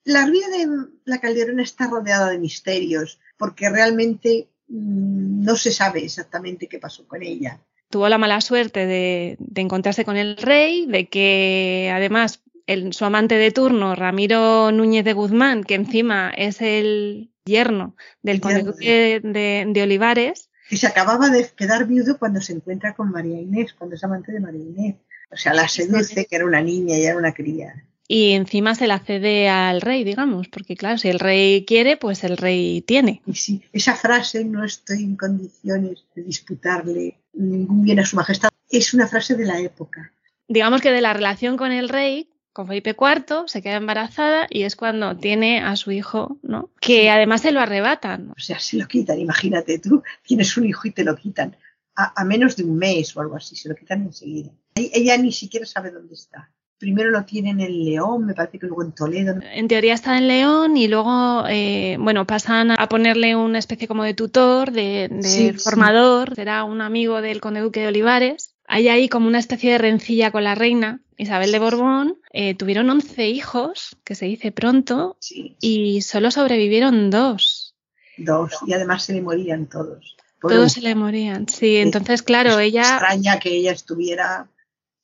La 0.04 0.28
vida 0.28 0.48
de 0.50 0.68
la 1.06 1.20
Calderona 1.20 1.64
está 1.64 1.88
rodeada 1.88 2.30
de 2.30 2.38
misterios, 2.38 3.20
porque 3.38 3.68
realmente 3.72 4.48
mm, 4.68 5.44
no 5.44 5.56
se 5.56 5.72
sabe 5.72 6.06
exactamente 6.06 6.68
qué 6.68 6.78
pasó 6.78 7.08
con 7.08 7.24
ella. 7.24 7.60
Tuvo 7.90 8.08
la 8.08 8.20
mala 8.20 8.40
suerte 8.40 8.86
de, 8.86 9.36
de 9.40 9.62
encontrarse 9.62 10.06
con 10.06 10.16
el 10.16 10.38
rey, 10.38 10.86
de 10.86 11.08
que 11.08 11.92
además 11.92 12.44
su 12.92 13.06
amante 13.06 13.36
de 13.36 13.52
turno, 13.52 13.96
Ramiro 13.96 14.72
Núñez 14.72 15.06
de 15.06 15.14
Guzmán, 15.14 15.64
que 15.64 15.76
encima 15.76 16.32
es 16.36 16.62
el 16.62 17.32
yerno 17.46 17.96
del 18.24 18.42
conde 18.42 19.22
de, 19.24 19.82
Olivares. 19.84 20.50
Y 20.70 20.78
se 20.78 20.88
acababa 20.88 21.30
de 21.30 21.48
quedar 21.56 21.86
viudo 21.86 22.18
cuando 22.18 22.42
se 22.42 22.54
encuentra 22.54 22.96
con 22.96 23.12
María 23.12 23.40
Inés, 23.40 23.74
cuando 23.74 23.96
es 23.96 24.04
amante 24.04 24.32
de 24.32 24.40
María 24.40 24.64
Inés. 24.64 24.96
O 25.32 25.38
sea, 25.38 25.54
la 25.54 25.68
seduce, 25.68 26.26
que 26.26 26.36
era 26.36 26.46
una 26.46 26.62
niña 26.62 26.98
y 26.98 27.06
era 27.06 27.18
una 27.18 27.34
cría. 27.34 27.86
y 28.08 28.34
encima 28.34 28.76
se 28.76 28.88
la 28.88 29.00
cede 29.00 29.50
al 29.50 29.82
rey, 29.82 30.04
digamos, 30.04 30.48
porque 30.48 30.76
claro, 30.76 30.98
si 30.98 31.10
el 31.10 31.20
rey 31.20 31.66
quiere, 31.66 31.98
pues 31.98 32.24
el 32.24 32.38
rey 32.38 32.82
tiene. 32.82 33.22
Y 33.26 33.36
sí, 33.36 33.64
esa 33.74 33.96
frase, 33.96 34.46
no 34.46 34.64
estoy 34.64 35.04
en 35.04 35.16
condiciones 35.16 36.06
de 36.16 36.24
disputarle 36.24 37.18
ningún 37.34 37.84
bien 37.84 38.00
a 38.00 38.06
su 38.06 38.16
majestad, 38.16 38.50
es 38.70 38.94
una 38.94 39.08
frase 39.08 39.36
de 39.36 39.46
la 39.46 39.60
época. 39.60 40.12
Digamos 40.48 40.82
que 40.82 40.92
de 40.92 41.02
la 41.02 41.14
relación 41.14 41.58
con 41.58 41.72
el 41.72 41.90
rey, 41.90 42.30
con 42.56 42.68
Felipe 42.68 42.96
IV, 42.98 43.50
se 43.50 43.62
queda 43.62 43.76
embarazada 43.76 44.48
y 44.50 44.64
es 44.64 44.78
cuando 44.78 45.18
tiene 45.18 45.60
a 45.60 45.76
su 45.76 45.92
hijo, 45.92 46.40
¿no? 46.42 46.70
Que 46.80 47.10
además 47.10 47.42
se 47.42 47.52
lo 47.52 47.60
arrebatan. 47.60 48.32
O 48.32 48.40
sea, 48.40 48.60
se 48.60 48.78
lo 48.78 48.88
quitan, 48.88 49.20
imagínate 49.20 49.78
tú, 49.78 50.02
tienes 50.24 50.56
un 50.56 50.66
hijo 50.66 50.88
y 50.88 50.92
te 50.92 51.04
lo 51.04 51.18
quitan. 51.18 51.58
A, 51.98 52.22
a 52.22 52.24
menos 52.24 52.56
de 52.56 52.64
un 52.64 52.78
mes 52.78 53.14
o 53.18 53.20
algo 53.20 53.36
así, 53.36 53.58
se 53.58 53.68
lo 53.68 53.76
quitan 53.76 54.04
enseguida. 54.04 54.52
Ella 54.76 55.18
ni 55.18 55.34
siquiera 55.34 55.66
sabe 55.66 55.92
dónde 55.92 56.14
está 56.14 56.50
primero 56.78 57.10
lo 57.10 57.24
tienen 57.26 57.60
en 57.62 57.86
León, 57.86 58.26
me 58.26 58.34
parece 58.34 58.60
que 58.60 58.68
luego 58.68 58.84
en 58.84 58.92
Toledo. 58.92 59.36
En 59.42 59.68
teoría 59.68 59.94
está 59.94 60.18
en 60.18 60.28
León 60.28 60.78
y 60.78 60.88
luego, 60.88 61.44
eh, 61.48 61.98
bueno, 62.00 62.26
pasan 62.26 62.72
a 62.72 62.90
ponerle 62.90 63.36
una 63.36 63.60
especie 63.60 63.88
como 63.88 64.04
de 64.04 64.14
tutor, 64.14 64.72
de, 64.72 65.56
formador, 65.58 66.36
será 66.36 66.64
un 66.64 66.82
amigo 66.82 67.22
del 67.22 67.42
conde 67.42 67.62
duque 67.62 67.82
de 67.82 67.88
Olivares. 67.88 68.55
Hay 68.68 68.88
ahí 68.88 69.10
como 69.10 69.28
una 69.28 69.40
especie 69.40 69.72
de 69.72 69.78
rencilla 69.78 70.32
con 70.32 70.44
la 70.44 70.56
reina 70.56 71.02
Isabel 71.18 71.52
de 71.52 71.60
Borbón. 71.60 72.20
Eh, 72.34 72.56
tuvieron 72.56 72.90
11 72.90 73.28
hijos, 73.28 73.98
que 74.04 74.16
se 74.16 74.26
dice 74.26 74.52
pronto, 74.52 75.18
y 75.62 76.02
solo 76.02 76.32
sobrevivieron 76.32 77.10
dos. 77.10 77.76
Dos, 78.18 78.54
y 78.66 78.74
además 78.74 79.04
se 79.04 79.14
le 79.14 79.22
morían 79.22 79.68
todos. 79.68 80.16
Todos 80.42 80.74
se 80.74 80.82
le 80.82 80.96
morían, 80.96 81.48
sí. 81.48 81.78
Entonces, 81.78 82.22
claro, 82.22 82.60
ella... 82.60 82.82
Extraña 82.82 83.40
que 83.40 83.50
ella 83.50 83.72
estuviera 83.72 84.48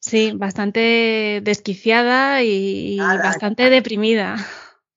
Sí, 0.02 0.32
bastante 0.34 1.41
desquiciada 1.43 2.41
y, 2.43 2.97
bastante 2.97 3.69
deprimida. 3.69 4.36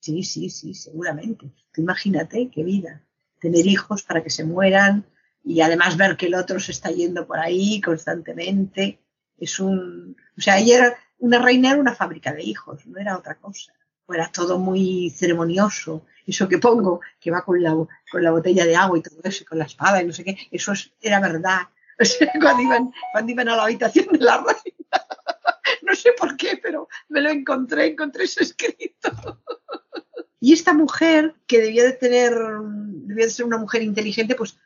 Sí, 0.01 0.23
sí, 0.23 0.49
sí, 0.49 0.75
seguramente. 0.75 1.51
imagínate 1.77 2.49
qué 2.51 2.65
vida. 2.65 3.03
Tener 3.39 3.67
hijos 3.67 4.03
para 4.03 4.23
que 4.23 4.31
se 4.31 4.45
mueran 4.45 5.05
y 5.45 5.61
además 5.61 5.97
ver 5.97 6.17
que 6.17 6.27
el 6.27 6.35
otro 6.35 6.59
se 6.59 6.73
está 6.73 6.91
yendo 6.91 7.27
por 7.27 7.39
ahí 7.39 7.81
constantemente. 7.81 8.99
Es 9.37 9.61
un. 9.61 10.17
O 10.37 10.41
sea, 10.41 10.59
era 10.59 10.97
una 11.19 11.39
reina, 11.39 11.71
era 11.71 11.81
una 11.81 11.95
fábrica 11.95 12.33
de 12.33 12.43
hijos, 12.43 12.87
no 12.87 12.99
era 12.99 13.17
otra 13.17 13.35
cosa. 13.37 13.73
Era 14.09 14.31
todo 14.33 14.59
muy 14.59 15.11
ceremonioso. 15.11 16.07
Eso 16.27 16.49
que 16.49 16.59
pongo, 16.59 17.01
que 17.21 17.31
va 17.31 17.43
con 17.43 17.63
la, 17.63 17.73
con 18.11 18.23
la 18.23 18.31
botella 18.31 18.65
de 18.65 18.75
agua 18.75 18.99
y 18.99 19.03
todo 19.03 19.21
eso, 19.25 19.45
con 19.47 19.59
la 19.59 19.65
espada 19.65 20.03
y 20.03 20.07
no 20.07 20.13
sé 20.13 20.25
qué, 20.25 20.37
eso 20.51 20.73
era 21.01 21.21
verdad. 21.21 21.69
cuando, 22.41 22.63
iban, 22.63 22.93
cuando 23.13 23.33
iban 23.33 23.49
a 23.49 23.57
la 23.57 23.65
habitación 23.65 24.07
de 24.09 24.19
la 24.19 24.39
reina. 24.39 24.57
No 25.83 25.95
sé 25.95 26.13
por 26.19 26.37
qué, 26.37 26.59
pero 26.63 26.89
me 27.09 27.21
lo 27.21 27.31
encontré, 27.31 27.89
encontré 27.89 28.25
ese 28.25 28.43
escrito. 28.43 29.11
Y 30.41 30.53
esta 30.53 30.75
mujer, 30.75 31.35
que 31.47 31.59
debía 31.59 31.85
de 31.85 31.93
tener, 31.93 32.35
debía 32.35 33.25
de 33.25 33.31
ser 33.31 33.47
una 33.47 33.57
mujer 33.57 33.83
inteligente, 33.83 34.35
pues 34.35 34.59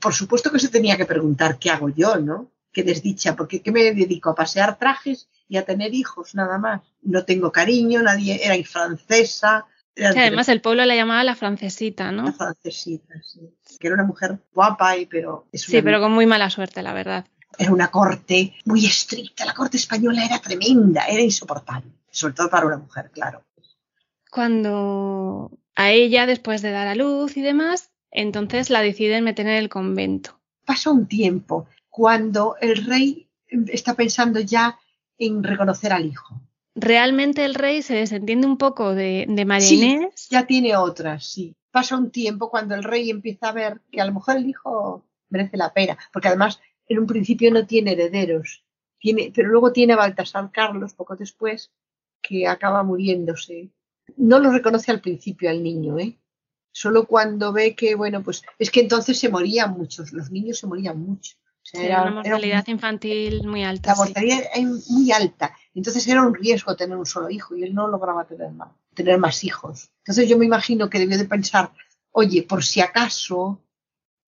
por 0.00 0.14
supuesto 0.14 0.50
que 0.50 0.58
se 0.58 0.68
tenía 0.68 0.96
que 0.96 1.06
preguntar 1.06 1.58
qué 1.58 1.70
hago 1.70 1.88
yo, 1.88 2.16
¿no? 2.16 2.50
Qué 2.72 2.82
desdicha, 2.82 3.36
porque 3.36 3.62
¿qué 3.62 3.72
me 3.72 3.82
dedico? 3.94 4.30
A 4.30 4.34
pasear 4.34 4.78
trajes 4.78 5.28
y 5.48 5.56
a 5.56 5.64
tener 5.64 5.94
hijos, 5.94 6.34
nada 6.34 6.58
más. 6.58 6.82
No 7.02 7.24
tengo 7.24 7.52
cariño, 7.52 8.02
nadie, 8.02 8.44
era 8.44 8.54
francesa, 8.64 9.66
además 10.04 10.48
el 10.48 10.60
pueblo 10.60 10.84
la 10.84 10.94
llamaba 10.94 11.24
la 11.24 11.34
francesita, 11.34 12.12
¿no? 12.12 12.24
La 12.24 12.32
francesita, 12.32 13.14
sí. 13.22 13.40
Que 13.78 13.86
era 13.86 13.94
una 13.94 14.04
mujer 14.04 14.38
guapa, 14.52 14.96
y, 14.96 15.06
pero... 15.06 15.46
sí, 15.52 15.80
pero 15.82 16.00
con 16.00 16.12
muy 16.12 16.26
mala 16.26 16.50
suerte, 16.50 16.82
la 16.82 16.92
verdad. 16.92 17.26
Era 17.58 17.72
una 17.72 17.90
corte 17.90 18.54
muy 18.64 18.84
estricta. 18.84 19.44
La 19.44 19.54
corte 19.54 19.78
española 19.78 20.24
era 20.24 20.38
tremenda, 20.40 21.06
era 21.06 21.22
insoportable. 21.22 21.90
Sobre 22.10 22.34
todo 22.34 22.50
para 22.50 22.66
una 22.66 22.76
mujer, 22.76 23.10
claro. 23.10 23.44
Cuando 24.30 25.50
a 25.74 25.90
ella, 25.90 26.26
después 26.26 26.60
de 26.60 26.70
dar 26.70 26.86
a 26.86 26.94
luz 26.94 27.36
y 27.36 27.42
demás, 27.42 27.90
entonces 28.16 28.70
la 28.70 28.82
deciden 28.82 29.24
meter 29.24 29.46
en 29.46 29.54
el 29.54 29.68
convento. 29.68 30.40
Pasa 30.64 30.90
un 30.90 31.06
tiempo 31.06 31.66
cuando 31.88 32.56
el 32.60 32.84
rey 32.84 33.28
está 33.68 33.94
pensando 33.94 34.40
ya 34.40 34.78
en 35.18 35.44
reconocer 35.44 35.92
al 35.92 36.06
hijo 36.06 36.40
realmente 36.76 37.44
el 37.44 37.54
rey 37.54 37.82
se 37.82 37.94
desentiende 37.94 38.46
un 38.46 38.58
poco 38.58 38.94
de, 38.94 39.26
de 39.28 39.44
María 39.44 39.72
Inés. 39.72 40.12
Sí, 40.14 40.28
ya 40.30 40.46
tiene 40.46 40.76
otras, 40.76 41.24
sí. 41.24 41.56
Pasa 41.72 41.96
un 41.96 42.10
tiempo 42.10 42.50
cuando 42.50 42.74
el 42.74 42.84
rey 42.84 43.10
empieza 43.10 43.48
a 43.48 43.52
ver 43.52 43.80
que 43.90 44.00
a 44.00 44.04
lo 44.04 44.12
mejor 44.12 44.36
el 44.36 44.48
hijo 44.48 45.04
merece 45.28 45.56
la 45.56 45.72
pena, 45.72 45.98
porque 46.12 46.28
además 46.28 46.60
en 46.86 47.00
un 47.00 47.06
principio 47.06 47.50
no 47.50 47.66
tiene 47.66 47.92
herederos, 47.92 48.64
tiene, 48.98 49.32
pero 49.34 49.48
luego 49.48 49.72
tiene 49.72 49.94
a 49.94 49.96
Baltasar 49.96 50.50
Carlos 50.52 50.94
poco 50.94 51.16
después, 51.16 51.72
que 52.22 52.46
acaba 52.46 52.82
muriéndose. 52.82 53.70
No 54.16 54.38
lo 54.38 54.52
reconoce 54.52 54.90
al 54.92 55.00
principio 55.00 55.50
al 55.50 55.62
niño, 55.62 55.98
¿eh? 55.98 56.18
Solo 56.76 57.06
cuando 57.06 57.52
ve 57.52 57.74
que, 57.74 57.94
bueno, 57.94 58.22
pues 58.22 58.42
es 58.58 58.70
que 58.70 58.80
entonces 58.80 59.18
se 59.18 59.28
morían 59.28 59.72
muchos, 59.72 60.12
los 60.12 60.30
niños 60.30 60.58
se 60.58 60.66
morían 60.66 60.98
mucho 60.98 61.36
era 61.72 62.02
una 62.02 62.10
mortalidad 62.12 62.66
infantil 62.68 63.46
muy 63.46 63.64
alta. 63.64 63.90
La 63.90 63.96
mortalidad 63.96 64.40
es 64.54 64.90
muy 64.90 65.10
alta. 65.12 65.54
Entonces 65.74 66.06
era 66.06 66.22
un 66.22 66.34
riesgo 66.34 66.76
tener 66.76 66.96
un 66.96 67.06
solo 67.06 67.30
hijo 67.30 67.56
y 67.56 67.64
él 67.64 67.74
no 67.74 67.88
lograba 67.88 68.26
tener 68.26 68.52
más, 68.52 68.70
tener 68.94 69.18
más 69.18 69.44
hijos. 69.44 69.90
Entonces 69.98 70.28
yo 70.28 70.38
me 70.38 70.46
imagino 70.46 70.88
que 70.88 70.98
debió 70.98 71.18
de 71.18 71.24
pensar, 71.24 71.72
oye, 72.12 72.42
por 72.42 72.64
si 72.64 72.80
acaso. 72.80 73.62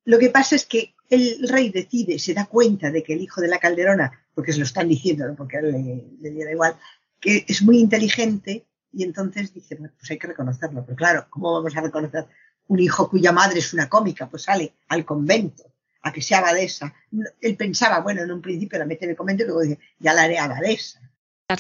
Lo 0.05 0.19
que 0.19 0.31
pasa 0.31 0.57
es 0.57 0.67
que 0.67 0.95
el 1.11 1.49
rey 1.49 1.71
decide, 1.71 2.19
se 2.19 2.35
da 2.35 2.47
cuenta 2.47 2.91
de 2.91 3.03
que 3.03 3.15
el 3.15 3.23
hijo 3.23 3.41
de 3.41 3.49
la 3.49 3.59
calderona, 3.59 4.27
porque 4.35 4.53
se 4.53 4.59
lo 4.59 4.65
están 4.65 4.89
diciendo, 4.89 5.25
porque 5.37 5.59
a 5.59 5.61
él 5.61 5.73
le, 6.21 6.31
le, 6.31 6.45
da 6.45 6.53
igual, 6.53 6.77
que 7.21 7.45
es 7.47 7.63
muy 7.63 7.79
inteligente 7.79 8.67
y 8.93 9.05
entonces 9.05 9.53
bueno, 9.79 9.93
pues 9.99 10.11
hay 10.11 10.19
que 10.19 10.27
reconocerlo. 10.27 10.85
Pero 10.85 10.97
claro, 10.97 11.27
¿cómo 11.31 11.53
vamos 11.53 11.77
a 11.77 11.81
reconocer 11.81 12.27
un 12.67 12.81
hijo 12.81 13.09
cuya 13.09 13.33
madre 13.33 13.59
es 13.59 13.73
una 13.73 13.89
cómica? 13.89 14.29
Pues 14.29 14.43
sale 14.43 14.75
al 14.89 15.05
convento 15.05 15.65
a 16.03 16.13
que 16.13 16.23
sea 16.23 16.39
abadesa. 16.39 16.95
Él 17.41 17.57
pensaba, 17.57 18.01
bueno, 18.01 18.23
en 18.23 18.31
un 18.31 18.41
principio 18.43 18.79
la 18.79 18.87
mete 18.87 19.05
en 19.05 19.13
el 19.13 19.17
convento 19.17 19.43
y 19.43 19.47
luego 19.47 19.63
dice, 19.63 19.79
ya 19.99 20.15
la 20.15 20.23
haré 20.23 20.39
abadesa. 20.39 21.01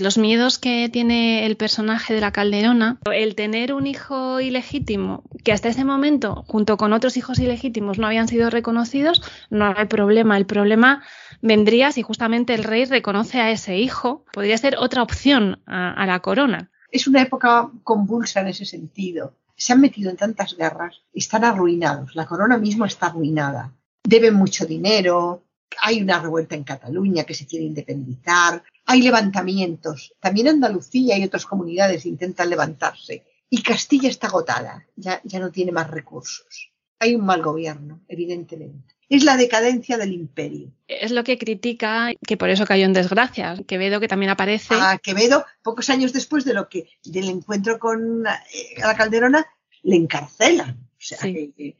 Los 0.00 0.18
miedos 0.18 0.58
que 0.58 0.90
tiene 0.92 1.46
el 1.46 1.56
personaje 1.56 2.12
de 2.12 2.20
la 2.20 2.30
Calderona, 2.30 2.98
el 3.10 3.34
tener 3.34 3.72
un 3.72 3.86
hijo 3.86 4.38
ilegítimo, 4.38 5.24
que 5.44 5.52
hasta 5.52 5.70
ese 5.70 5.82
momento, 5.82 6.44
junto 6.46 6.76
con 6.76 6.92
otros 6.92 7.16
hijos 7.16 7.38
ilegítimos, 7.38 7.98
no 7.98 8.06
habían 8.06 8.28
sido 8.28 8.50
reconocidos, 8.50 9.22
no 9.48 9.72
hay 9.74 9.86
problema. 9.86 10.36
El 10.36 10.44
problema 10.44 11.02
vendría 11.40 11.90
si 11.90 12.02
justamente 12.02 12.52
el 12.52 12.64
rey 12.64 12.84
reconoce 12.84 13.40
a 13.40 13.50
ese 13.50 13.78
hijo. 13.78 14.26
Podría 14.34 14.58
ser 14.58 14.76
otra 14.78 15.02
opción 15.02 15.62
a 15.64 16.04
la 16.04 16.20
corona. 16.20 16.70
Es 16.90 17.06
una 17.06 17.22
época 17.22 17.70
convulsa 17.84 18.40
en 18.40 18.48
ese 18.48 18.64
sentido. 18.64 19.34
Se 19.56 19.72
han 19.72 19.80
metido 19.80 20.10
en 20.10 20.16
tantas 20.16 20.56
guerras, 20.56 21.02
están 21.12 21.44
arruinados. 21.44 22.14
La 22.14 22.26
corona 22.26 22.58
misma 22.58 22.86
está 22.86 23.06
arruinada 23.06 23.72
deben 24.08 24.34
mucho 24.34 24.64
dinero, 24.64 25.44
hay 25.82 26.00
una 26.00 26.18
revuelta 26.18 26.54
en 26.54 26.64
Cataluña 26.64 27.24
que 27.24 27.34
se 27.34 27.46
quiere 27.46 27.66
independizar, 27.66 28.62
hay 28.86 29.02
levantamientos. 29.02 30.14
También 30.18 30.48
Andalucía 30.48 31.18
y 31.18 31.24
otras 31.24 31.44
comunidades 31.44 32.06
intentan 32.06 32.48
levantarse. 32.48 33.26
Y 33.50 33.62
Castilla 33.62 34.08
está 34.08 34.28
agotada, 34.28 34.86
ya, 34.96 35.20
ya 35.24 35.40
no 35.40 35.50
tiene 35.50 35.72
más 35.72 35.90
recursos. 35.90 36.72
Hay 36.98 37.14
un 37.14 37.24
mal 37.24 37.42
gobierno, 37.42 38.00
evidentemente. 38.08 38.94
Es 39.08 39.24
la 39.24 39.36
decadencia 39.36 39.96
del 39.96 40.12
imperio. 40.12 40.70
Es 40.86 41.12
lo 41.12 41.24
que 41.24 41.38
critica, 41.38 42.12
que 42.26 42.36
por 42.36 42.50
eso 42.50 42.66
cayó 42.66 42.84
en 42.84 42.92
desgracia. 42.92 43.56
Quevedo, 43.66 44.00
que 44.00 44.08
también 44.08 44.30
aparece. 44.30 44.74
A 44.74 44.98
Quevedo, 44.98 45.46
pocos 45.62 45.88
años 45.88 46.12
después 46.12 46.44
de 46.44 46.54
lo 46.54 46.68
que, 46.68 46.90
del 47.04 47.28
encuentro 47.28 47.78
con 47.78 48.26
eh, 48.26 48.74
la 48.78 48.96
Calderona, 48.96 49.46
le 49.82 49.96
encarcelan. 49.96 50.70
O 50.70 51.00
sea, 51.00 51.18
que, 51.18 51.76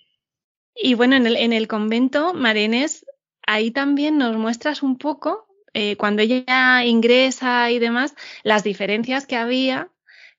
y 0.80 0.94
bueno, 0.94 1.16
en 1.16 1.26
el, 1.26 1.36
en 1.36 1.52
el 1.52 1.66
convento, 1.66 2.34
Marenes, 2.34 3.04
ahí 3.46 3.72
también 3.72 4.16
nos 4.16 4.36
muestras 4.36 4.84
un 4.84 4.96
poco, 4.96 5.48
eh, 5.74 5.96
cuando 5.96 6.22
ella 6.22 6.84
ingresa 6.84 7.70
y 7.72 7.80
demás, 7.80 8.14
las 8.44 8.62
diferencias 8.62 9.26
que 9.26 9.36
había, 9.36 9.90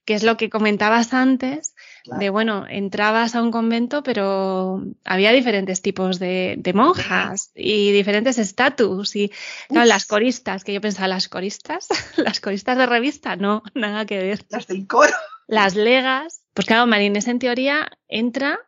que 0.06 0.14
es 0.14 0.24
lo 0.24 0.38
que 0.38 0.50
comentabas 0.50 1.14
antes, 1.14 1.76
de 2.18 2.30
bueno, 2.30 2.66
entrabas 2.68 3.36
a 3.36 3.42
un 3.42 3.52
convento, 3.52 4.04
pero 4.04 4.84
había 5.04 5.32
diferentes 5.32 5.82
tipos 5.82 6.20
de, 6.20 6.56
de 6.58 6.74
monjas 6.74 7.52
y 7.56 7.92
diferentes 7.92 8.38
estatus. 8.38 9.16
Y 9.16 9.32
claro, 9.68 9.88
las 9.88 10.06
coristas, 10.06 10.64
que 10.64 10.74
yo 10.74 10.82
pensaba, 10.82 11.08
las 11.08 11.30
coristas, 11.30 11.88
las 12.18 12.40
coristas 12.40 12.78
de 12.78 12.86
revista, 12.86 13.36
no, 13.36 13.64
nada 13.74 14.06
que 14.06 14.18
ver. 14.18 14.46
Las 14.50 14.68
del 14.68 14.88
coro. 14.88 15.14
Las 15.48 15.76
legas. 15.76 16.42
Pues 16.54 16.68
claro, 16.68 16.88
Marines 16.88 17.28
en 17.28 17.40
teoría 17.40 17.90
entra 18.08 18.60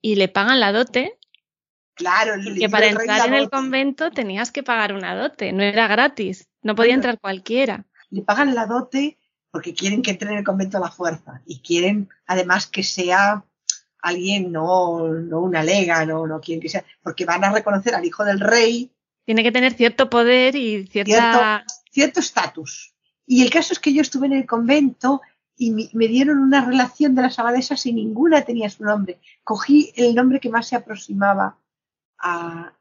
y 0.00 0.16
le 0.16 0.28
pagan 0.28 0.60
la 0.60 0.72
dote 0.72 1.18
Claro, 1.98 2.34
que 2.56 2.68
para 2.68 2.86
entrar 2.86 3.26
en 3.26 3.34
el 3.34 3.50
convento 3.50 4.12
tenías 4.12 4.52
que 4.52 4.62
pagar 4.62 4.94
una 4.94 5.16
dote, 5.16 5.52
no 5.52 5.64
era 5.64 5.88
gratis, 5.88 6.48
no 6.62 6.76
podía 6.76 6.94
entrar 6.94 7.18
cualquiera. 7.18 7.86
Le 8.10 8.22
pagan 8.22 8.54
la 8.54 8.66
dote 8.66 9.18
porque 9.50 9.74
quieren 9.74 10.02
que 10.02 10.10
entre 10.10 10.30
en 10.30 10.38
el 10.38 10.44
convento 10.44 10.76
a 10.76 10.80
la 10.80 10.90
fuerza 10.90 11.40
y 11.46 11.60
quieren 11.60 12.08
además 12.26 12.66
que 12.66 12.82
sea 12.82 13.44
alguien, 14.00 14.52
no, 14.52 15.08
no 15.08 15.40
una 15.40 15.62
lega, 15.62 16.04
no, 16.06 16.26
no 16.26 16.40
quieren 16.40 16.60
que 16.60 16.68
sea, 16.68 16.84
porque 17.02 17.24
van 17.24 17.44
a 17.44 17.52
reconocer 17.52 17.94
al 17.94 18.04
hijo 18.04 18.24
del 18.24 18.40
rey. 18.40 18.92
Tiene 19.24 19.42
que 19.42 19.52
tener 19.52 19.74
cierto 19.74 20.08
poder 20.08 20.54
y 20.56 20.86
cierta... 20.86 21.64
cierto 21.90 22.20
estatus. 22.20 22.94
Y 23.26 23.42
el 23.42 23.50
caso 23.50 23.72
es 23.72 23.78
que 23.78 23.92
yo 23.92 24.00
estuve 24.00 24.26
en 24.26 24.32
el 24.32 24.46
convento 24.46 25.20
y 25.58 25.72
me, 25.92 26.08
dieron 26.08 26.38
una 26.38 26.64
relación 26.64 27.14
de 27.14 27.22
las 27.22 27.38
abadesas 27.38 27.84
y 27.86 27.92
ninguna 27.92 28.42
tenía 28.42 28.70
su 28.70 28.84
nombre. 28.84 29.20
Cogí 29.42 29.92
el 29.96 30.14
nombre 30.14 30.38
que 30.38 30.48
más 30.48 30.68
se 30.68 30.76
aproximaba 30.76 31.58
a, 32.18 32.72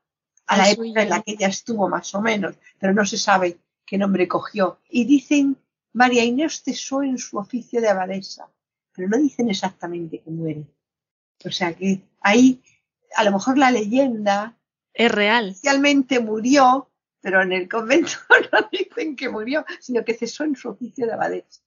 la 0.47 0.69
época 0.69 1.01
en 1.01 1.09
la 1.09 1.21
que 1.21 1.31
ella 1.31 1.47
estuvo, 1.47 1.89
más 1.89 2.13
o 2.13 2.21
menos, 2.21 2.55
pero 2.79 2.93
no 2.93 3.03
se 3.03 3.17
sabe 3.17 3.57
qué 3.85 3.97
nombre 3.97 4.27
cogió. 4.27 4.79
Y 4.89 5.05
dicen, 5.05 5.57
María 5.97 6.23
Inés 6.23 6.61
cesó 6.63 7.01
en 7.01 7.17
su 7.17 7.39
oficio 7.39 7.81
de 7.81 7.89
abadesa, 7.89 8.47
pero 8.93 9.09
no 9.09 9.17
dicen 9.17 9.49
exactamente 9.49 10.21
que 10.21 10.29
muere. 10.29 10.67
O 11.43 11.49
sea 11.49 11.73
que 11.73 12.03
ahí, 12.21 12.61
a 13.15 13.23
lo 13.23 13.31
mejor 13.31 13.57
la 13.57 13.71
leyenda... 13.71 14.59
Es 14.93 15.11
real. 15.11 15.55
Realmente 15.63 16.19
murió, 16.19 16.91
pero 17.19 17.41
en 17.41 17.51
el 17.51 17.67
convento 17.67 18.11
no 18.51 18.69
dicen 18.71 19.15
que 19.15 19.27
murió, 19.27 19.65
sino 19.79 20.05
que 20.05 20.13
cesó 20.13 20.43
en 20.43 20.55
su 20.55 20.69
oficio 20.69 21.07
de 21.07 21.13
abadesa. 21.13 21.61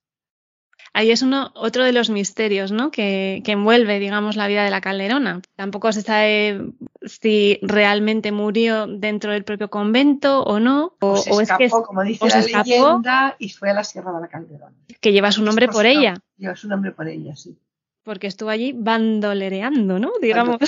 Ahí 0.92 1.12
es 1.12 1.22
uno, 1.22 1.52
otro 1.54 1.84
de 1.84 1.92
los 1.92 2.10
misterios 2.10 2.72
¿no? 2.72 2.90
que, 2.90 3.42
envuelve, 3.46 4.00
digamos, 4.00 4.36
la 4.36 4.48
vida 4.48 4.64
de 4.64 4.70
la 4.70 4.80
Calderona. 4.80 5.40
Tampoco 5.54 5.92
se 5.92 6.02
sabe 6.02 6.72
si 7.02 7.58
realmente 7.62 8.32
murió 8.32 8.86
dentro 8.86 9.32
del 9.32 9.44
propio 9.44 9.70
convento 9.70 10.42
o 10.42 10.58
no. 10.58 10.94
O, 11.00 11.16
se 11.16 11.30
escapó, 11.30 11.84
como 11.84 12.02
dice 12.02 12.26
la 12.28 12.62
leyenda, 12.62 13.36
y 13.38 13.50
fue 13.50 13.70
a 13.70 13.74
la 13.74 13.84
Sierra 13.84 14.12
de 14.12 14.20
la 14.20 14.28
Calderona. 14.28 14.74
Que 15.00 15.12
lleva 15.12 15.30
su 15.30 15.44
nombre 15.44 15.68
por 15.68 15.86
ella. 15.86 16.14
Lleva 16.36 16.56
su 16.56 16.66
nombre 16.66 16.90
por 16.90 17.06
ella, 17.06 17.36
sí. 17.36 17.56
Porque 18.02 18.26
estuvo 18.26 18.50
allí 18.50 18.72
bandolereando, 18.72 19.98
¿no? 19.98 20.12
Digamos. 20.20 20.58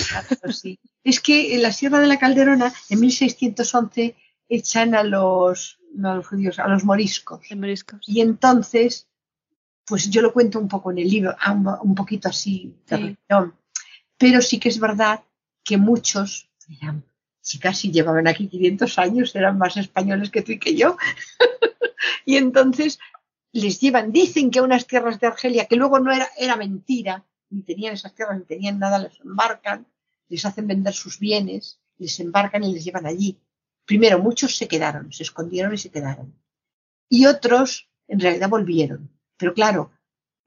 Sí. 0.51 0.79
Es 1.03 1.19
que 1.19 1.55
en 1.55 1.63
la 1.63 1.73
Sierra 1.73 1.99
de 1.99 2.07
la 2.07 2.17
Calderona, 2.17 2.71
en 2.89 2.99
1611, 2.99 4.15
echan 4.47 4.95
a 4.95 5.03
los, 5.03 5.79
a 6.01 6.15
los 6.15 6.27
judíos, 6.27 6.59
a 6.59 6.67
los 6.67 6.85
moriscos. 6.85 7.41
moriscos. 7.55 7.99
Y 8.07 8.21
entonces 8.21 9.07
pues 9.85 10.09
yo 10.09 10.21
lo 10.21 10.33
cuento 10.33 10.59
un 10.59 10.67
poco 10.67 10.91
en 10.91 10.99
el 10.99 11.09
libro, 11.09 11.35
un 11.81 11.95
poquito 11.95 12.29
así 12.29 12.75
de 12.87 13.17
Pero 14.17 14.41
sí 14.41 14.59
que 14.59 14.69
es 14.69 14.79
verdad 14.79 15.23
que 15.63 15.77
muchos 15.77 16.49
eran, 16.81 17.03
si 17.41 17.59
casi 17.59 17.91
llevaban 17.91 18.27
aquí 18.27 18.47
500 18.47 18.99
años, 18.99 19.35
eran 19.35 19.57
más 19.57 19.75
españoles 19.77 20.29
que 20.29 20.41
tú 20.41 20.53
y 20.53 20.59
que 20.59 20.75
yo. 20.75 20.97
y 22.25 22.37
entonces 22.37 22.99
les 23.51 23.79
llevan, 23.79 24.11
dicen 24.11 24.51
que 24.51 24.59
a 24.59 24.63
unas 24.63 24.87
tierras 24.87 25.19
de 25.19 25.27
Argelia, 25.27 25.65
que 25.65 25.75
luego 25.75 25.99
no 25.99 26.11
era, 26.11 26.29
era 26.37 26.55
mentira, 26.55 27.25
ni 27.49 27.61
tenían 27.61 27.93
esas 27.93 28.15
tierras, 28.15 28.39
ni 28.39 28.45
tenían 28.45 28.79
nada, 28.79 28.99
les 28.99 29.19
embarcan, 29.19 29.85
les 30.29 30.45
hacen 30.45 30.65
vender 30.65 30.93
sus 30.93 31.19
bienes, 31.19 31.79
les 31.97 32.19
embarcan 32.19 32.63
y 32.63 32.73
les 32.73 32.83
llevan 32.83 33.05
allí. 33.05 33.37
Primero, 33.85 34.17
muchos 34.19 34.55
se 34.55 34.67
quedaron, 34.67 35.11
se 35.11 35.23
escondieron 35.23 35.73
y 35.73 35.77
se 35.77 35.91
quedaron. 35.91 36.33
Y 37.09 37.25
otros, 37.25 37.89
en 38.07 38.21
realidad, 38.21 38.49
volvieron 38.49 39.12
pero 39.37 39.53
claro, 39.53 39.91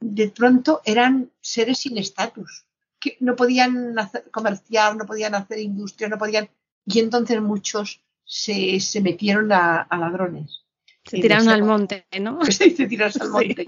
de 0.01 0.29
pronto 0.29 0.81
eran 0.85 1.31
seres 1.41 1.79
sin 1.81 1.99
estatus, 1.99 2.67
que 2.99 3.17
no 3.21 3.37
podían 3.37 3.95
comerciar, 4.31 4.97
no 4.97 5.07
podían 5.07 5.35
hacer 5.35 5.59
industria, 5.59 6.09
no 6.09 6.19
podían. 6.19 6.49
Y 6.85 7.01
entonces 7.01 7.41
muchos 7.41 8.03
se, 8.25 8.81
metieron 9.03 9.53
a, 9.53 9.87
ladrones. 9.91 10.65
Se 11.05 11.19
tiraron 11.21 11.49
al 11.49 11.63
monte, 11.63 12.07
¿no? 12.21 12.45
se 12.45 12.71
tirarse 12.71 13.23
al 13.23 13.31
monte. 13.31 13.67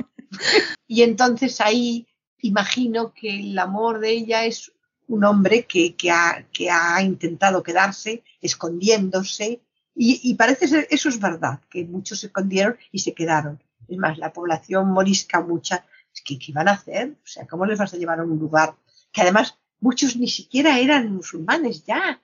Y 0.86 1.02
entonces 1.02 1.60
ahí 1.60 2.06
imagino 2.40 3.12
que 3.12 3.40
el 3.40 3.58
amor 3.58 4.00
de 4.00 4.10
ella 4.10 4.44
es 4.44 4.72
un 5.06 5.24
hombre 5.24 5.64
que, 5.64 5.94
ha, 6.10 6.46
que 6.52 6.70
ha, 6.70 7.02
intentado 7.02 7.62
quedarse 7.62 8.22
escondiéndose 8.40 9.62
y, 9.94 10.20
y, 10.22 10.34
parece 10.34 10.68
ser, 10.68 10.86
eso 10.90 11.08
es 11.08 11.18
verdad, 11.18 11.60
que 11.70 11.84
muchos 11.84 12.20
se 12.20 12.26
escondieron 12.28 12.76
y 12.92 13.00
se 13.00 13.14
quedaron. 13.14 13.60
Es 13.88 13.98
más, 13.98 14.18
la 14.18 14.32
población 14.32 14.90
morisca 14.90 15.40
mucha, 15.40 15.84
¿qué, 16.24 16.38
¿qué 16.38 16.52
van 16.52 16.68
a 16.68 16.72
hacer? 16.72 17.16
O 17.22 17.26
sea, 17.26 17.46
¿cómo 17.46 17.66
les 17.66 17.78
vas 17.78 17.94
a 17.94 17.96
llevar 17.96 18.20
a 18.20 18.24
un 18.24 18.38
lugar 18.38 18.76
que 19.12 19.22
además 19.22 19.58
muchos 19.80 20.16
ni 20.16 20.28
siquiera 20.28 20.78
eran 20.78 21.12
musulmanes 21.12 21.84
ya? 21.84 22.20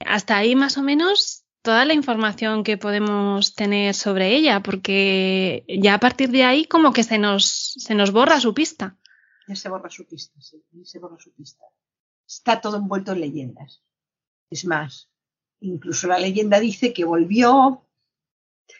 Hasta 0.00 0.36
ahí 0.36 0.54
más 0.54 0.78
o 0.78 0.82
menos 0.82 1.44
toda 1.64 1.86
la 1.86 1.94
información 1.94 2.62
que 2.62 2.76
podemos 2.76 3.54
tener 3.54 3.94
sobre 3.94 4.36
ella, 4.36 4.62
porque 4.62 5.64
ya 5.66 5.94
a 5.94 5.98
partir 5.98 6.30
de 6.30 6.44
ahí 6.44 6.66
como 6.66 6.92
que 6.92 7.02
se 7.02 7.16
nos, 7.16 7.74
se 7.78 7.94
nos 7.94 8.12
borra 8.12 8.38
su 8.38 8.52
pista. 8.52 8.98
Ya 9.48 9.56
se 9.56 9.70
borra 9.70 9.88
su 9.90 10.06
pista, 10.06 10.38
sí, 10.40 10.62
se 10.84 10.98
borra 10.98 11.16
su 11.18 11.32
pista. 11.32 11.64
Está 12.28 12.60
todo 12.60 12.76
envuelto 12.76 13.12
en 13.12 13.20
leyendas. 13.20 13.82
Es 14.50 14.66
más, 14.66 15.10
incluso 15.60 16.06
la 16.06 16.18
leyenda 16.18 16.60
dice 16.60 16.92
que 16.92 17.06
volvió, 17.06 17.86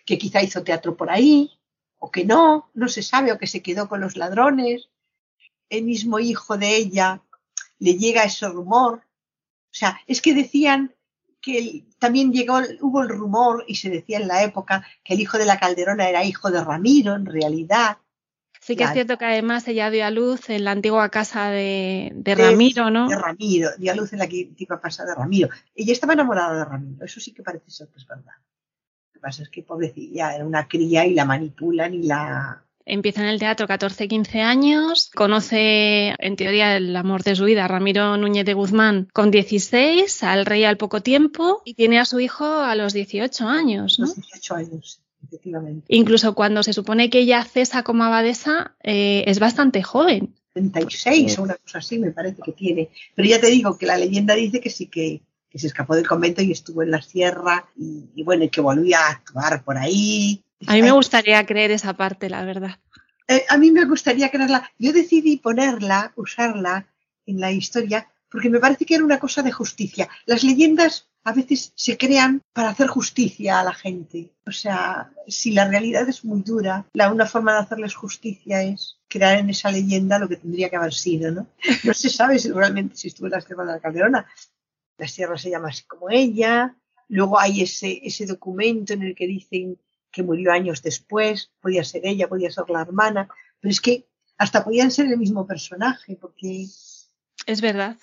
que 0.05 0.19
quizá 0.19 0.43
hizo 0.43 0.63
teatro 0.63 0.95
por 0.95 1.11
ahí, 1.11 1.51
o 2.05 2.11
que 2.11 2.27
no, 2.27 2.69
no 2.75 2.89
se 2.89 3.03
sabe, 3.03 3.33
o 3.33 3.39
que 3.39 3.47
se 3.47 3.63
quedó 3.63 3.89
con 3.89 4.03
los 4.03 4.15
ladrones. 4.15 4.91
El 5.71 5.85
mismo 5.85 6.19
hijo 6.19 6.59
de 6.59 6.77
ella 6.77 7.23
le 7.79 7.95
llega 7.95 8.25
ese 8.25 8.47
rumor. 8.47 8.97
O 8.97 9.77
sea, 9.81 9.99
es 10.07 10.21
que 10.21 10.35
decían 10.35 10.95
que 11.41 11.87
también 11.99 12.31
llegó, 12.31 12.59
hubo 12.83 13.03
el 13.03 13.09
rumor 13.09 13.65
y 13.67 13.77
se 13.77 13.89
decía 13.89 14.19
en 14.19 14.29
la 14.29 14.43
época 14.43 14.87
que 15.03 15.15
el 15.15 15.21
hijo 15.21 15.39
de 15.39 15.47
la 15.47 15.59
Calderona 15.59 16.07
era 16.07 16.25
hijo 16.25 16.51
de 16.51 16.63
Ramiro, 16.63 17.15
en 17.15 17.25
realidad. 17.25 17.97
Sí 18.61 18.77
que 18.77 18.85
es 18.85 18.93
cierto 18.93 19.17
que 19.17 19.25
además 19.25 19.67
ella 19.67 19.89
dio 19.89 20.05
a 20.05 20.11
luz 20.11 20.51
en 20.51 20.65
la 20.65 20.73
antigua 20.73 21.09
casa 21.09 21.49
de, 21.49 22.13
Ramiro, 22.23 22.91
¿no? 22.91 23.09
De 23.09 23.17
Ramiro, 23.17 23.71
dio 23.79 23.93
a 23.93 23.95
luz 23.95 24.13
en 24.13 24.19
la 24.19 24.25
antigua 24.25 24.79
casa 24.79 25.07
de 25.07 25.15
Ramiro. 25.15 25.49
Ella 25.75 25.93
estaba 25.95 26.13
enamorada 26.13 26.55
de 26.55 26.65
Ramiro, 26.67 27.05
eso 27.07 27.19
sí 27.19 27.33
que 27.33 27.43
parece 27.43 27.71
ser 27.71 27.89
que 27.89 27.97
es 27.97 28.07
verdad 28.07 28.35
pasa 29.25 29.43
es 29.43 29.49
que 29.49 29.63
pobrecilla, 29.63 30.35
era 30.35 30.45
una 30.45 30.69
cría 30.69 31.07
y 31.07 31.15
la 31.15 31.25
manipulan 31.25 31.95
y 31.95 32.03
la... 32.03 32.63
Empieza 32.87 33.23
en 33.23 33.29
el 33.29 33.39
teatro 33.39 33.67
14-15 33.67 34.43
años, 34.43 35.11
conoce 35.15 36.15
en 36.19 36.37
teoría 36.37 36.77
el 36.77 36.95
amor 36.95 37.23
de 37.23 37.35
su 37.35 37.47
vida, 37.47 37.67
Ramiro 37.67 38.19
Núñez 38.19 38.45
de 38.45 38.53
Guzmán, 38.53 39.09
con 39.15 39.31
16, 39.31 40.23
al 40.23 40.45
rey 40.45 40.65
al 40.65 40.77
poco 40.77 41.01
tiempo 41.01 41.63
y 41.65 41.73
tiene 41.73 41.99
a 41.99 42.05
su 42.05 42.21
hijo 42.21 42.45
a 42.45 42.75
los 42.75 42.93
18 42.93 43.49
años. 43.49 43.99
¿no? 43.99 44.05
Los 44.05 44.17
18 44.17 44.55
años, 44.55 45.01
efectivamente. 45.27 45.87
Incluso 45.89 46.35
cuando 46.35 46.63
se 46.63 46.75
supone 46.75 47.09
que 47.09 47.21
ella 47.21 47.43
cesa 47.45 47.83
como 47.85 48.05
abadesa, 48.05 48.77
eh, 48.83 49.25
es 49.27 49.39
bastante 49.39 49.83
joven. 49.83 50.35
36 50.53 51.39
o 51.39 51.43
una 51.43 51.55
cosa 51.55 51.79
así 51.79 51.99
me 51.99 52.11
parece 52.11 52.43
que 52.45 52.53
tiene. 52.53 52.91
Pero 53.15 53.27
ya 53.27 53.41
te 53.41 53.47
digo 53.47 53.79
que 53.79 53.87
la 53.87 53.97
leyenda 53.97 54.35
dice 54.35 54.61
que 54.61 54.69
sí 54.69 54.89
que 54.89 55.23
que 55.55 55.61
se 55.61 55.69
escapó 55.69 55.95
del 55.95 56.09
convento 56.09 56.43
y 56.43 56.51
estuvo 56.51 56.83
en 56.83 56.91
la 56.91 57.01
sierra 57.01 57.65
y, 57.77 58.25
bueno, 58.25 58.43
y 58.43 58.49
que 58.49 58.61
volvía 58.61 58.99
a 58.99 59.11
actuar 59.11 59.63
por 59.63 59.79
ahí. 59.79 60.43
A 60.67 60.73
mí 60.73 60.83
me 60.83 60.91
gustaría 60.91 61.47
creer 61.47 61.71
esa 61.71 61.95
parte, 61.95 62.29
la 62.29 62.45
verdad. 62.45 62.81
Eh, 63.29 63.45
a 63.49 63.57
mí 63.57 63.71
me 63.71 63.85
gustaría 63.85 64.31
creerla. 64.31 64.69
Yo 64.81 64.93
decidí 64.93 65.37
ponerla, 65.37 66.13
usarla 66.17 66.89
en 67.25 67.39
la 67.39 67.53
historia, 67.53 68.11
porque 68.29 68.51
me 68.51 68.59
parece 68.59 68.85
que 68.85 68.97
era 68.97 69.05
una 69.05 69.21
cosa 69.21 69.43
de 69.43 69.53
justicia. 69.53 70.09
Las 70.27 70.43
leyendas 70.43 71.07
a 71.23 71.33
veces 71.33 71.73
se 71.77 71.97
crean 71.97 72.43
para 72.53 72.71
hacer 72.71 72.89
justicia 72.89 73.61
a 73.61 73.65
la 73.65 73.75
gente. 73.75 74.33
O 74.49 74.51
sea, 74.51 75.13
si 75.29 75.53
la 75.53 75.69
realidad 75.69 76.09
es 76.09 76.25
muy 76.25 76.43
dura, 76.43 76.85
la 76.95 77.13
una 77.13 77.27
forma 77.27 77.53
de 77.53 77.61
hacerles 77.61 77.95
justicia 77.95 78.61
es 78.65 78.99
crear 79.07 79.39
en 79.39 79.51
esa 79.51 79.71
leyenda 79.71 80.19
lo 80.19 80.29
que 80.29 80.37
tendría 80.37 80.69
que 80.69 80.77
haber 80.77 80.93
sido, 80.93 81.31
¿no? 81.31 81.47
No 81.85 81.95
se 81.95 82.11
sabe 82.11 82.41
si 82.41 82.51
realmente 82.51 82.97
si 82.97 83.07
estuvo 83.07 83.29
en 83.29 83.33
la 83.35 83.41
Sierra 83.41 83.65
de 83.65 83.73
la 83.73 83.81
Calderona, 83.81 84.27
la 84.99 85.09
sierra 85.09 85.37
se 85.39 85.51
llama 85.51 85.69
así 85.69 85.85
como 85.85 86.11
ella. 86.11 86.77
Luego 87.09 87.39
hay 87.39 87.63
ese, 87.63 88.01
ese 88.03 88.27
documento 88.27 88.93
en 88.93 89.03
el 89.03 89.15
que 89.15 89.27
dicen 89.27 89.79
que 90.11 90.23
murió 90.23 90.53
años 90.53 90.83
después, 90.83 91.51
podía 91.61 91.85
ser 91.85 92.03
ella, 92.05 92.29
podía 92.29 92.51
ser 92.51 92.65
la 92.69 92.83
hermana, 92.83 93.29
pero 93.61 93.71
es 93.71 93.81
que 93.81 94.07
hasta 94.39 94.65
podían 94.65 94.91
ser 94.91 95.07
el 95.07 95.19
mismo 95.19 95.47
personaje, 95.47 96.17
porque... 96.17 96.67
Es 97.47 97.61
verdad. 97.61 97.97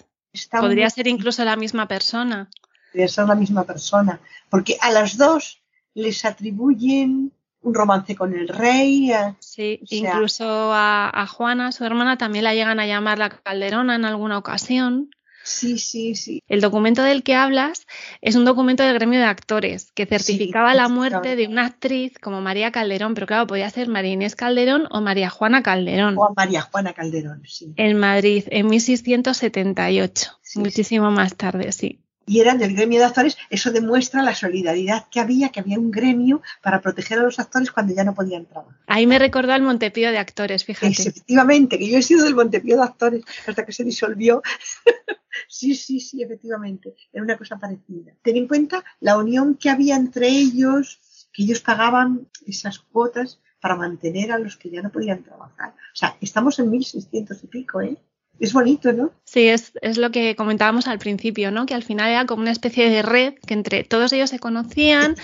Podría 0.51 0.89
ser 0.89 1.07
incluso 1.07 1.43
la 1.43 1.55
misma 1.55 1.87
persona. 1.87 2.49
Podría 2.91 3.07
ser 3.07 3.27
la 3.27 3.35
misma 3.35 3.63
persona, 3.63 4.19
porque 4.49 4.77
a 4.81 4.91
las 4.91 5.17
dos 5.17 5.61
les 5.93 6.23
atribuyen 6.25 7.31
un 7.61 7.73
romance 7.73 8.15
con 8.15 8.33
el 8.33 8.47
rey. 8.47 9.11
Sí, 9.39 9.79
incluso 9.89 10.45
a, 10.73 11.09
a, 11.09 11.27
Juana, 11.27 11.71
su 11.71 11.85
hermana, 11.85 12.17
también 12.17 12.43
la 12.43 12.53
llegan 12.53 12.79
a 12.79 12.87
llamar 12.87 13.19
la 13.19 13.29
Calderona 13.29 13.95
en 13.95 14.05
alguna 14.05 14.37
ocasión. 14.37 15.11
Sí, 15.43 15.77
sí, 15.77 16.15
sí. 16.15 16.43
El 16.47 16.61
documento 16.61 17.03
del 17.03 17.23
que 17.23 17.35
hablas 17.35 17.85
es 18.21 18.35
un 18.35 18.45
documento 18.45 18.83
del 18.83 18.93
gremio 18.93 19.19
de 19.19 19.25
actores 19.25 19.91
que 19.93 20.05
certificaba 20.05 20.73
la 20.73 20.87
muerte 20.87 21.35
de 21.35 21.47
una 21.47 21.65
actriz 21.65 22.17
como 22.19 22.41
María 22.41 22.71
Calderón, 22.71 23.13
pero 23.13 23.27
claro, 23.27 23.47
podía 23.47 23.69
ser 23.69 23.87
María 23.87 24.13
Inés 24.13 24.35
Calderón 24.35 24.87
o 24.91 25.01
María 25.01 25.29
Juana 25.29 25.63
Calderón. 25.63 26.15
O 26.17 26.33
María 26.35 26.61
Juana 26.61 26.93
Calderón, 26.93 27.41
sí. 27.45 27.73
En 27.75 27.97
Madrid, 27.97 28.43
en 28.47 28.67
1678, 28.67 30.31
muchísimo 30.55 31.11
más 31.11 31.35
tarde, 31.35 31.71
sí 31.71 32.01
y 32.31 32.39
eran 32.39 32.59
del 32.59 32.73
gremio 32.73 32.99
de 32.99 33.07
actores, 33.07 33.37
eso 33.49 33.71
demuestra 33.71 34.23
la 34.23 34.33
solidaridad 34.33 35.05
que 35.11 35.19
había, 35.19 35.49
que 35.49 35.59
había 35.59 35.77
un 35.77 35.91
gremio 35.91 36.41
para 36.63 36.79
proteger 36.79 37.19
a 37.19 37.23
los 37.23 37.39
actores 37.39 37.71
cuando 37.71 37.93
ya 37.93 38.05
no 38.05 38.15
podían 38.15 38.45
trabajar. 38.45 38.79
Ahí 38.87 39.05
me 39.05 39.19
recordó 39.19 39.51
al 39.51 39.61
Montepío 39.63 40.11
de 40.11 40.17
actores, 40.17 40.63
fíjate. 40.63 40.93
efectivamente, 40.93 41.77
que 41.77 41.89
yo 41.89 41.97
he 41.97 42.01
sido 42.01 42.23
del 42.23 42.35
Montepío 42.35 42.77
de 42.77 42.83
actores 42.83 43.25
hasta 43.45 43.65
que 43.65 43.73
se 43.73 43.83
disolvió. 43.83 44.41
sí, 45.49 45.75
sí, 45.75 45.99
sí, 45.99 46.23
efectivamente, 46.23 46.95
era 47.11 47.21
una 47.21 47.37
cosa 47.37 47.57
parecida. 47.57 48.13
Ten 48.21 48.37
en 48.37 48.47
cuenta 48.47 48.81
la 49.01 49.17
unión 49.17 49.55
que 49.55 49.69
había 49.69 49.97
entre 49.97 50.29
ellos, 50.29 51.01
que 51.33 51.43
ellos 51.43 51.59
pagaban 51.59 52.29
esas 52.47 52.79
cuotas 52.79 53.41
para 53.59 53.75
mantener 53.75 54.31
a 54.31 54.39
los 54.39 54.55
que 54.55 54.69
ya 54.69 54.81
no 54.81 54.89
podían 54.89 55.21
trabajar. 55.21 55.71
O 55.71 55.95
sea, 55.95 56.15
estamos 56.21 56.57
en 56.59 56.69
1600 56.69 57.43
y 57.43 57.47
pico, 57.47 57.81
¿eh? 57.81 57.97
Es 58.41 58.53
bonito, 58.53 58.91
¿no? 58.91 59.11
Sí, 59.23 59.47
es, 59.47 59.71
es, 59.81 59.97
lo 59.97 60.11
que 60.11 60.35
comentábamos 60.35 60.87
al 60.87 60.99
principio, 60.99 61.51
¿no? 61.51 61.65
Que 61.65 61.75
al 61.75 61.83
final 61.83 62.09
era 62.09 62.25
como 62.25 62.41
una 62.41 62.51
especie 62.51 62.89
de 62.89 63.01
red 63.01 63.35
que 63.45 63.53
entre 63.53 63.83
todos 63.83 64.11
ellos 64.11 64.29
se 64.29 64.39
conocían. 64.39 65.15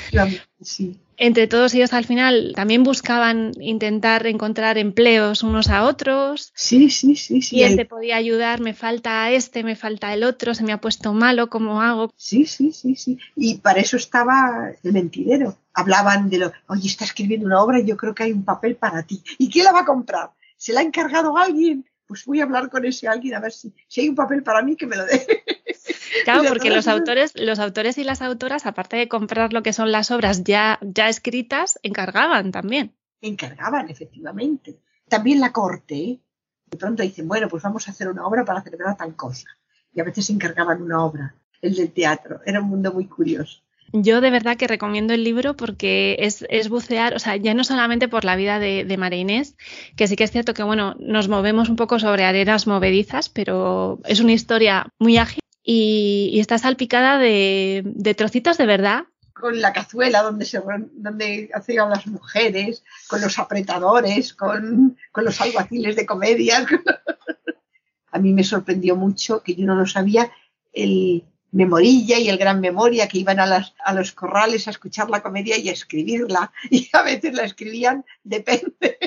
Sí 0.61 0.97
entre 1.17 1.47
todos 1.47 1.73
ellos 1.73 1.93
al 1.93 2.05
final 2.05 2.53
también 2.55 2.83
buscaban 2.83 3.51
intentar 3.59 4.27
encontrar 4.27 4.77
empleos 4.77 5.43
unos 5.43 5.69
a 5.69 5.83
otros. 5.83 6.51
Sí, 6.55 6.89
sí, 6.89 7.15
sí, 7.15 7.41
sí. 7.41 7.55
¿Quién 7.55 7.75
te 7.75 7.85
podía 7.85 8.15
ayudar? 8.15 8.61
Me 8.61 8.73
falta 8.73 9.31
este, 9.31 9.63
me 9.63 9.75
falta 9.75 10.13
el 10.13 10.23
otro, 10.23 10.53
se 10.53 10.63
me 10.63 10.71
ha 10.71 10.79
puesto 10.79 11.13
malo, 11.13 11.49
¿cómo 11.49 11.81
hago? 11.81 12.11
Sí, 12.15 12.45
sí, 12.45 12.71
sí, 12.71 12.95
sí. 12.95 13.17
Y 13.35 13.55
para 13.55 13.79
eso 13.79 13.97
estaba 13.97 14.71
el 14.83 14.93
mentidero. 14.93 15.57
Hablaban 15.73 16.29
de 16.29 16.37
lo, 16.37 16.51
oye, 16.67 16.87
está 16.87 17.03
escribiendo 17.03 17.47
una 17.47 17.61
obra 17.61 17.79
y 17.79 17.85
yo 17.85 17.97
creo 17.97 18.13
que 18.13 18.23
hay 18.23 18.31
un 18.31 18.45
papel 18.45 18.75
para 18.75 19.03
ti. 19.03 19.23
¿Y 19.37 19.49
quién 19.49 19.65
la 19.65 19.71
va 19.71 19.81
a 19.81 19.85
comprar? 19.85 20.31
¿Se 20.55 20.71
la 20.71 20.81
ha 20.81 20.83
encargado 20.83 21.37
alguien? 21.37 21.85
Pues 22.07 22.25
voy 22.25 22.39
a 22.39 22.45
hablar 22.45 22.69
con 22.69 22.85
ese 22.85 23.07
alguien 23.07 23.35
a 23.35 23.39
ver 23.39 23.51
si, 23.51 23.73
si 23.87 24.01
hay 24.01 24.09
un 24.09 24.15
papel 24.15 24.41
para 24.41 24.61
mí 24.61 24.75
que 24.75 24.87
me 24.87 24.95
lo 24.95 25.05
dé. 25.05 25.25
Claro, 26.23 26.43
porque 26.47 26.69
los 26.69 26.87
autores, 26.87 27.33
los 27.35 27.59
autores 27.59 27.97
y 27.97 28.03
las 28.03 28.21
autoras, 28.21 28.65
aparte 28.65 28.97
de 28.97 29.07
comprar 29.07 29.53
lo 29.53 29.63
que 29.63 29.73
son 29.73 29.91
las 29.91 30.11
obras 30.11 30.43
ya, 30.43 30.79
ya 30.81 31.09
escritas, 31.09 31.79
encargaban 31.83 32.51
también. 32.51 32.95
Encargaban, 33.21 33.89
efectivamente. 33.89 34.79
También 35.07 35.39
la 35.39 35.51
corte, 35.51 35.95
¿eh? 35.95 36.21
de 36.69 36.77
pronto 36.77 37.03
dicen, 37.03 37.27
bueno, 37.27 37.47
pues 37.47 37.63
vamos 37.63 37.87
a 37.87 37.91
hacer 37.91 38.09
una 38.09 38.25
obra 38.25 38.43
para 38.43 38.61
celebrar 38.61 38.97
tal 38.97 39.15
cosa. 39.15 39.47
Y 39.93 40.01
a 40.01 40.03
veces 40.03 40.29
encargaban 40.29 40.81
una 40.81 41.03
obra, 41.03 41.35
el 41.61 41.75
del 41.75 41.91
teatro. 41.91 42.41
Era 42.45 42.61
un 42.61 42.67
mundo 42.67 42.91
muy 42.91 43.07
curioso. 43.07 43.61
Yo 43.93 44.21
de 44.21 44.29
verdad 44.29 44.57
que 44.57 44.67
recomiendo 44.67 45.13
el 45.13 45.23
libro 45.23 45.55
porque 45.55 46.17
es, 46.19 46.45
es 46.49 46.69
bucear, 46.69 47.15
o 47.15 47.19
sea, 47.19 47.35
ya 47.37 47.53
no 47.53 47.63
solamente 47.63 48.07
por 48.07 48.25
la 48.25 48.35
vida 48.35 48.59
de, 48.59 48.83
de 48.83 49.17
Inés, 49.17 49.55
que 49.95 50.07
sí 50.07 50.15
que 50.15 50.25
es 50.25 50.31
cierto 50.31 50.53
que, 50.53 50.63
bueno, 50.63 50.95
nos 50.99 51.29
movemos 51.29 51.69
un 51.69 51.77
poco 51.77 51.99
sobre 51.99 52.25
arenas 52.25 52.67
movedizas, 52.67 53.29
pero 53.29 53.99
es 54.05 54.19
una 54.19 54.33
historia 54.33 54.87
muy 54.99 55.17
ágil 55.17 55.39
y, 55.69 56.39
está 56.39 56.57
salpicada 56.57 57.17
de, 57.17 58.15
trocitos 58.15 58.57
de 58.57 58.65
verdad. 58.65 59.05
Con 59.33 59.61
la 59.61 59.73
cazuela 59.73 60.23
donde, 60.23 60.45
se, 60.45 60.61
donde 60.93 61.49
hacían 61.53 61.89
las 61.89 62.07
mujeres, 62.07 62.83
con 63.07 63.21
los 63.21 63.37
apretadores, 63.37 64.33
con, 64.33 64.97
los 65.13 65.41
alguaciles 65.41 65.95
de 65.95 66.05
comedia. 66.05 66.65
a 68.11 68.19
mí 68.19 68.33
me 68.33 68.43
sorprendió 68.43 68.95
mucho, 68.95 69.43
que 69.43 69.55
yo 69.55 69.65
no 69.65 69.75
lo 69.75 69.85
sabía, 69.85 70.31
el 70.71 71.23
Memorilla 71.51 72.19
y 72.19 72.29
el 72.29 72.37
Gran 72.37 72.59
Memoria, 72.59 73.07
que 73.07 73.19
iban 73.19 73.39
a, 73.39 73.45
las, 73.45 73.73
a 73.83 73.93
los 73.93 74.11
corrales 74.11 74.67
a 74.67 74.71
escuchar 74.71 75.09
la 75.09 75.21
comedia 75.23 75.57
y 75.57 75.69
a 75.69 75.73
escribirla. 75.73 76.51
Y 76.69 76.89
a 76.93 77.01
veces 77.01 77.33
la 77.33 77.43
escribían, 77.43 78.05
depende. 78.23 78.97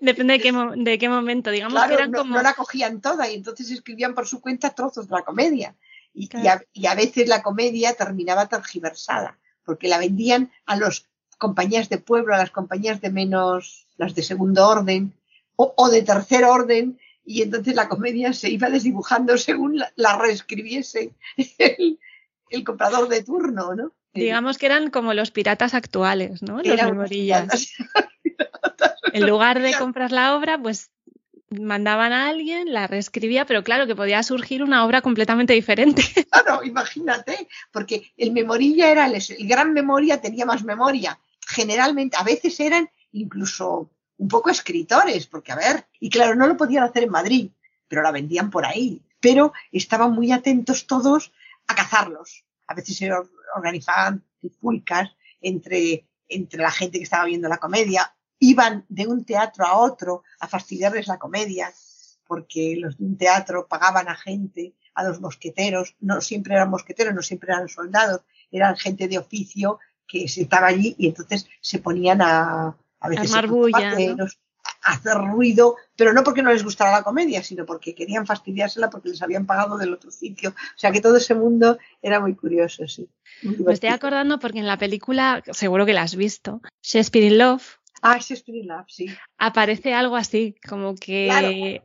Depende 0.00 0.34
de 0.34 0.40
qué, 0.40 0.52
de 0.76 0.98
qué 0.98 1.08
momento, 1.08 1.50
digamos 1.50 1.82
que 1.84 1.94
eran 1.94 2.10
no, 2.10 2.18
como... 2.18 2.36
no 2.36 2.42
la 2.42 2.54
cogían 2.54 3.00
toda 3.00 3.28
y 3.28 3.34
entonces 3.34 3.70
escribían 3.70 4.14
por 4.14 4.26
su 4.26 4.40
cuenta 4.40 4.70
trozos 4.70 5.08
de 5.08 5.14
la 5.14 5.22
comedia. 5.22 5.74
Y, 6.14 6.28
y, 6.72 6.86
a, 6.86 6.94
veces 6.94 7.28
la 7.28 7.42
comedia 7.42 7.94
terminaba 7.94 8.46
tergiversada, 8.46 9.38
porque 9.64 9.88
la 9.88 9.98
vendían 9.98 10.50
a 10.66 10.76
las 10.76 11.06
compañías 11.36 11.88
de 11.88 11.98
pueblo, 11.98 12.34
a 12.34 12.38
las 12.38 12.50
compañías 12.50 13.00
de 13.00 13.10
menos, 13.10 13.86
las 13.96 14.14
de 14.14 14.22
segundo 14.22 14.66
orden 14.66 15.14
o, 15.56 15.74
o 15.76 15.88
de 15.90 16.02
tercer 16.02 16.44
orden, 16.44 16.98
y 17.28 17.42
entonces 17.42 17.74
la 17.74 17.88
comedia 17.88 18.32
se 18.32 18.48
iba 18.48 18.70
desdibujando 18.70 19.36
según 19.36 19.82
la, 19.96 20.18
reescribiese 20.18 21.12
el, 21.58 21.98
el, 22.48 22.64
comprador 22.64 23.08
de 23.08 23.22
turno, 23.22 23.74
¿no? 23.74 23.92
Digamos 24.14 24.56
que 24.56 24.64
eran 24.64 24.88
como 24.90 25.12
los 25.12 25.30
piratas 25.30 25.74
actuales, 25.74 26.42
¿no? 26.42 26.62
Los 26.62 26.82
memorillas. 26.82 27.72
En 29.12 29.26
lugar 29.26 29.60
de 29.60 29.74
comprar 29.74 30.12
la 30.12 30.36
obra, 30.36 30.60
pues 30.60 30.90
mandaban 31.50 32.12
a 32.12 32.28
alguien, 32.28 32.72
la 32.72 32.86
reescribía, 32.86 33.46
pero 33.46 33.64
claro 33.64 33.86
que 33.86 33.96
podía 33.96 34.22
surgir 34.22 34.62
una 34.62 34.84
obra 34.84 35.00
completamente 35.02 35.54
diferente. 35.54 36.02
Claro, 36.30 36.62
imagínate, 36.62 37.48
porque 37.72 38.12
el 38.16 38.32
memorilla 38.32 38.90
era, 38.90 39.06
el, 39.06 39.22
gran 39.48 39.72
memoria 39.72 40.20
tenía 40.20 40.44
más 40.46 40.62
memoria. 40.62 41.18
Generalmente, 41.46 42.16
a 42.18 42.22
veces 42.22 42.60
eran 42.60 42.90
incluso 43.12 43.90
un 44.18 44.28
poco 44.28 44.50
escritores, 44.50 45.26
porque 45.26 45.52
a 45.52 45.56
ver, 45.56 45.86
y 46.00 46.10
claro, 46.10 46.34
no 46.34 46.46
lo 46.46 46.56
podían 46.56 46.84
hacer 46.84 47.04
en 47.04 47.10
Madrid, 47.10 47.50
pero 47.88 48.02
la 48.02 48.12
vendían 48.12 48.50
por 48.50 48.66
ahí. 48.66 49.02
Pero 49.20 49.52
estaban 49.72 50.12
muy 50.12 50.30
atentos 50.32 50.86
todos 50.86 51.32
a 51.66 51.74
cazarlos. 51.74 52.44
A 52.66 52.74
veces 52.74 52.96
se 52.96 53.10
organizaban 53.56 54.24
trifulcas 54.40 55.10
entre, 55.40 56.06
entre 56.28 56.62
la 56.62 56.70
gente 56.70 56.98
que 56.98 57.04
estaba 57.04 57.24
viendo 57.24 57.48
la 57.48 57.58
comedia 57.58 58.14
iban 58.40 58.84
de 58.88 59.06
un 59.06 59.24
teatro 59.24 59.66
a 59.66 59.78
otro 59.78 60.22
a 60.40 60.46
fastidiarles 60.46 61.08
la 61.08 61.18
comedia, 61.18 61.72
porque 62.26 62.76
los 62.78 62.96
de 62.98 63.04
un 63.04 63.16
teatro 63.16 63.66
pagaban 63.66 64.08
a 64.08 64.14
gente, 64.14 64.74
a 64.94 65.02
los 65.04 65.20
mosqueteros, 65.20 65.96
no 66.00 66.20
siempre 66.20 66.54
eran 66.54 66.70
mosqueteros, 66.70 67.14
no 67.14 67.22
siempre 67.22 67.52
eran 67.52 67.68
soldados, 67.68 68.22
eran 68.50 68.76
gente 68.76 69.08
de 69.08 69.18
oficio 69.18 69.78
que 70.06 70.24
estaba 70.24 70.68
allí 70.68 70.94
y 70.98 71.08
entonces 71.08 71.46
se 71.60 71.78
ponían 71.78 72.22
a, 72.22 72.76
a 73.00 73.08
veces 73.08 73.32
hacer 74.82 75.18
ruido, 75.18 75.76
pero 75.96 76.12
no 76.12 76.22
porque 76.22 76.42
no 76.42 76.52
les 76.52 76.62
gustara 76.62 76.92
la 76.92 77.02
comedia, 77.02 77.42
sino 77.42 77.66
porque 77.66 77.94
querían 77.94 78.26
fastidiársela 78.26 78.90
porque 78.90 79.08
les 79.10 79.22
habían 79.22 79.44
pagado 79.44 79.76
del 79.76 79.92
otro 79.92 80.10
sitio. 80.10 80.50
O 80.50 80.78
sea 80.78 80.92
que 80.92 81.00
todo 81.00 81.16
ese 81.16 81.34
mundo 81.34 81.78
era 82.00 82.20
muy 82.20 82.34
curioso, 82.34 82.86
sí. 82.86 83.08
Me 83.42 83.72
estoy 83.72 83.90
acordando 83.90 84.38
porque 84.38 84.60
en 84.60 84.66
la 84.66 84.78
película, 84.78 85.42
seguro 85.52 85.84
que 85.84 85.92
la 85.92 86.02
has 86.02 86.16
visto, 86.16 86.60
Shakespeare 86.82 87.26
in 87.26 87.38
Love, 87.38 87.78
Ah, 88.02 88.18
Shakespeare 88.18 88.64
Lab, 88.64 88.86
sí. 88.88 89.06
Aparece 89.38 89.94
algo 89.94 90.16
así, 90.16 90.54
como 90.68 90.94
que... 90.94 91.82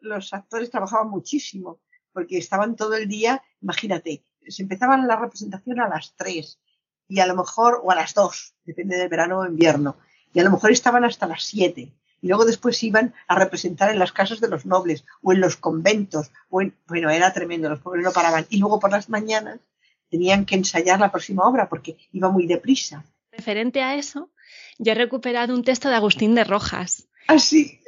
los 0.00 0.32
actores 0.34 0.70
trabajaban 0.70 1.08
muchísimo, 1.08 1.80
porque 2.12 2.38
estaban 2.38 2.76
todo 2.76 2.94
el 2.94 3.08
día, 3.08 3.42
imagínate, 3.62 4.24
se 4.46 4.62
empezaban 4.62 5.06
la 5.06 5.16
representación 5.16 5.80
a 5.80 5.88
las 5.88 6.14
3 6.16 6.60
y 7.08 7.20
a 7.20 7.26
lo 7.26 7.36
mejor, 7.36 7.80
o 7.82 7.90
a 7.90 7.94
las 7.94 8.12
2, 8.14 8.54
depende 8.64 8.96
del 8.96 9.08
verano 9.08 9.40
o 9.40 9.46
invierno, 9.46 9.96
y 10.34 10.40
a 10.40 10.44
lo 10.44 10.50
mejor 10.50 10.72
estaban 10.72 11.04
hasta 11.04 11.26
las 11.26 11.44
7. 11.44 11.92
Y 12.20 12.28
luego 12.28 12.44
después 12.44 12.82
iban 12.82 13.14
a 13.28 13.38
representar 13.38 13.90
en 13.90 13.98
las 13.98 14.12
casas 14.12 14.40
de 14.40 14.48
los 14.48 14.66
nobles 14.66 15.04
o 15.22 15.32
en 15.32 15.40
los 15.40 15.56
conventos. 15.56 16.30
O 16.50 16.60
en, 16.60 16.74
bueno, 16.86 17.08
era 17.10 17.32
tremendo, 17.32 17.68
los 17.68 17.80
pobres 17.80 18.04
no 18.04 18.12
paraban. 18.12 18.46
Y 18.50 18.58
luego 18.58 18.80
por 18.80 18.90
las 18.90 19.08
mañanas 19.08 19.60
tenían 20.10 20.44
que 20.44 20.56
ensayar 20.56 21.00
la 21.00 21.12
próxima 21.12 21.44
obra 21.44 21.68
porque 21.68 21.96
iba 22.12 22.30
muy 22.30 22.46
deprisa. 22.46 23.04
Referente 23.30 23.82
a 23.82 23.94
eso, 23.94 24.30
yo 24.78 24.92
he 24.92 24.94
recuperado 24.94 25.54
un 25.54 25.64
texto 25.64 25.88
de 25.88 25.96
Agustín 25.96 26.34
de 26.34 26.44
Rojas. 26.44 27.08
Ah, 27.28 27.38
sí. 27.38 27.80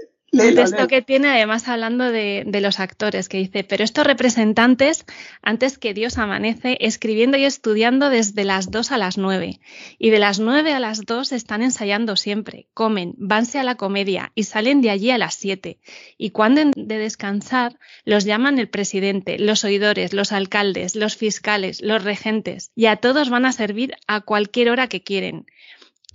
Un 0.45 0.55
texto 0.55 0.89
que 0.89 1.03
tiene 1.03 1.29
además 1.29 1.69
hablando 1.69 2.11
de, 2.11 2.45
de, 2.47 2.61
los 2.61 2.81
actores, 2.81 3.29
que 3.29 3.39
dice, 3.39 3.65
pero 3.65 3.85
estos 3.85 4.07
representantes, 4.07 5.05
antes 5.43 5.79
que 5.79 5.95
Dios 5.95 6.19
amanece, 6.19 6.77
escribiendo 6.81 7.37
y 7.37 7.45
estudiando 7.45 8.11
desde 8.11 8.45
las 8.45 8.71
2 8.71 8.93
a 8.93 8.99
las 8.99 9.19
9. 9.19 9.61
Y 9.99 10.11
de 10.11 10.19
las 10.19 10.39
9 10.39 10.73
a 10.73 10.81
las 10.81 11.05
2 11.05 11.33
están 11.33 11.63
ensayando 11.63 12.17
siempre, 12.17 12.67
comen, 12.75 13.15
vanse 13.17 13.59
a 13.59 13.65
la 13.65 13.77
comedia 13.77 14.33
y 14.35 14.45
salen 14.45 14.81
de 14.81 14.91
allí 14.91 15.11
a 15.11 15.19
las 15.19 15.35
7. 15.35 15.79
Y 16.19 16.31
cuando 16.31 16.71
de 16.75 16.99
descansar, 16.99 17.79
los 18.05 18.25
llaman 18.25 18.59
el 18.59 18.69
presidente, 18.69 19.39
los 19.39 19.65
oidores, 19.65 20.13
los 20.13 20.33
alcaldes, 20.33 20.97
los 20.97 21.17
fiscales, 21.17 21.83
los 21.83 22.03
regentes, 22.05 22.71
y 22.75 22.87
a 22.87 22.97
todos 22.97 23.31
van 23.31 23.47
a 23.47 23.53
servir 23.53 23.95
a 24.07 24.21
cualquier 24.21 24.71
hora 24.71 24.89
que 24.89 25.03
quieren 25.03 25.47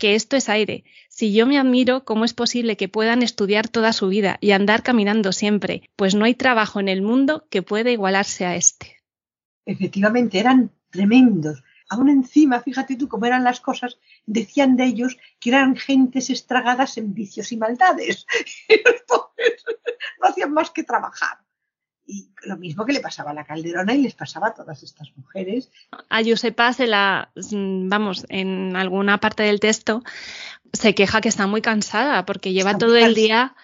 que 0.02 0.16
esto 0.16 0.36
es 0.36 0.50
aire. 0.50 0.84
Si 1.22 1.32
yo 1.32 1.46
me 1.46 1.60
admiro, 1.60 2.04
¿cómo 2.04 2.26
es 2.26 2.34
posible 2.34 2.78
que 2.78 2.90
puedan 2.90 3.22
estudiar 3.22 3.68
toda 3.68 3.94
su 3.94 4.08
vida 4.08 4.40
y 4.42 4.54
andar 4.54 4.82
caminando 4.82 5.34
siempre? 5.34 5.88
Pues 5.96 6.16
no 6.16 6.26
hay 6.26 6.34
trabajo 6.34 6.80
en 6.80 6.90
el 6.90 7.04
mundo 7.04 7.46
que 7.52 7.62
pueda 7.62 7.92
igualarse 7.92 8.44
a 8.48 8.56
este. 8.56 9.04
Efectivamente, 9.68 10.40
eran 10.40 10.72
tremendos. 10.90 11.64
Aún 11.90 12.10
encima, 12.10 12.60
fíjate 12.62 12.96
tú 12.96 13.08
cómo 13.08 13.28
eran 13.28 13.44
las 13.44 13.62
cosas, 13.62 14.00
decían 14.26 14.76
de 14.76 14.86
ellos 14.86 15.16
que 15.40 15.52
eran 15.52 15.76
gentes 15.76 16.32
estragadas 16.32 16.98
en 16.98 17.14
vicios 17.14 17.52
y 17.52 17.58
maldades. 17.58 18.26
no 19.12 20.28
hacían 20.28 20.52
más 20.52 20.72
que 20.72 20.84
trabajar. 20.84 21.38
Y 22.14 22.28
lo 22.44 22.58
mismo 22.58 22.86
que 22.86 22.92
le 22.92 23.00
pasaba 23.00 23.32
a 23.32 23.34
la 23.34 23.46
Calderona 23.46 23.94
y 23.96 24.02
les 24.02 24.16
pasaba 24.16 24.48
a 24.48 24.54
todas 24.54 24.84
estas 24.84 25.16
mujeres. 25.16 25.72
A 26.10 26.22
Josepa 26.22 26.74
se 26.74 26.86
la, 26.86 27.32
vamos, 27.54 28.26
en 28.28 28.76
alguna 28.76 29.22
parte 29.22 29.44
del 29.44 29.62
texto 29.62 30.04
se 30.74 30.94
queja 30.94 31.22
que 31.22 31.30
está 31.30 31.48
muy 31.48 31.62
cansada 31.62 32.26
porque 32.26 32.52
lleva 32.52 32.78
todo 32.78 32.98
el 32.98 33.16
día 33.16 33.56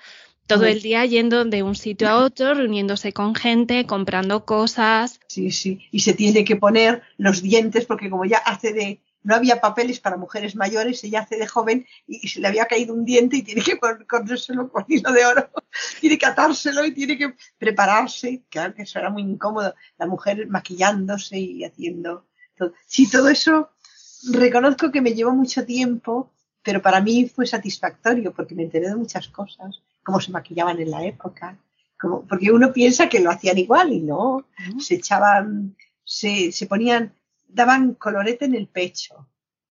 todo 0.45 0.66
el 0.66 0.82
día 0.82 1.04
yendo 1.04 1.43
de 1.43 1.62
un 1.62 1.76
sitio 1.76 2.08
a 2.08 2.24
otro, 2.24 2.54
reuniéndose 2.54 3.12
con 3.12 3.36
gente, 3.36 3.86
comprando 3.86 4.45
cosas. 4.45 5.20
Sí, 5.28 5.52
sí, 5.52 5.82
y 5.91 6.00
se 6.00 6.14
tiene 6.14 6.45
que 6.45 6.56
poner 6.56 7.02
los 7.18 7.41
dientes 7.41 7.86
porque 7.86 8.10
como 8.10 8.24
ya 8.24 8.38
hace 8.38 8.72
de 8.72 9.02
no 9.24 9.36
había 9.36 9.60
papeles 9.60 10.00
para 10.00 10.16
mujeres 10.16 10.56
mayores, 10.56 11.04
ella 11.04 11.20
hace 11.20 11.36
de 11.36 11.48
joven 11.48 11.86
y 12.08 12.30
se 12.30 12.39
le 12.39 12.48
había 12.48 12.66
caído 12.66 12.93
un 12.93 13.04
diente 13.04 13.36
y 13.36 13.41
tiene 13.41 13.62
que 13.62 13.76
ponérselo 13.76 14.70
con 14.70 14.86
hilo 14.88 15.12
de 15.12 15.26
oro, 15.26 15.50
tiene 15.99 16.17
que 16.17 16.25
atárselo 16.25 16.86
y 16.86 16.93
tiene 16.93 17.17
que 17.17 17.36
prepararse, 17.57 18.43
claro 18.49 18.73
que 18.73 18.84
eso 18.84 18.99
era 18.99 19.09
muy 19.09 19.21
incómodo, 19.21 19.73
la 19.97 20.05
mujer 20.05 20.47
maquillándose 20.47 21.38
y 21.38 21.63
haciendo 21.63 22.28
todo. 22.55 22.73
Sí, 22.86 23.09
todo 23.09 23.30
eso 23.30 23.71
reconozco 24.32 24.91
que 24.91 25.01
me 25.01 25.13
llevó 25.13 25.32
mucho 25.32 25.65
tiempo 25.65 26.32
pero 26.67 26.82
para 26.82 26.99
mí 26.99 27.32
fue 27.34 27.47
satisfactorio 27.47 28.34
porque 28.34 28.53
me 28.53 28.63
enteré 28.63 28.89
de 28.89 28.95
muchas 28.97 29.30
cosas, 29.30 29.82
cómo 30.03 30.19
se 30.19 30.34
maquillaban 30.34 30.78
en 30.82 30.91
la 30.91 31.05
época, 31.05 31.57
como, 31.97 32.28
porque 32.28 32.51
uno 32.51 32.73
piensa 32.73 33.07
que 33.07 33.21
lo 33.21 33.32
hacían 33.32 33.57
igual 33.57 33.93
y 33.93 34.01
no, 34.01 34.45
se 34.78 34.95
echaban, 34.95 35.78
se, 36.03 36.51
se 36.51 36.67
ponían, 36.67 37.13
daban 37.47 37.93
colorete 37.93 38.43
en 38.43 38.53
el 38.53 38.67
pecho, 38.67 39.30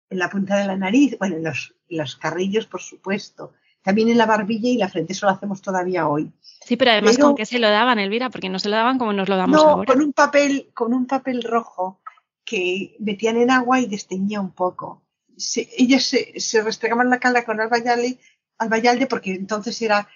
en 0.08 0.18
la 0.18 0.28
punta 0.28 0.56
de 0.56 0.66
la 0.66 0.76
nariz, 0.76 1.16
bueno, 1.16 1.36
en 1.36 1.44
los, 1.44 1.76
los 1.88 2.16
carrillos, 2.16 2.66
por 2.66 2.82
supuesto, 2.82 3.52
también 3.82 4.08
en 4.08 4.18
la 4.18 4.26
barbilla 4.26 4.68
y 4.68 4.76
la 4.76 4.88
frente, 4.88 5.12
eso 5.12 5.26
lo 5.26 5.32
hacemos 5.32 5.62
todavía 5.62 6.08
hoy. 6.08 6.32
Sí, 6.64 6.76
pero 6.76 6.92
además 6.92 7.18
con 7.18 7.34
qué 7.34 7.46
se 7.46 7.58
lo 7.58 7.70
daban, 7.70 7.98
Elvira, 7.98 8.30
porque 8.30 8.48
no 8.48 8.58
se 8.58 8.68
lo 8.68 8.76
daban 8.76 8.98
como 8.98 9.12
nos 9.12 9.28
lo 9.28 9.36
damos 9.36 9.56
no, 9.56 9.68
ahora. 9.68 9.92
con 9.92 10.02
un 10.02 10.12
papel, 10.12 10.70
con 10.74 10.92
un 10.92 11.06
papel 11.06 11.42
rojo 11.42 12.00
que 12.44 12.96
metían 13.00 13.36
en 13.36 13.50
agua 13.50 13.80
y 13.80 13.86
desteñía 13.86 14.40
un 14.40 14.52
poco. 14.52 15.02
Se, 15.36 15.68
ellas 15.76 16.04
se, 16.04 16.38
se, 16.38 16.62
restregaban 16.62 17.08
la 17.08 17.18
cara 17.18 17.44
con 17.44 17.60
albayalde, 17.60 18.18
albayalde 18.58 19.06
porque 19.06 19.32
entonces 19.34 19.80
era 19.80 20.08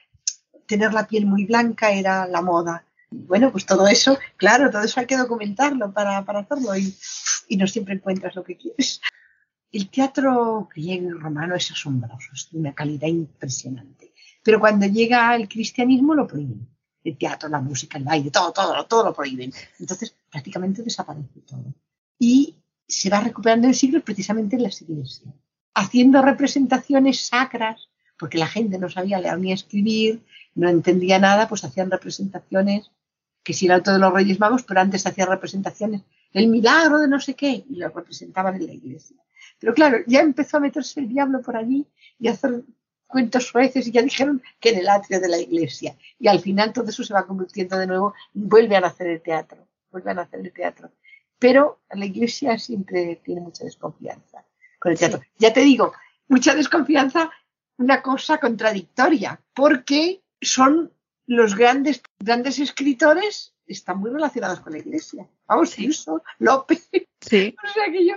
tener 0.66 0.92
la 0.92 1.06
piel 1.06 1.26
muy 1.26 1.44
blanca 1.44 1.92
era 1.92 2.26
la 2.26 2.42
moda. 2.42 2.84
Bueno, 3.10 3.52
pues 3.52 3.64
todo 3.64 3.86
eso, 3.86 4.18
claro, 4.36 4.70
todo 4.70 4.82
eso 4.82 5.00
hay 5.00 5.06
que 5.06 5.16
documentarlo 5.16 5.92
para, 5.92 6.24
para 6.24 6.40
hacerlo 6.40 6.76
y, 6.76 6.94
y 7.48 7.56
no 7.56 7.66
siempre 7.66 7.94
encuentras 7.94 8.34
lo 8.34 8.44
que 8.44 8.56
quieres. 8.56 9.00
El 9.74 9.88
teatro 9.88 10.68
griego 10.72 11.08
y 11.08 11.10
romano 11.10 11.56
es 11.56 11.68
asombroso, 11.72 12.30
es 12.32 12.48
de 12.52 12.60
una 12.60 12.72
calidad 12.72 13.08
impresionante. 13.08 14.14
Pero 14.44 14.60
cuando 14.60 14.86
llega 14.86 15.34
el 15.34 15.48
cristianismo 15.48 16.14
lo 16.14 16.28
prohíben. 16.28 16.68
El 17.02 17.18
teatro, 17.18 17.48
la 17.48 17.60
música, 17.60 17.98
el 17.98 18.04
baile, 18.04 18.30
todo, 18.30 18.52
todo, 18.52 18.86
todo 18.86 19.06
lo 19.06 19.12
prohíben. 19.12 19.52
Entonces 19.80 20.14
prácticamente 20.30 20.84
desaparece 20.84 21.40
todo. 21.40 21.74
Y 22.20 22.54
se 22.86 23.10
va 23.10 23.18
recuperando 23.18 23.66
el 23.66 23.74
siglo 23.74 24.00
precisamente 24.00 24.54
en 24.54 24.62
las 24.62 24.80
iglesias, 24.80 25.34
haciendo 25.74 26.22
representaciones 26.22 27.26
sacras, 27.26 27.88
porque 28.16 28.38
la 28.38 28.46
gente 28.46 28.78
no 28.78 28.88
sabía 28.88 29.18
leer 29.18 29.40
ni 29.40 29.50
escribir, 29.50 30.24
no 30.54 30.68
entendía 30.68 31.18
nada, 31.18 31.48
pues 31.48 31.64
hacían 31.64 31.90
representaciones, 31.90 32.92
que 33.42 33.54
si 33.54 33.66
el 33.66 33.72
auto 33.72 33.92
de 33.92 33.98
los 33.98 34.12
Reyes 34.12 34.38
Magos, 34.38 34.62
pero 34.62 34.80
antes 34.80 35.04
hacían 35.04 35.30
representaciones, 35.30 36.02
el 36.34 36.48
milagro 36.48 36.98
de 36.98 37.08
no 37.08 37.20
sé 37.20 37.34
qué, 37.34 37.64
y 37.66 37.76
lo 37.76 37.88
representaban 37.88 38.56
en 38.56 38.66
la 38.66 38.72
iglesia. 38.74 39.16
Pero 39.58 39.72
claro, 39.72 39.98
ya 40.06 40.20
empezó 40.20 40.58
a 40.58 40.60
meterse 40.60 41.00
el 41.00 41.08
diablo 41.08 41.40
por 41.40 41.56
allí 41.56 41.86
y 42.18 42.28
a 42.28 42.32
hacer 42.32 42.64
cuentos 43.06 43.46
sueces 43.46 43.86
y 43.86 43.92
ya 43.92 44.02
dijeron 44.02 44.42
que 44.58 44.70
en 44.70 44.80
el 44.80 44.88
atrio 44.88 45.20
de 45.20 45.28
la 45.28 45.38
iglesia. 45.38 45.96
Y 46.18 46.28
al 46.28 46.40
final 46.40 46.72
todo 46.72 46.90
eso 46.90 47.04
se 47.04 47.14
va 47.14 47.26
convirtiendo 47.26 47.78
de 47.78 47.86
nuevo, 47.86 48.12
vuelve 48.32 48.76
a 48.76 48.80
nacer 48.80 49.06
el 49.06 49.22
teatro, 49.22 49.68
vuelve 49.90 50.10
a 50.10 50.14
nacer 50.14 50.40
el 50.40 50.52
teatro. 50.52 50.90
Pero 51.38 51.80
la 51.90 52.04
iglesia 52.04 52.58
siempre 52.58 53.20
tiene 53.24 53.40
mucha 53.40 53.64
desconfianza 53.64 54.44
con 54.80 54.92
el 54.92 54.98
teatro. 54.98 55.20
Sí. 55.20 55.26
Ya 55.38 55.52
te 55.52 55.60
digo, 55.60 55.92
mucha 56.28 56.54
desconfianza, 56.54 57.30
una 57.76 58.02
cosa 58.02 58.38
contradictoria, 58.38 59.40
porque 59.54 60.22
son 60.40 60.92
los 61.26 61.54
grandes, 61.54 62.02
grandes 62.18 62.58
escritores, 62.58 63.53
están 63.66 63.98
muy 63.98 64.10
relacionados 64.10 64.60
con 64.60 64.72
la 64.72 64.78
iglesia. 64.78 65.28
Vamos, 65.46 65.70
sí. 65.70 65.82
Tirso, 65.82 66.22
López, 66.38 66.88
sí. 67.20 67.54
no 67.62 67.72
sé 67.72 67.80
aquello. 67.88 68.14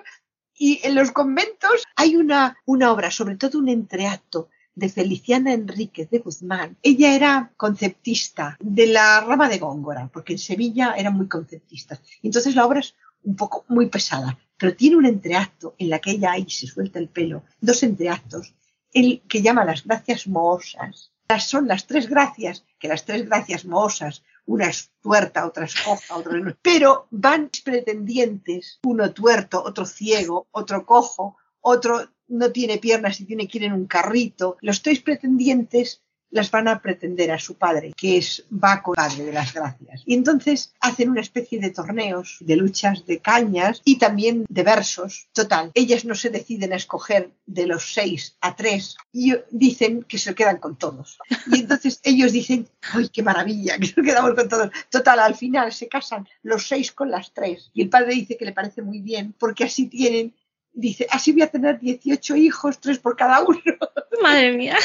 Y 0.54 0.80
en 0.84 0.96
los 0.96 1.12
conventos 1.12 1.84
hay 1.96 2.16
una, 2.16 2.58
una 2.66 2.92
obra, 2.92 3.12
sobre 3.12 3.36
todo 3.36 3.60
un 3.60 3.70
entreacto 3.70 4.50
de 4.78 4.90
Feliciana 4.90 5.54
Enríquez 5.54 6.10
de 6.10 6.20
Guzmán. 6.20 6.78
Ella 6.84 7.16
era 7.16 7.52
conceptista 7.58 8.58
de 8.60 8.86
la 8.88 9.22
rama 9.22 9.50
de 9.50 9.58
Góngora, 9.58 10.08
porque 10.14 10.34
en 10.34 10.40
Sevilla 10.40 10.94
eran 10.96 11.16
muy 11.16 11.28
conceptistas. 11.28 12.00
Entonces 12.22 12.56
la 12.56 12.66
obra 12.66 12.82
es 12.82 12.96
un 13.24 13.36
poco 13.36 13.66
muy 13.70 13.88
pesada, 13.88 14.38
pero 14.56 14.76
tiene 14.76 14.96
un 14.96 15.08
entreacto 15.08 15.76
en 15.80 15.90
la 15.90 16.00
que 16.00 16.12
ella 16.12 16.32
ahí 16.32 16.48
se 16.48 16.68
suelta 16.68 17.00
el 17.00 17.10
pelo, 17.10 17.44
dos 17.60 17.82
entreactos, 17.82 18.54
el 18.94 19.22
que 19.28 19.42
llama 19.42 19.66
las 19.66 19.84
gracias 19.84 20.28
mohosas. 20.28 21.12
Son 21.40 21.68
las 21.68 21.88
tres 21.88 22.08
gracias, 22.08 22.64
que 22.80 22.88
las 22.88 23.04
tres 23.04 23.26
gracias 23.26 23.66
mohosas 23.66 24.24
una 24.48 24.68
es 24.68 24.92
tuerta, 25.02 25.46
otra 25.46 25.66
es 25.66 25.76
coja, 25.76 26.16
otra 26.16 26.40
no. 26.40 26.58
Pero 26.62 27.08
van 27.12 27.50
pretendientes, 27.64 28.80
uno 28.84 29.14
tuerto, 29.14 29.64
otro 29.64 29.86
ciego, 29.86 30.48
otro 30.52 30.86
cojo, 30.86 31.38
otro 31.62 32.10
no 32.30 32.52
tiene 32.52 32.78
piernas 32.78 33.20
y 33.20 33.26
tiene 33.26 33.48
que 33.48 33.60
ir 33.60 33.66
en 33.66 33.74
un 33.74 33.88
carrito. 33.88 34.58
Los 34.62 34.82
tres 34.82 35.00
pretendientes 35.02 36.02
las 36.30 36.52
van 36.52 36.68
a 36.68 36.82
pretender 36.82 37.32
a 37.32 37.40
su 37.40 37.56
padre, 37.56 37.94
que 37.96 38.18
es 38.18 38.46
Baco, 38.50 38.94
padre 38.94 39.26
de 39.26 39.34
las 39.34 39.54
gracias. 39.54 40.04
Y 40.06 40.14
entonces 40.14 40.74
hacen 40.80 41.10
una 41.10 41.22
especie 41.22 41.60
de 41.60 41.72
torneos, 41.72 42.38
de 42.42 42.56
luchas 42.56 43.06
de 43.06 43.20
cañas 43.20 43.82
y 43.86 43.98
también 43.98 44.46
de 44.48 44.64
versos. 44.64 45.28
Total, 45.34 45.72
ellas 45.74 46.06
no 46.06 46.16
se 46.16 46.30
deciden 46.30 46.74
a 46.74 46.78
escoger 46.78 47.32
de 47.46 47.68
los 47.68 47.94
seis 47.94 48.38
a 48.42 48.56
tres 48.56 48.98
y 49.12 49.34
dicen 49.52 50.04
que 50.04 50.18
se 50.18 50.36
quedan 50.36 50.58
con 50.58 50.78
todos. 50.78 51.18
Y 51.52 51.62
entonces 51.62 52.00
ellos 52.04 52.32
dicen, 52.32 52.68
¡ay, 52.94 53.10
qué 53.10 53.24
maravilla! 53.24 53.78
Que 53.78 53.94
nos 53.96 54.06
quedamos 54.06 54.34
con 54.34 54.50
todos. 54.50 54.70
Total, 54.90 55.20
al 55.20 55.36
final 55.36 55.72
se 55.72 55.88
casan 55.88 56.28
los 56.44 56.68
seis 56.68 56.92
con 56.92 57.10
las 57.10 57.34
tres. 57.34 57.72
Y 57.74 57.82
el 57.82 57.90
padre 57.90 58.14
dice 58.14 58.38
que 58.38 58.46
le 58.46 58.52
parece 58.52 58.82
muy 58.82 59.02
bien 59.02 59.34
porque 59.38 59.64
así 59.64 59.88
tienen 59.88 60.34
dice, 60.78 61.08
así 61.10 61.34
voy 61.34 61.42
a 61.42 61.48
tener 61.48 61.80
18 61.80 62.36
hijos, 62.36 62.80
tres 62.80 63.00
por 63.00 63.16
cada 63.16 63.42
uno. 63.42 63.60
Madre 64.22 64.56
mía. 64.56 64.78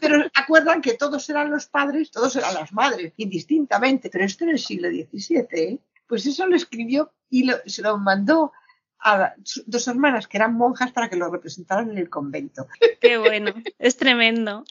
Pero 0.00 0.24
acuerdan 0.34 0.82
que 0.82 0.94
todos 0.94 1.28
eran 1.30 1.50
los 1.50 1.66
padres, 1.66 2.10
todos 2.10 2.34
eran 2.36 2.54
las 2.54 2.72
madres, 2.72 3.12
indistintamente. 3.16 4.10
Pero 4.10 4.24
esto 4.24 4.44
en 4.44 4.50
el 4.50 4.58
siglo 4.58 4.88
XVII, 4.88 5.46
¿eh? 5.52 5.78
pues 6.06 6.26
eso 6.26 6.46
lo 6.46 6.56
escribió 6.56 7.12
y 7.30 7.44
lo, 7.44 7.56
se 7.64 7.82
lo 7.82 7.96
mandó 7.98 8.52
a 9.00 9.34
dos 9.66 9.88
hermanas 9.88 10.26
que 10.26 10.36
eran 10.36 10.54
monjas 10.54 10.92
para 10.92 11.08
que 11.08 11.16
lo 11.16 11.30
representaran 11.30 11.90
en 11.90 11.98
el 11.98 12.10
convento. 12.10 12.66
Qué 13.00 13.18
bueno, 13.18 13.54
es 13.78 13.96
tremendo. 13.96 14.64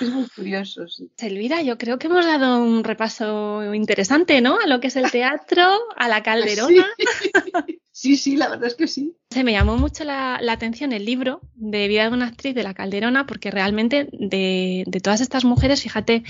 Es 0.00 0.08
muy 0.10 0.28
curioso, 0.28 0.86
sí. 0.88 1.10
Elvira, 1.16 1.62
yo 1.62 1.78
creo 1.78 1.98
que 1.98 2.08
hemos 2.08 2.26
dado 2.26 2.62
un 2.62 2.84
repaso 2.84 3.72
interesante, 3.72 4.42
¿no? 4.42 4.58
A 4.60 4.66
lo 4.66 4.80
que 4.80 4.88
es 4.88 4.96
el 4.96 5.10
teatro, 5.10 5.78
a 5.96 6.08
la 6.08 6.22
calderona. 6.22 6.86
Sí, 6.98 7.80
sí, 8.00 8.16
sí 8.16 8.36
la 8.36 8.48
verdad 8.48 8.68
es 8.68 8.74
que 8.74 8.88
sí. 8.88 9.14
Se 9.30 9.44
me 9.44 9.52
llamó 9.52 9.76
mucho 9.76 10.04
la, 10.04 10.38
la, 10.40 10.52
atención 10.52 10.92
el 10.92 11.04
libro 11.04 11.42
de 11.54 11.86
Vida 11.86 12.08
de 12.08 12.14
una 12.14 12.28
actriz 12.28 12.54
de 12.54 12.62
la 12.62 12.72
calderona, 12.72 13.26
porque 13.26 13.50
realmente 13.50 14.08
de, 14.12 14.84
de 14.86 15.00
todas 15.00 15.20
estas 15.20 15.44
mujeres, 15.44 15.82
fíjate, 15.82 16.24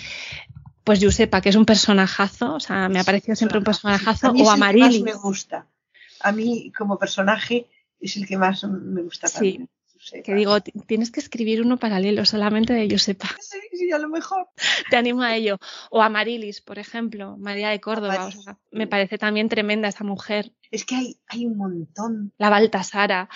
pues 0.83 0.99
Giuseppa, 0.99 1.41
que 1.41 1.51
es 1.51 1.57
un 1.57 1.67
personajazo, 1.67 2.55
o 2.55 2.61
sea, 2.61 2.89
me 2.89 2.99
ha 2.99 3.05
parecido 3.05 3.37
siempre 3.37 3.59
un 3.59 3.65
personajazo, 3.65 4.31
o 4.31 4.57
más 4.57 4.75
me 5.01 5.15
gusta. 5.15 5.69
A 6.21 6.33
mí, 6.33 6.73
como 6.77 6.99
personaje, 6.99 7.69
es 8.01 8.17
el 8.17 8.27
que 8.27 8.37
más 8.37 8.65
me 8.65 9.03
gusta 9.03 9.29
también. 9.29 9.69
Sí. 9.99 10.23
Que 10.25 10.35
digo, 10.35 10.61
tienes 10.61 11.11
que 11.11 11.21
escribir 11.21 11.63
uno 11.63 11.77
paralelo 11.77 12.25
solamente 12.25 12.73
de 12.73 12.89
Josepa. 12.91 13.29
Sí, 13.41 13.59
sí, 13.77 13.93
a 13.93 13.99
lo 13.99 14.09
mejor. 14.09 14.49
Te 14.91 14.97
animo 14.97 15.23
a 15.23 15.37
ello. 15.37 15.59
O 15.91 16.03
a 16.03 16.09
Marilis, 16.09 16.61
por 16.61 16.79
ejemplo, 16.79 17.37
María 17.39 17.69
de 17.69 17.81
Córdoba. 17.81 18.27
O 18.27 18.33
sea, 18.33 18.59
me 18.71 18.87
parece 18.87 19.19
también 19.19 19.49
tremenda 19.49 19.89
esa 19.89 20.05
mujer. 20.05 20.53
Es 20.71 20.85
que 20.85 20.95
hay, 20.95 21.21
hay 21.27 21.47
un 21.47 21.57
montón. 21.57 22.33
La 22.39 22.51
Baltasara. 22.51 23.29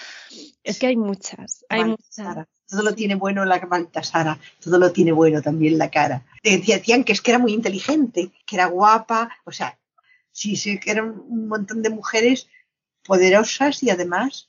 Es 0.62 0.78
que 0.78 0.86
hay 0.86 0.96
muchas. 0.96 1.64
Hay 1.68 1.82
Baltasara. 1.82 2.30
muchas. 2.30 2.48
Todo 2.68 2.82
lo 2.82 2.94
tiene 2.94 3.14
bueno 3.14 3.44
la 3.44 3.58
Baltasara. 3.58 4.38
Todo 4.60 4.78
lo 4.78 4.92
tiene 4.92 5.12
bueno 5.12 5.42
también 5.42 5.78
la 5.78 5.90
cara. 5.90 6.24
Decían 6.42 7.04
que 7.04 7.12
es 7.12 7.20
que 7.20 7.30
era 7.32 7.38
muy 7.38 7.52
inteligente, 7.52 8.32
que 8.46 8.56
era 8.56 8.66
guapa. 8.66 9.30
O 9.44 9.52
sea, 9.52 9.78
sí, 10.30 10.56
sí, 10.56 10.78
que 10.78 10.90
eran 10.90 11.10
un 11.26 11.48
montón 11.48 11.82
de 11.82 11.90
mujeres 11.90 12.48
poderosas 13.02 13.82
y 13.82 13.90
además 13.90 14.48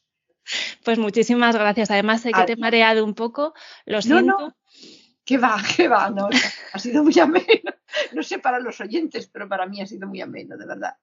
pues 0.84 1.00
muchísimas 1.00 1.56
gracias. 1.56 1.92
Además, 1.92 2.22
sé 2.22 2.32
que 2.32 2.44
te 2.44 2.54
he 2.54 2.58
mareado 2.58 3.04
un 3.04 3.16
poco. 3.16 3.54
Lo 3.86 4.02
siento. 4.02 4.22
No, 4.22 4.48
no. 4.48 4.56
¿Qué 5.24 5.38
va? 5.38 5.58
¿Qué 5.76 5.88
va? 5.88 6.10
No, 6.10 6.30
ha 6.74 6.80
sido 6.80 7.04
muy 7.04 7.18
ameno. 7.20 7.74
No 8.14 8.24
sé 8.24 8.40
para 8.40 8.60
los 8.60 8.80
oyentes, 8.80 9.28
pero 9.28 9.50
para 9.50 9.66
mí 9.66 9.82
ha 9.82 9.88
sido 9.88 10.08
muy 10.08 10.22
ameno, 10.22 10.58
de 10.58 10.66
verdad. 10.66 10.96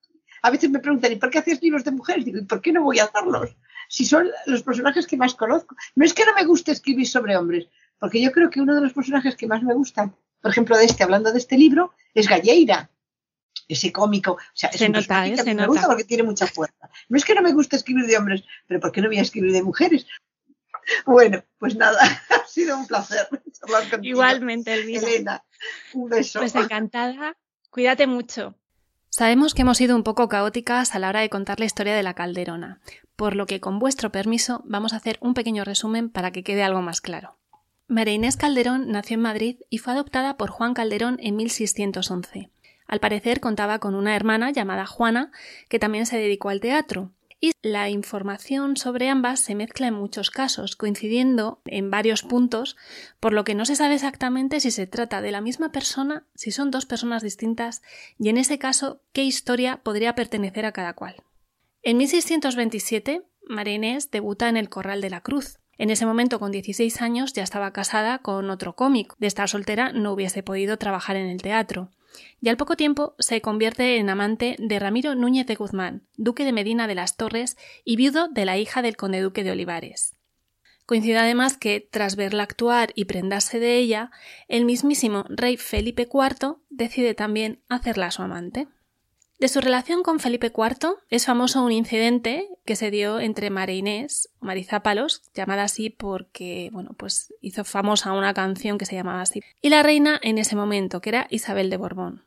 A 0.42 0.50
veces 0.50 0.70
me 0.70 0.80
preguntan, 0.80 1.12
¿y 1.12 1.16
por 1.16 1.30
qué 1.30 1.38
haces 1.38 1.62
libros 1.62 1.84
de 1.84 1.92
mujeres? 1.92 2.24
Digo, 2.24 2.38
¿y 2.38 2.44
por 2.44 2.60
qué 2.60 2.72
no 2.72 2.82
voy 2.82 2.98
a 2.98 3.04
hacerlos? 3.04 3.56
Si 3.88 4.04
son 4.04 4.28
los 4.46 4.62
personajes 4.62 5.06
que 5.06 5.16
más 5.16 5.34
conozco. 5.34 5.76
No 5.94 6.04
es 6.04 6.14
que 6.14 6.24
no 6.24 6.34
me 6.34 6.44
guste 6.44 6.72
escribir 6.72 7.06
sobre 7.06 7.36
hombres, 7.36 7.68
porque 7.98 8.20
yo 8.20 8.32
creo 8.32 8.50
que 8.50 8.60
uno 8.60 8.74
de 8.74 8.80
los 8.80 8.92
personajes 8.92 9.36
que 9.36 9.46
más 9.46 9.62
me 9.62 9.74
gustan, 9.74 10.14
por 10.40 10.50
ejemplo, 10.50 10.76
de 10.76 10.84
este, 10.84 11.04
hablando 11.04 11.32
de 11.32 11.38
este 11.38 11.56
libro, 11.56 11.94
es 12.14 12.28
Galleira 12.28 12.90
ese 13.68 13.92
cómico. 13.92 14.32
O 14.32 14.38
sea, 14.54 14.70
es 14.70 14.78
se 14.78 14.86
un 14.86 14.92
nota, 14.92 15.26
¿eh? 15.26 15.30
que 15.32 15.36
se 15.38 15.44
me 15.44 15.54
nota. 15.54 15.66
gusta 15.68 15.86
porque 15.86 16.04
tiene 16.04 16.22
mucha 16.22 16.46
fuerza. 16.46 16.90
No 17.08 17.16
es 17.16 17.24
que 17.24 17.34
no 17.34 17.42
me 17.42 17.52
guste 17.52 17.76
escribir 17.76 18.06
de 18.06 18.16
hombres, 18.16 18.44
pero 18.66 18.80
¿por 18.80 18.92
qué 18.92 19.00
no 19.00 19.08
voy 19.08 19.18
a 19.18 19.22
escribir 19.22 19.52
de 19.52 19.62
mujeres? 19.62 20.06
Bueno, 21.06 21.44
pues 21.58 21.76
nada, 21.76 21.98
ha 22.30 22.46
sido 22.46 22.76
un 22.76 22.86
placer 22.86 23.28
charlar 23.52 23.88
contigo. 23.88 24.14
Igualmente, 24.16 24.74
Elvira. 24.74 25.08
Elena, 25.08 25.44
un 25.94 26.08
beso. 26.08 26.40
Pues 26.40 26.54
encantada. 26.54 27.36
Cuídate 27.70 28.06
mucho. 28.06 28.56
Sabemos 29.14 29.52
que 29.52 29.60
hemos 29.60 29.76
sido 29.76 29.94
un 29.94 30.04
poco 30.04 30.30
caóticas 30.30 30.94
a 30.94 30.98
la 30.98 31.10
hora 31.10 31.20
de 31.20 31.28
contar 31.28 31.60
la 31.60 31.66
historia 31.66 31.94
de 31.94 32.02
la 32.02 32.14
calderona, 32.14 32.80
por 33.14 33.36
lo 33.36 33.44
que 33.44 33.60
con 33.60 33.78
vuestro 33.78 34.10
permiso 34.10 34.62
vamos 34.64 34.94
a 34.94 34.96
hacer 34.96 35.18
un 35.20 35.34
pequeño 35.34 35.64
resumen 35.64 36.08
para 36.08 36.30
que 36.30 36.42
quede 36.42 36.62
algo 36.62 36.80
más 36.80 37.02
claro. 37.02 37.36
María 37.88 38.14
Inés 38.14 38.38
Calderón 38.38 38.90
nació 38.90 39.16
en 39.16 39.20
Madrid 39.20 39.56
y 39.68 39.76
fue 39.76 39.92
adoptada 39.92 40.38
por 40.38 40.48
Juan 40.48 40.72
Calderón 40.72 41.18
en 41.20 41.36
1611. 41.36 42.48
Al 42.86 43.00
parecer 43.00 43.40
contaba 43.40 43.80
con 43.80 43.94
una 43.96 44.16
hermana 44.16 44.50
llamada 44.50 44.86
Juana, 44.86 45.30
que 45.68 45.78
también 45.78 46.06
se 46.06 46.16
dedicó 46.16 46.48
al 46.48 46.60
teatro. 46.60 47.10
Y 47.42 47.50
la 47.60 47.90
información 47.90 48.76
sobre 48.76 49.08
ambas 49.08 49.40
se 49.40 49.56
mezcla 49.56 49.88
en 49.88 49.94
muchos 49.94 50.30
casos, 50.30 50.76
coincidiendo 50.76 51.60
en 51.64 51.90
varios 51.90 52.22
puntos, 52.22 52.76
por 53.18 53.32
lo 53.32 53.42
que 53.42 53.56
no 53.56 53.66
se 53.66 53.74
sabe 53.74 53.96
exactamente 53.96 54.60
si 54.60 54.70
se 54.70 54.86
trata 54.86 55.20
de 55.20 55.32
la 55.32 55.40
misma 55.40 55.72
persona, 55.72 56.24
si 56.36 56.52
son 56.52 56.70
dos 56.70 56.86
personas 56.86 57.20
distintas 57.20 57.82
y 58.16 58.28
en 58.28 58.38
ese 58.38 58.60
caso 58.60 59.02
qué 59.12 59.24
historia 59.24 59.82
podría 59.82 60.14
pertenecer 60.14 60.64
a 60.64 60.72
cada 60.72 60.94
cual. 60.94 61.16
En 61.82 61.96
1627, 61.96 63.22
María 63.48 63.98
debuta 64.12 64.48
en 64.48 64.56
el 64.56 64.68
Corral 64.68 65.00
de 65.00 65.10
la 65.10 65.20
Cruz. 65.20 65.58
En 65.78 65.90
ese 65.90 66.06
momento, 66.06 66.38
con 66.38 66.52
16 66.52 67.02
años, 67.02 67.32
ya 67.32 67.42
estaba 67.42 67.72
casada 67.72 68.18
con 68.18 68.50
otro 68.50 68.76
cómico. 68.76 69.16
De 69.18 69.26
estar 69.26 69.48
soltera 69.48 69.90
no 69.90 70.12
hubiese 70.12 70.44
podido 70.44 70.76
trabajar 70.76 71.16
en 71.16 71.26
el 71.26 71.42
teatro 71.42 71.90
y 72.40 72.48
al 72.48 72.56
poco 72.56 72.76
tiempo 72.76 73.14
se 73.18 73.40
convierte 73.40 73.96
en 73.96 74.10
amante 74.10 74.56
de 74.58 74.78
Ramiro 74.78 75.14
Núñez 75.14 75.46
de 75.46 75.54
Guzmán, 75.54 76.02
duque 76.16 76.44
de 76.44 76.52
Medina 76.52 76.86
de 76.86 76.94
las 76.94 77.16
Torres 77.16 77.56
y 77.84 77.96
viudo 77.96 78.28
de 78.28 78.44
la 78.44 78.58
hija 78.58 78.82
del 78.82 78.96
conde 78.96 79.20
duque 79.20 79.44
de 79.44 79.52
Olivares. 79.52 80.16
Coincide 80.86 81.18
además 81.18 81.56
que, 81.56 81.86
tras 81.90 82.16
verla 82.16 82.42
actuar 82.42 82.92
y 82.94 83.04
prendarse 83.04 83.60
de 83.60 83.76
ella, 83.76 84.10
el 84.48 84.64
mismísimo 84.64 85.24
rey 85.28 85.56
Felipe 85.56 86.08
IV 86.12 86.56
decide 86.70 87.14
también 87.14 87.62
hacerla 87.68 88.10
su 88.10 88.22
amante. 88.22 88.68
De 89.42 89.48
su 89.48 89.60
relación 89.60 90.04
con 90.04 90.20
Felipe 90.20 90.52
IV 90.56 90.98
es 91.10 91.26
famoso 91.26 91.64
un 91.64 91.72
incidente 91.72 92.48
que 92.64 92.76
se 92.76 92.92
dio 92.92 93.18
entre 93.18 93.50
María 93.50 93.74
Inés, 93.74 94.28
Marizápalos, 94.38 95.22
llamada 95.34 95.64
así 95.64 95.90
porque, 95.90 96.70
bueno, 96.72 96.90
pues 96.96 97.34
hizo 97.40 97.64
famosa 97.64 98.12
una 98.12 98.34
canción 98.34 98.78
que 98.78 98.86
se 98.86 98.94
llamaba 98.94 99.20
así, 99.20 99.42
y 99.60 99.70
la 99.70 99.82
reina 99.82 100.20
en 100.22 100.38
ese 100.38 100.54
momento, 100.54 101.00
que 101.00 101.08
era 101.08 101.26
Isabel 101.28 101.70
de 101.70 101.76
Borbón. 101.76 102.24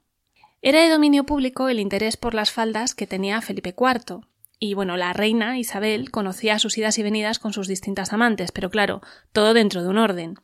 Era 0.62 0.82
de 0.82 0.90
dominio 0.90 1.24
público 1.26 1.70
el 1.70 1.80
interés 1.80 2.18
por 2.18 2.34
las 2.34 2.52
faldas 2.52 2.94
que 2.94 3.08
tenía 3.08 3.40
Felipe 3.40 3.74
IV, 3.80 4.20
y 4.60 4.74
bueno, 4.74 4.98
la 4.98 5.14
reina 5.14 5.58
Isabel 5.58 6.12
conocía 6.12 6.60
sus 6.60 6.78
idas 6.78 6.98
y 6.98 7.04
venidas 7.04 7.40
con 7.40 7.54
sus 7.54 7.70
distintas 7.70 8.12
amantes, 8.12 8.52
pero 8.52 8.70
claro, 8.70 9.02
todo 9.32 9.54
dentro 9.54 9.84
de 9.84 9.88
un 9.88 10.00
orden. 10.00 10.36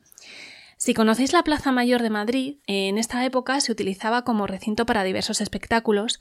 Si 0.84 0.94
conocéis 0.94 1.32
la 1.32 1.44
Plaza 1.44 1.70
Mayor 1.70 2.02
de 2.02 2.10
Madrid, 2.10 2.56
en 2.66 2.98
esta 2.98 3.24
época 3.24 3.60
se 3.60 3.70
utilizaba 3.70 4.24
como 4.24 4.48
recinto 4.48 4.84
para 4.84 5.04
diversos 5.04 5.40
espectáculos 5.40 6.18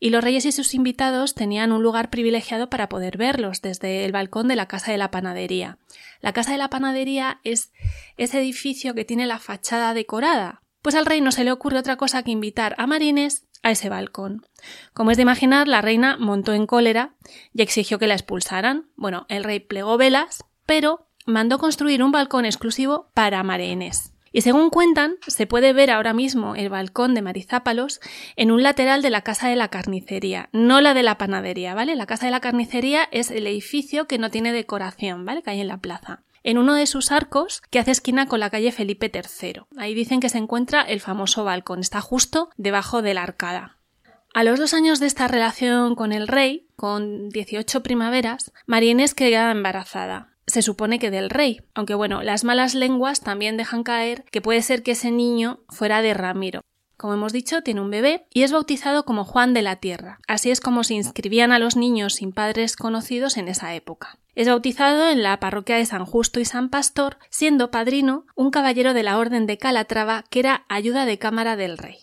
y 0.00 0.10
los 0.10 0.24
reyes 0.24 0.44
y 0.46 0.50
sus 0.50 0.74
invitados 0.74 1.36
tenían 1.36 1.70
un 1.70 1.84
lugar 1.84 2.10
privilegiado 2.10 2.68
para 2.70 2.88
poder 2.88 3.16
verlos 3.16 3.62
desde 3.62 4.04
el 4.04 4.10
balcón 4.10 4.48
de 4.48 4.56
la 4.56 4.66
Casa 4.66 4.90
de 4.90 4.98
la 4.98 5.12
Panadería. 5.12 5.78
La 6.20 6.32
Casa 6.32 6.50
de 6.50 6.58
la 6.58 6.70
Panadería 6.70 7.38
es 7.44 7.72
ese 8.16 8.40
edificio 8.40 8.94
que 8.94 9.04
tiene 9.04 9.26
la 9.26 9.38
fachada 9.38 9.94
decorada. 9.94 10.60
Pues 10.82 10.96
al 10.96 11.06
rey 11.06 11.20
no 11.20 11.30
se 11.30 11.44
le 11.44 11.52
ocurre 11.52 11.78
otra 11.78 11.94
cosa 11.94 12.24
que 12.24 12.32
invitar 12.32 12.74
a 12.78 12.88
marines 12.88 13.46
a 13.62 13.70
ese 13.70 13.90
balcón. 13.90 14.44
Como 14.92 15.12
es 15.12 15.18
de 15.18 15.22
imaginar, 15.22 15.68
la 15.68 15.82
reina 15.82 16.16
montó 16.16 16.52
en 16.52 16.66
cólera 16.66 17.14
y 17.54 17.62
exigió 17.62 18.00
que 18.00 18.08
la 18.08 18.14
expulsaran. 18.14 18.90
Bueno, 18.96 19.26
el 19.28 19.44
rey 19.44 19.60
plegó 19.60 19.96
velas, 19.98 20.44
pero 20.66 21.09
mandó 21.26 21.58
construir 21.58 22.02
un 22.02 22.12
balcón 22.12 22.44
exclusivo 22.44 23.10
para 23.14 23.42
Marenes. 23.42 24.12
Y 24.32 24.42
según 24.42 24.70
cuentan, 24.70 25.16
se 25.26 25.46
puede 25.46 25.72
ver 25.72 25.90
ahora 25.90 26.12
mismo 26.12 26.54
el 26.54 26.68
balcón 26.68 27.14
de 27.14 27.22
Marizápalos 27.22 28.00
en 28.36 28.52
un 28.52 28.62
lateral 28.62 29.02
de 29.02 29.10
la 29.10 29.22
casa 29.22 29.48
de 29.48 29.56
la 29.56 29.68
carnicería, 29.68 30.48
no 30.52 30.80
la 30.80 30.94
de 30.94 31.02
la 31.02 31.18
panadería, 31.18 31.74
¿vale? 31.74 31.96
La 31.96 32.06
casa 32.06 32.26
de 32.26 32.32
la 32.32 32.40
carnicería 32.40 33.08
es 33.10 33.30
el 33.30 33.46
edificio 33.46 34.06
que 34.06 34.18
no 34.18 34.30
tiene 34.30 34.52
decoración, 34.52 35.24
¿vale? 35.24 35.42
Que 35.42 35.50
hay 35.50 35.60
en 35.60 35.68
la 35.68 35.78
plaza. 35.78 36.22
En 36.44 36.58
uno 36.58 36.74
de 36.74 36.86
sus 36.86 37.10
arcos, 37.10 37.60
que 37.70 37.80
hace 37.80 37.90
esquina 37.90 38.26
con 38.26 38.40
la 38.40 38.50
calle 38.50 38.72
Felipe 38.72 39.10
III. 39.12 39.62
Ahí 39.76 39.94
dicen 39.94 40.20
que 40.20 40.28
se 40.28 40.38
encuentra 40.38 40.80
el 40.82 41.00
famoso 41.00 41.44
balcón, 41.44 41.80
está 41.80 42.00
justo 42.00 42.50
debajo 42.56 43.02
de 43.02 43.14
la 43.14 43.24
arcada. 43.24 43.76
A 44.32 44.44
los 44.44 44.60
dos 44.60 44.74
años 44.74 45.00
de 45.00 45.06
esta 45.06 45.26
relación 45.26 45.96
con 45.96 46.12
el 46.12 46.28
rey, 46.28 46.68
con 46.76 47.30
18 47.30 47.82
primaveras, 47.82 48.52
María 48.64 48.92
Inés 48.92 49.14
embarazada 49.18 50.30
se 50.50 50.62
supone 50.62 50.98
que 50.98 51.10
del 51.10 51.30
rey, 51.30 51.62
aunque 51.74 51.94
bueno, 51.94 52.22
las 52.22 52.44
malas 52.44 52.74
lenguas 52.74 53.20
también 53.20 53.56
dejan 53.56 53.82
caer 53.82 54.24
que 54.30 54.40
puede 54.40 54.62
ser 54.62 54.82
que 54.82 54.92
ese 54.92 55.10
niño 55.10 55.60
fuera 55.68 56.02
de 56.02 56.14
Ramiro. 56.14 56.60
Como 57.00 57.14
hemos 57.14 57.32
dicho, 57.32 57.62
tiene 57.62 57.80
un 57.80 57.88
bebé 57.88 58.26
y 58.34 58.42
es 58.42 58.52
bautizado 58.52 59.06
como 59.06 59.24
Juan 59.24 59.54
de 59.54 59.62
la 59.62 59.76
Tierra. 59.76 60.18
Así 60.28 60.50
es 60.50 60.60
como 60.60 60.84
se 60.84 60.92
inscribían 60.92 61.50
a 61.50 61.58
los 61.58 61.74
niños 61.74 62.16
sin 62.16 62.32
padres 62.32 62.76
conocidos 62.76 63.38
en 63.38 63.48
esa 63.48 63.74
época. 63.74 64.18
Es 64.34 64.48
bautizado 64.48 65.08
en 65.08 65.22
la 65.22 65.40
parroquia 65.40 65.76
de 65.76 65.86
San 65.86 66.04
Justo 66.04 66.40
y 66.40 66.44
San 66.44 66.68
Pastor, 66.68 67.16
siendo 67.30 67.70
padrino 67.70 68.26
un 68.34 68.50
caballero 68.50 68.92
de 68.92 69.02
la 69.02 69.16
Orden 69.16 69.46
de 69.46 69.56
Calatrava 69.56 70.24
que 70.28 70.40
era 70.40 70.66
ayuda 70.68 71.06
de 71.06 71.18
cámara 71.18 71.56
del 71.56 71.78
rey. 71.78 72.00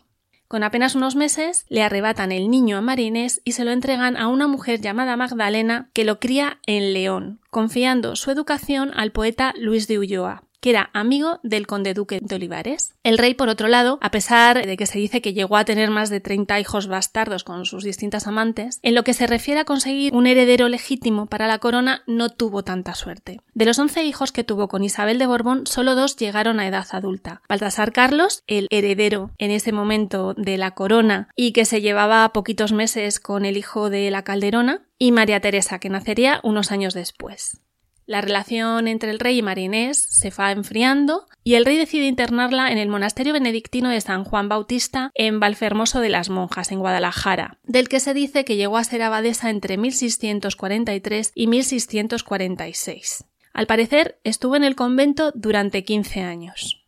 Con 0.47 0.63
apenas 0.63 0.95
unos 0.95 1.15
meses 1.15 1.65
le 1.67 1.83
arrebatan 1.83 2.31
el 2.31 2.49
niño 2.49 2.77
a 2.77 2.81
Marines 2.81 3.41
y 3.43 3.51
se 3.51 3.65
lo 3.65 3.71
entregan 3.71 4.15
a 4.15 4.29
una 4.29 4.47
mujer 4.47 4.79
llamada 4.79 5.17
Magdalena 5.17 5.89
que 5.93 6.05
lo 6.05 6.19
cría 6.19 6.59
en 6.65 6.93
León, 6.93 7.41
confiando 7.49 8.15
su 8.15 8.31
educación 8.31 8.91
al 8.95 9.11
poeta 9.11 9.53
Luis 9.57 9.87
de 9.87 9.99
Ulloa 9.99 10.46
que 10.60 10.72
era 10.72 10.89
amigo 10.93 11.39
del 11.43 11.68
conde 11.68 11.93
duque 11.93 12.20
de 12.22 12.36
Olivares. 12.36 12.93
El 13.03 13.18
rey, 13.18 13.34
por 13.34 13.49
otro 13.49 13.68
lado, 13.68 13.99
a 14.01 14.12
pesar 14.12 14.66
de 14.66 14.78
que 14.78 14.86
se 14.86 14.99
dice 14.99 15.22
que 15.22 15.34
llegó 15.34 15.58
a 15.58 15.66
tener 15.66 15.89
más 15.89 16.10
de 16.10 16.20
30 16.20 16.60
hijos 16.60 16.88
bastardos 16.88 17.43
con 17.43 17.66
sus 17.66 17.84
distintas 17.84 18.28
amantes, 18.28 18.80
en 18.82 18.95
lo 18.95 19.03
que 19.03 19.14
se 19.14 19.28
refiere 19.28 19.62
a 19.62 19.66
conseguir 19.66 20.14
un 20.14 20.28
heredero 20.28 20.70
legítimo 20.70 21.28
para 21.28 21.47
la 21.47 21.60
corona 21.60 22.03
no 22.08 22.30
tuvo 22.30 22.64
tanta 22.64 22.95
suerte. 22.95 23.41
De 23.53 23.66
los 23.66 23.80
11 23.80 24.03
hijos 24.03 24.32
que 24.32 24.43
tuvo 24.43 24.68
con 24.68 24.84
Isabel 24.84 25.20
de 25.20 25.28
Borbón, 25.28 25.68
solo 25.68 25.95
dos 25.95 26.16
llegaron 26.16 26.60
a 26.60 26.68
edad 26.68 26.88
adulta. 26.91 27.41
Baltasar 27.49 27.91
Carlos, 27.91 28.43
el 28.47 28.68
heredero 28.70 29.32
en 29.38 29.51
ese 29.51 29.72
momento 29.72 30.34
de 30.34 30.58
la 30.58 30.72
corona 30.72 31.30
y 31.36 31.51
que 31.51 31.66
se 31.66 31.82
llevaba 31.82 32.34
poquitos 32.34 32.74
meses 32.74 33.20
con 33.20 33.45
el 33.45 33.58
hijo 33.58 33.89
de 33.89 34.10
la 34.12 34.24
Calderona, 34.24 34.88
y 34.99 35.12
María 35.12 35.39
Teresa, 35.39 35.80
que 35.80 35.89
nacería 35.89 36.39
unos 36.43 36.72
años 36.72 36.93
después. 36.93 37.62
La 38.08 38.22
relación 38.22 38.88
entre 38.88 39.12
el 39.12 39.20
rey 39.20 39.39
y 39.39 39.41
Marinés 39.41 39.97
se 39.97 40.30
va 40.30 40.53
enfriando 40.53 41.28
y 41.43 41.55
el 41.55 41.66
rey 41.66 41.76
decide 41.76 42.08
internarla 42.08 42.72
en 42.72 42.78
el 42.78 42.88
monasterio 42.88 43.34
benedictino 43.34 43.89
de 43.89 43.99
San 43.99 44.24
Juan 44.24 44.47
Bautista 44.47 45.12
en 45.14 45.41
Valfermoso 45.41 45.99
de 45.99 46.08
las 46.08 46.30
Monjas, 46.30 46.72
en 46.72 46.80
Guadalajara, 46.80 47.60
del 47.64 47.89
que 47.89 47.99
se 47.99 48.14
dice 48.14 48.45
que 48.45 48.55
llegó 48.55 48.78
a 48.78 48.86
ser 48.86 49.01
abadesa 49.01 49.49
entre 49.49 49.76
1643 49.76 51.34
y 51.36 51.47
1646. 51.47 53.26
Al 53.53 53.68
parecer, 53.68 54.20
estuvo 54.24 54.55
en 54.55 54.64
el 54.64 54.76
convento 54.76 55.34
durante 55.36 55.84
15 55.84 56.22
años. 56.22 56.86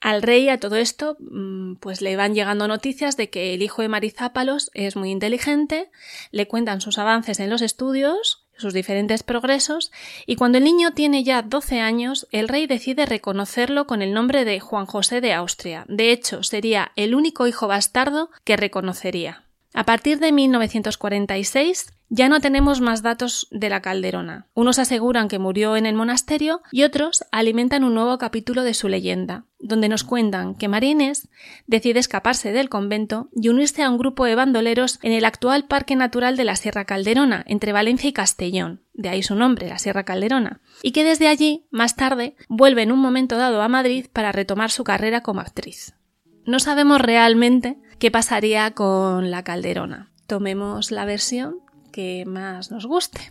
Al 0.00 0.22
rey 0.22 0.48
a 0.48 0.58
todo 0.58 0.76
esto, 0.76 1.18
mm, 1.20 1.74
pues 1.76 2.00
le 2.00 2.16
van 2.16 2.34
llegando 2.34 2.66
noticias 2.66 3.18
de 3.18 3.28
que 3.28 3.52
el 3.52 3.62
hijo 3.62 3.82
de 3.82 3.88
Marizápalos 3.88 4.70
es 4.72 4.96
muy 4.96 5.10
inteligente, 5.10 5.90
le 6.30 6.48
cuentan 6.48 6.80
sus 6.80 6.98
avances 6.98 7.40
en 7.40 7.50
los 7.50 7.60
estudios, 7.60 8.41
sus 8.56 8.74
diferentes 8.74 9.22
progresos, 9.22 9.92
y 10.26 10.36
cuando 10.36 10.58
el 10.58 10.64
niño 10.64 10.92
tiene 10.92 11.24
ya 11.24 11.42
12 11.42 11.80
años, 11.80 12.26
el 12.30 12.48
rey 12.48 12.66
decide 12.66 13.06
reconocerlo 13.06 13.86
con 13.86 14.02
el 14.02 14.12
nombre 14.12 14.44
de 14.44 14.60
Juan 14.60 14.86
José 14.86 15.20
de 15.20 15.32
Austria. 15.32 15.84
De 15.88 16.12
hecho, 16.12 16.42
sería 16.42 16.92
el 16.96 17.14
único 17.14 17.46
hijo 17.46 17.68
bastardo 17.68 18.30
que 18.44 18.56
reconocería. 18.56 19.44
A 19.74 19.84
partir 19.84 20.18
de 20.18 20.32
1946 20.32 21.92
ya 22.14 22.28
no 22.28 22.40
tenemos 22.40 22.82
más 22.82 23.00
datos 23.00 23.48
de 23.50 23.70
la 23.70 23.80
Calderona. 23.80 24.46
Unos 24.52 24.78
aseguran 24.78 25.28
que 25.28 25.38
murió 25.38 25.76
en 25.76 25.86
el 25.86 25.94
monasterio 25.94 26.60
y 26.70 26.82
otros 26.82 27.24
alimentan 27.32 27.84
un 27.84 27.94
nuevo 27.94 28.18
capítulo 28.18 28.64
de 28.64 28.74
su 28.74 28.88
leyenda, 28.88 29.46
donde 29.58 29.88
nos 29.88 30.04
cuentan 30.04 30.54
que 30.54 30.68
Marines 30.68 31.30
decide 31.66 32.00
escaparse 32.00 32.52
del 32.52 32.68
convento 32.68 33.30
y 33.34 33.48
unirse 33.48 33.82
a 33.82 33.88
un 33.88 33.96
grupo 33.96 34.26
de 34.26 34.34
bandoleros 34.34 34.98
en 35.00 35.12
el 35.12 35.24
actual 35.24 35.64
Parque 35.64 35.96
Natural 35.96 36.36
de 36.36 36.44
la 36.44 36.56
Sierra 36.56 36.84
Calderona, 36.84 37.44
entre 37.48 37.72
Valencia 37.72 38.10
y 38.10 38.12
Castellón, 38.12 38.82
de 38.92 39.08
ahí 39.08 39.22
su 39.22 39.34
nombre, 39.34 39.68
la 39.68 39.78
Sierra 39.78 40.04
Calderona, 40.04 40.60
y 40.82 40.92
que 40.92 41.04
desde 41.04 41.28
allí, 41.28 41.64
más 41.70 41.96
tarde, 41.96 42.36
vuelve 42.50 42.82
en 42.82 42.92
un 42.92 42.98
momento 42.98 43.38
dado 43.38 43.62
a 43.62 43.68
Madrid 43.68 44.04
para 44.12 44.32
retomar 44.32 44.70
su 44.70 44.84
carrera 44.84 45.22
como 45.22 45.40
actriz. 45.40 45.94
No 46.44 46.58
sabemos 46.58 47.00
realmente 47.00 47.78
qué 48.02 48.10
pasaría 48.10 48.72
con 48.72 49.30
la 49.30 49.44
Calderona. 49.44 50.10
Tomemos 50.26 50.90
la 50.90 51.04
versión 51.04 51.60
que 51.92 52.24
más 52.26 52.72
nos 52.72 52.84
guste. 52.84 53.30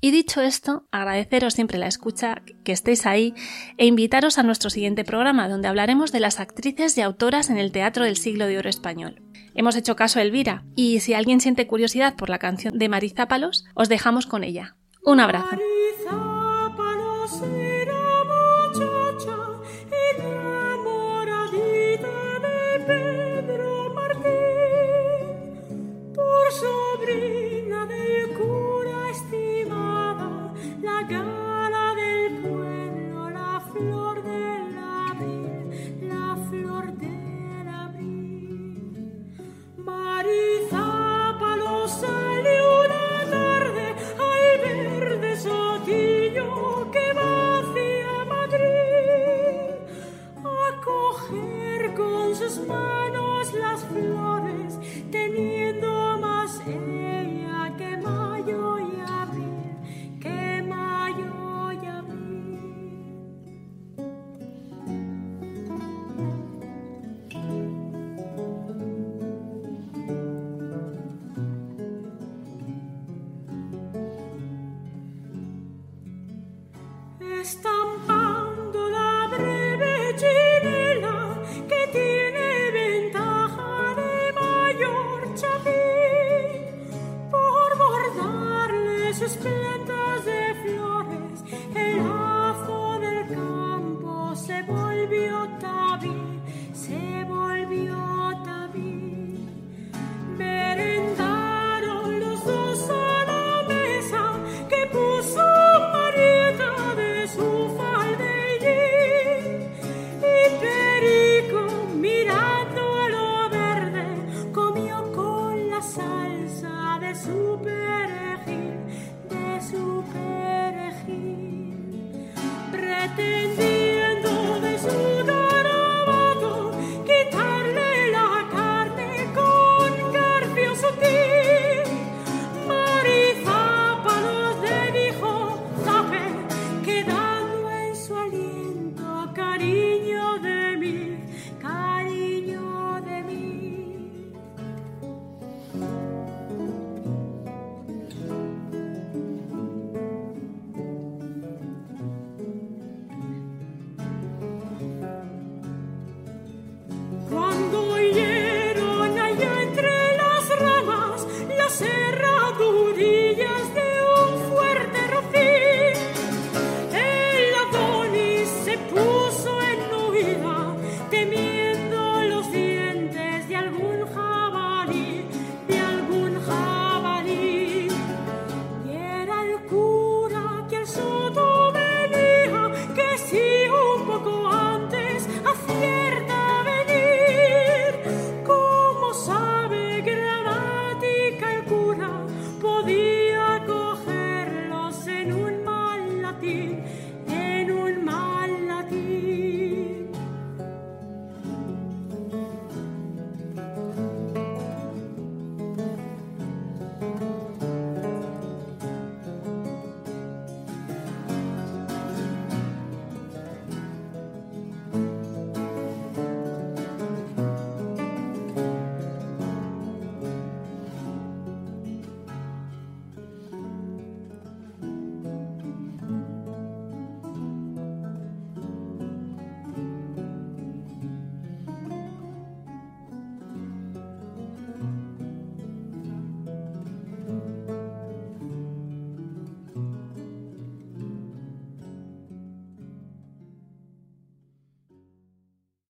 Y 0.00 0.12
dicho 0.12 0.40
esto, 0.40 0.86
agradeceros 0.90 1.52
siempre 1.52 1.76
la 1.76 1.88
escucha, 1.88 2.40
que 2.64 2.72
estéis 2.72 3.04
ahí 3.04 3.34
e 3.76 3.84
invitaros 3.84 4.38
a 4.38 4.44
nuestro 4.44 4.70
siguiente 4.70 5.04
programa, 5.04 5.46
donde 5.46 5.68
hablaremos 5.68 6.10
de 6.10 6.20
las 6.20 6.40
actrices 6.40 6.96
y 6.96 7.02
autoras 7.02 7.50
en 7.50 7.58
el 7.58 7.70
teatro 7.70 8.06
del 8.06 8.16
siglo 8.16 8.46
de 8.46 8.56
oro 8.56 8.70
español. 8.70 9.20
Hemos 9.54 9.76
hecho 9.76 9.94
caso 9.94 10.20
a 10.20 10.22
Elvira, 10.22 10.64
y 10.74 11.00
si 11.00 11.12
alguien 11.12 11.42
siente 11.42 11.66
curiosidad 11.66 12.16
por 12.16 12.30
la 12.30 12.38
canción 12.38 12.78
de 12.78 12.88
Marizápalos, 12.88 13.66
os 13.74 13.90
dejamos 13.90 14.24
con 14.24 14.42
ella. 14.42 14.74
Un 15.04 15.20
abrazo. 15.20 15.58
sobre 26.50 27.47